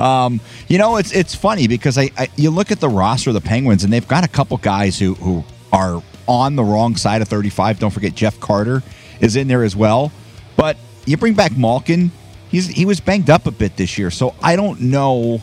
um, 0.02 0.40
you 0.68 0.78
know, 0.78 0.98
it's 0.98 1.12
it's 1.12 1.34
funny 1.34 1.68
because 1.68 1.98
I, 1.98 2.12
I 2.18 2.30
you 2.36 2.52
look 2.52 2.72
at 2.72 2.80
the 2.80 2.88
roster 2.88 3.32
of 3.32 3.34
the 3.34 3.42
Penguins 3.42 3.84
and 3.84 3.92
they've 3.92 4.08
got 4.08 4.24
a 4.24 4.28
couple 4.28 4.58
guys 4.58 5.00
who 5.00 5.16
who 5.16 5.44
are 5.74 6.04
on 6.28 6.56
the 6.56 6.64
wrong 6.64 6.96
side 6.96 7.22
of 7.22 7.28
35. 7.28 7.80
Don't 7.80 7.92
forget 7.92 8.16
Jeff 8.16 8.40
Carter 8.40 8.84
is 9.20 9.36
in 9.36 9.48
there 9.48 9.64
as 9.64 9.76
well. 9.76 10.12
But 10.56 10.78
you 11.06 11.18
bring 11.18 11.34
back 11.34 11.58
Malkin, 11.58 12.12
he's 12.50 12.68
he 12.68 12.86
was 12.86 13.00
banged 13.00 13.30
up 13.30 13.46
a 13.48 13.52
bit 13.52 13.76
this 13.78 13.98
year, 13.98 14.12
so 14.12 14.36
I 14.42 14.56
don't 14.56 14.82
know 14.82 15.42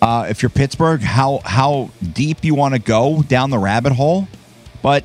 uh, 0.00 0.26
if 0.28 0.42
you're 0.42 0.50
Pittsburgh, 0.50 1.00
how 1.00 1.40
how 1.44 1.90
deep 2.12 2.44
you 2.44 2.54
want 2.54 2.74
to 2.74 2.80
go 2.80 3.22
down 3.22 3.50
the 3.50 3.58
rabbit 3.58 3.92
hole. 3.92 4.28
But 4.82 5.04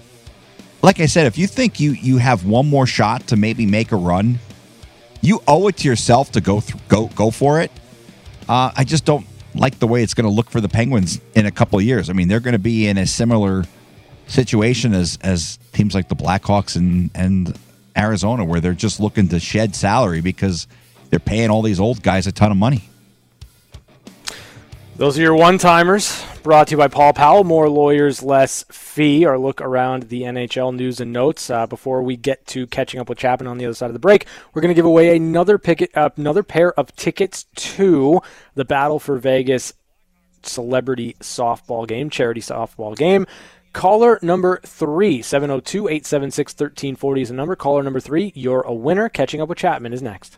like 0.81 0.99
I 0.99 1.05
said, 1.05 1.25
if 1.25 1.37
you 1.37 1.47
think 1.47 1.79
you 1.79 1.91
you 1.91 2.17
have 2.17 2.45
one 2.45 2.69
more 2.69 2.85
shot 2.85 3.27
to 3.27 3.37
maybe 3.37 3.65
make 3.65 3.91
a 3.91 3.95
run, 3.95 4.39
you 5.21 5.41
owe 5.47 5.67
it 5.67 5.77
to 5.77 5.87
yourself 5.87 6.33
to 6.33 6.41
go 6.41 6.59
th- 6.59 6.75
go 6.89 7.07
go 7.07 7.31
for 7.31 7.61
it. 7.61 7.71
Uh, 8.47 8.71
I 8.75 8.83
just 8.83 9.05
don't 9.05 9.25
like 9.55 9.79
the 9.79 9.87
way 9.87 10.03
it's 10.03 10.13
going 10.13 10.27
to 10.27 10.33
look 10.33 10.49
for 10.49 10.59
the 10.59 10.69
Penguins 10.69 11.21
in 11.33 11.45
a 11.45 11.51
couple 11.51 11.79
years. 11.81 12.09
I 12.09 12.13
mean, 12.13 12.27
they're 12.27 12.39
going 12.39 12.53
to 12.53 12.59
be 12.59 12.87
in 12.87 12.97
a 12.97 13.05
similar 13.05 13.63
situation 14.29 14.93
as 14.93 15.17
as 15.21 15.59
teams 15.73 15.93
like 15.93 16.07
the 16.07 16.15
Blackhawks 16.15 16.75
and 16.75 17.09
and 17.13 17.57
Arizona, 17.97 18.45
where 18.45 18.61
they're 18.61 18.73
just 18.73 18.99
looking 18.99 19.27
to 19.29 19.39
shed 19.39 19.75
salary 19.75 20.21
because 20.21 20.67
they're 21.09 21.19
paying 21.19 21.49
all 21.49 21.61
these 21.61 21.79
old 21.79 22.01
guys 22.01 22.27
a 22.27 22.31
ton 22.31 22.51
of 22.51 22.57
money. 22.57 22.83
Those 24.95 25.17
are 25.17 25.21
your 25.21 25.35
one 25.35 25.57
timers 25.57 26.23
brought 26.43 26.67
to 26.67 26.71
you 26.71 26.77
by 26.77 26.89
Paul 26.89 27.13
Powell. 27.13 27.45
More 27.45 27.69
lawyers, 27.69 28.21
less 28.21 28.65
fee. 28.69 29.25
Our 29.25 29.37
look 29.37 29.61
around 29.61 30.03
the 30.03 30.23
NHL 30.23 30.75
news 30.75 30.99
and 30.99 31.13
notes. 31.13 31.49
Uh, 31.49 31.67
before 31.67 32.03
we 32.03 32.17
get 32.17 32.45
to 32.47 32.67
catching 32.67 32.99
up 32.99 33.07
with 33.07 33.17
Chapman 33.17 33.47
on 33.47 33.57
the 33.57 33.65
other 33.65 33.73
side 33.73 33.87
of 33.87 33.93
the 33.93 33.99
break, 33.99 34.25
we're 34.53 34.61
going 34.61 34.69
to 34.69 34.75
give 34.75 34.85
away 34.85 35.15
another 35.15 35.57
picket, 35.57 35.95
uh, 35.95 36.09
another 36.17 36.43
pair 36.43 36.73
of 36.73 36.93
tickets 36.97 37.45
to 37.55 38.21
the 38.55 38.65
Battle 38.65 38.99
for 38.99 39.17
Vegas 39.17 39.73
celebrity 40.43 41.15
softball 41.21 41.87
game, 41.87 42.09
charity 42.09 42.41
softball 42.41 42.95
game. 42.95 43.25
Caller 43.73 44.17
number 44.21 44.59
three, 44.65 45.21
702 45.21 45.87
876 45.87 46.53
1340 46.53 47.21
is 47.21 47.29
the 47.29 47.35
number. 47.35 47.55
Caller 47.55 47.83
number 47.83 47.99
three, 47.99 48.31
you're 48.35 48.61
a 48.61 48.73
winner. 48.73 49.09
Catching 49.09 49.41
up 49.41 49.49
with 49.49 49.59
Chapman 49.59 49.93
is 49.93 50.01
next. 50.01 50.37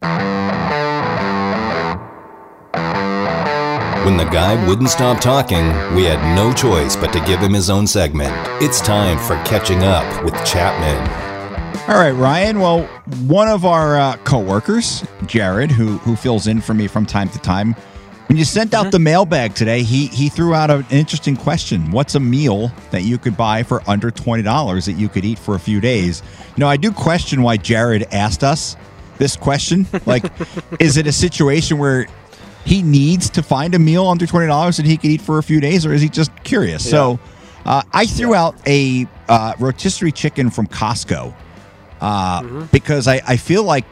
When 4.06 4.18
the 4.18 4.26
guy 4.26 4.68
wouldn't 4.68 4.90
stop 4.90 5.22
talking, 5.22 5.68
we 5.96 6.04
had 6.04 6.36
no 6.36 6.54
choice 6.54 6.96
but 6.96 7.14
to 7.14 7.20
give 7.22 7.40
him 7.40 7.54
his 7.54 7.70
own 7.70 7.88
segment. 7.88 8.34
It's 8.62 8.82
time 8.82 9.18
for 9.20 9.36
Catching 9.46 9.84
Up 9.84 10.26
with 10.26 10.34
Chapman. 10.46 11.32
All 11.88 12.00
right, 12.00 12.12
Ryan. 12.12 12.60
Well, 12.60 12.84
one 13.28 13.48
of 13.48 13.64
our 13.64 13.98
uh, 13.98 14.18
coworkers, 14.18 15.06
Jared, 15.26 15.72
who 15.72 15.98
who 16.00 16.16
fills 16.16 16.48
in 16.48 16.62
for 16.62 16.74
me 16.74 16.88
from 16.88 17.06
time 17.06 17.30
to 17.30 17.40
time, 17.40 17.76
when 18.32 18.38
you 18.38 18.46
sent 18.46 18.74
out 18.74 18.84
mm-hmm. 18.84 18.92
the 18.92 19.00
mailbag 19.00 19.56
today, 19.56 19.84
he 19.84 20.08
he 20.08 20.30
threw 20.30 20.54
out 20.54 20.72
an 20.72 20.86
interesting 20.90 21.36
question. 21.36 21.92
What's 21.92 22.16
a 22.16 22.20
meal 22.22 22.72
that 22.92 23.04
you 23.04 23.18
could 23.18 23.36
buy 23.36 23.62
for 23.62 23.84
under 23.88 24.10
twenty 24.10 24.42
dollars 24.42 24.86
that 24.86 24.94
you 24.94 25.10
could 25.10 25.26
eat 25.26 25.38
for 25.38 25.56
a 25.56 25.60
few 25.60 25.82
days? 25.82 26.24
You 26.56 26.62
know, 26.62 26.70
I 26.70 26.78
do 26.78 26.94
question 26.94 27.42
why 27.42 27.58
Jared 27.58 28.04
asked 28.14 28.42
us 28.42 28.78
this 29.18 29.36
question. 29.36 29.86
Like, 30.06 30.32
is 30.80 30.96
it 30.96 31.08
a 31.08 31.12
situation 31.12 31.78
where 31.78 32.08
he 32.64 32.82
needs 32.82 33.30
to 33.32 33.44
find 33.44 33.76
a 33.76 33.80
meal 33.80 34.08
under 34.08 34.26
twenty 34.26 34.48
dollars 34.48 34.78
that 34.78 34.86
he 34.86 34.96
could 34.96 35.10
eat 35.10 35.22
for 35.22 35.38
a 35.38 35.44
few 35.44 35.60
days, 35.60 35.86
or 35.86 35.92
is 35.92 36.02
he 36.02 36.08
just 36.08 36.32
curious? 36.46 36.86
Yeah. 36.86 36.92
So 36.92 37.20
uh, 37.66 37.84
I 37.92 38.06
threw 38.06 38.32
yeah. 38.32 38.44
out 38.44 38.56
a 38.66 39.08
uh, 39.28 39.56
rotisserie 39.60 40.14
chicken 40.14 40.50
from 40.50 40.68
Costco 40.68 41.36
uh, 42.00 42.42
mm-hmm. 42.42 42.64
because 42.72 43.10
I, 43.10 43.22
I 43.28 43.36
feel 43.36 43.66
like 43.66 43.84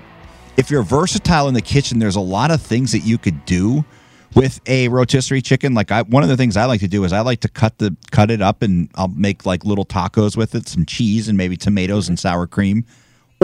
if 0.56 0.72
you're 0.72 0.84
versatile 0.84 1.50
in 1.50 1.54
the 1.54 1.62
kitchen, 1.62 2.00
there's 2.00 2.16
a 2.16 2.22
lot 2.22 2.52
of 2.52 2.62
things 2.62 2.94
that 2.94 3.00
you 3.00 3.18
could 3.18 3.44
do 3.46 3.84
with 4.36 4.60
a 4.68 4.88
rotisserie 4.90 5.42
chicken. 5.42 5.74
Like 5.74 5.92
I, 5.92 6.04
one 6.04 6.24
of 6.24 6.30
the 6.30 6.38
things 6.38 6.58
I 6.58 6.66
like 6.66 6.82
to 6.82 6.88
do 6.88 7.04
is 7.04 7.14
I 7.14 7.22
like 7.22 7.42
to 7.42 7.50
cut 7.50 7.78
the 7.78 7.96
cut 8.12 8.32
it 8.32 8.42
up 8.42 8.62
and 8.62 8.90
I'll 8.96 9.08
make 9.08 9.46
like 9.46 9.66
little 9.66 9.86
tacos 9.86 10.38
with 10.38 10.56
it, 10.56 10.68
some 10.68 10.86
cheese 10.86 11.28
and 11.28 11.38
maybe 11.38 11.58
tomatoes 11.58 12.10
and 12.10 12.18
sour 12.18 12.48
cream. 12.48 12.86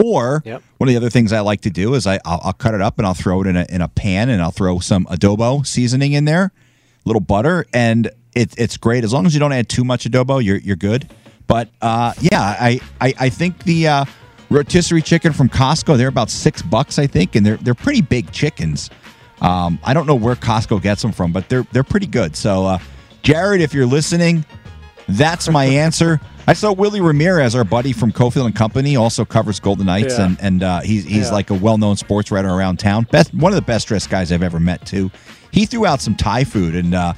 Or 0.02 0.42
yep. 0.44 0.62
one 0.76 0.88
of 0.88 0.92
the 0.92 0.96
other 0.96 1.08
things 1.08 1.32
I 1.32 1.40
like 1.40 1.62
to 1.62 1.70
do 1.70 1.94
is 1.94 2.06
I 2.06 2.20
I'll, 2.24 2.40
I'll, 2.44 2.52
cut 2.52 2.74
it 2.74 2.82
up 2.82 2.98
and 2.98 3.06
I'll 3.06 3.14
throw 3.14 3.40
it 3.40 3.46
in 3.46 3.56
a 3.56 3.66
in 3.68 3.80
a 3.80 3.88
pan 3.88 4.28
and 4.28 4.42
I'll 4.42 4.50
throw 4.50 4.78
some 4.78 5.06
adobo 5.06 5.66
seasoning 5.66 6.12
in 6.12 6.26
there, 6.26 6.52
little 7.04 7.20
butter, 7.20 7.66
and 7.72 8.10
it, 8.34 8.54
it's 8.58 8.76
great 8.76 9.04
as 9.04 9.12
long 9.12 9.24
as 9.24 9.32
you 9.32 9.40
don't 9.40 9.52
add 9.52 9.68
too 9.68 9.84
much 9.84 10.04
adobo. 10.04 10.44
You're 10.44 10.58
you're 10.58 10.76
good. 10.76 11.08
But 11.46 11.70
uh, 11.80 12.12
yeah, 12.20 12.40
I, 12.40 12.80
I 13.00 13.14
I 13.18 13.28
think 13.30 13.64
the 13.64 13.88
uh, 13.88 14.04
rotisserie 14.50 15.00
chicken 15.00 15.32
from 15.32 15.48
Costco 15.48 15.96
they're 15.96 16.08
about 16.08 16.28
six 16.28 16.60
bucks 16.60 16.98
I 16.98 17.06
think, 17.06 17.34
and 17.34 17.46
they're 17.46 17.56
they're 17.56 17.74
pretty 17.74 18.02
big 18.02 18.30
chickens. 18.32 18.90
Um, 19.40 19.78
I 19.84 19.92
don't 19.94 20.06
know 20.06 20.14
where 20.14 20.34
Costco 20.34 20.82
gets 20.82 21.02
them 21.02 21.12
from, 21.12 21.32
but 21.32 21.48
they're 21.48 21.66
they're 21.72 21.84
pretty 21.84 22.06
good. 22.06 22.36
So 22.36 22.64
uh, 22.64 22.78
Jared, 23.22 23.60
if 23.60 23.74
you're 23.74 23.86
listening, 23.86 24.44
that's 25.08 25.48
my 25.48 25.64
answer. 25.84 26.20
I 26.48 26.52
saw 26.52 26.72
Willie 26.72 27.00
Ramirez, 27.00 27.56
our 27.56 27.64
buddy 27.64 27.92
from 27.92 28.12
Cofield 28.12 28.46
and 28.46 28.54
Company, 28.54 28.94
also 28.94 29.24
covers 29.24 29.58
Golden 29.58 29.86
Knights, 29.86 30.18
yeah. 30.18 30.26
and 30.26 30.38
and 30.40 30.62
uh, 30.62 30.80
he's 30.80 31.04
he's 31.04 31.26
yeah. 31.26 31.32
like 31.32 31.50
a 31.50 31.54
well 31.54 31.76
known 31.76 31.96
sports 31.96 32.30
writer 32.30 32.48
around 32.48 32.78
town. 32.78 33.04
Best 33.10 33.34
one 33.34 33.52
of 33.52 33.56
the 33.56 33.62
best 33.62 33.88
dressed 33.88 34.10
guys 34.10 34.32
I've 34.32 34.42
ever 34.42 34.60
met 34.60 34.86
too. 34.86 35.10
He 35.50 35.66
threw 35.66 35.86
out 35.86 36.00
some 36.00 36.14
Thai 36.14 36.44
food 36.44 36.74
and 36.76 36.94
uh, 36.94 37.14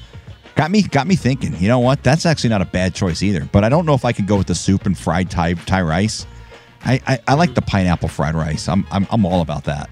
got 0.55 0.71
me 0.71 0.83
got 0.83 1.07
me 1.07 1.15
thinking. 1.15 1.55
You 1.59 1.69
know 1.69 1.79
what? 1.79 2.03
That's 2.03 2.27
actually 2.27 2.51
not 2.51 2.63
a 2.63 2.67
bad 2.67 2.95
choice 2.95 3.23
either. 3.23 3.49
But 3.53 3.65
I 3.65 3.69
don't 3.69 3.87
know 3.87 3.95
if 3.95 4.05
I 4.05 4.13
could 4.13 4.27
go 4.27 4.37
with 4.37 4.47
the 4.47 4.55
soup 4.55 4.87
and 4.87 4.97
fried 4.97 5.31
Thai 5.31 5.55
Thai 5.55 5.83
rice. 5.83 6.27
I, 6.85 7.01
I, 7.07 7.19
I 7.29 7.35
like 7.35 7.55
the 7.55 7.63
pineapple 7.63 8.09
fried 8.09 8.35
rice. 8.35 8.69
I'm, 8.69 8.87
I'm 8.91 9.07
I'm 9.11 9.27
all 9.27 9.43
about 9.43 9.65
that. 9.65 9.91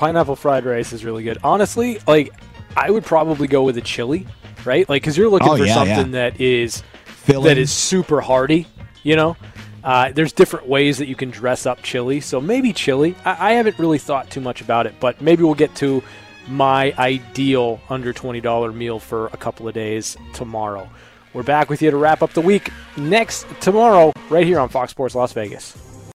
Pineapple 0.00 0.34
fried 0.34 0.64
rice 0.64 0.94
is 0.94 1.04
really 1.04 1.22
good. 1.22 1.36
Honestly, 1.44 1.98
like 2.06 2.30
I 2.74 2.90
would 2.90 3.04
probably 3.04 3.46
go 3.46 3.62
with 3.62 3.76
a 3.76 3.82
chili, 3.82 4.26
right? 4.64 4.88
Like 4.88 5.02
because 5.02 5.14
you're 5.18 5.28
looking 5.28 5.46
Oh, 5.50 5.58
for 5.58 5.66
yeah, 5.66 5.74
something 5.74 6.14
yeah. 6.14 6.30
that 6.30 6.40
is 6.40 6.82
Filling. 7.04 7.44
that 7.44 7.58
is 7.58 7.70
super 7.70 8.22
hearty. 8.22 8.66
You 9.02 9.16
know, 9.16 9.36
uh, 9.84 10.10
there's 10.12 10.32
different 10.32 10.66
ways 10.66 10.96
that 10.98 11.06
you 11.06 11.14
can 11.14 11.30
dress 11.30 11.66
up 11.66 11.82
chili. 11.82 12.20
So 12.20 12.40
maybe 12.40 12.72
chili. 12.72 13.14
I, 13.26 13.50
I 13.50 13.52
haven't 13.52 13.78
really 13.78 13.98
thought 13.98 14.30
too 14.30 14.40
much 14.40 14.62
about 14.62 14.86
it, 14.86 14.94
but 15.00 15.20
maybe 15.20 15.42
we'll 15.42 15.54
get 15.54 15.74
to 15.76 16.02
my 16.48 16.94
ideal 16.98 17.78
under 17.90 18.14
twenty 18.14 18.40
dollar 18.40 18.72
meal 18.72 18.98
for 18.98 19.26
a 19.26 19.36
couple 19.36 19.68
of 19.68 19.74
days 19.74 20.16
tomorrow. 20.32 20.88
We're 21.34 21.42
back 21.42 21.68
with 21.68 21.82
you 21.82 21.90
to 21.90 21.96
wrap 21.98 22.22
up 22.22 22.32
the 22.32 22.40
week 22.40 22.72
next 22.96 23.46
tomorrow, 23.60 24.14
right 24.30 24.46
here 24.46 24.58
on 24.60 24.70
Fox 24.70 24.92
Sports 24.92 25.14
Las 25.14 25.34
Vegas. 25.34 25.76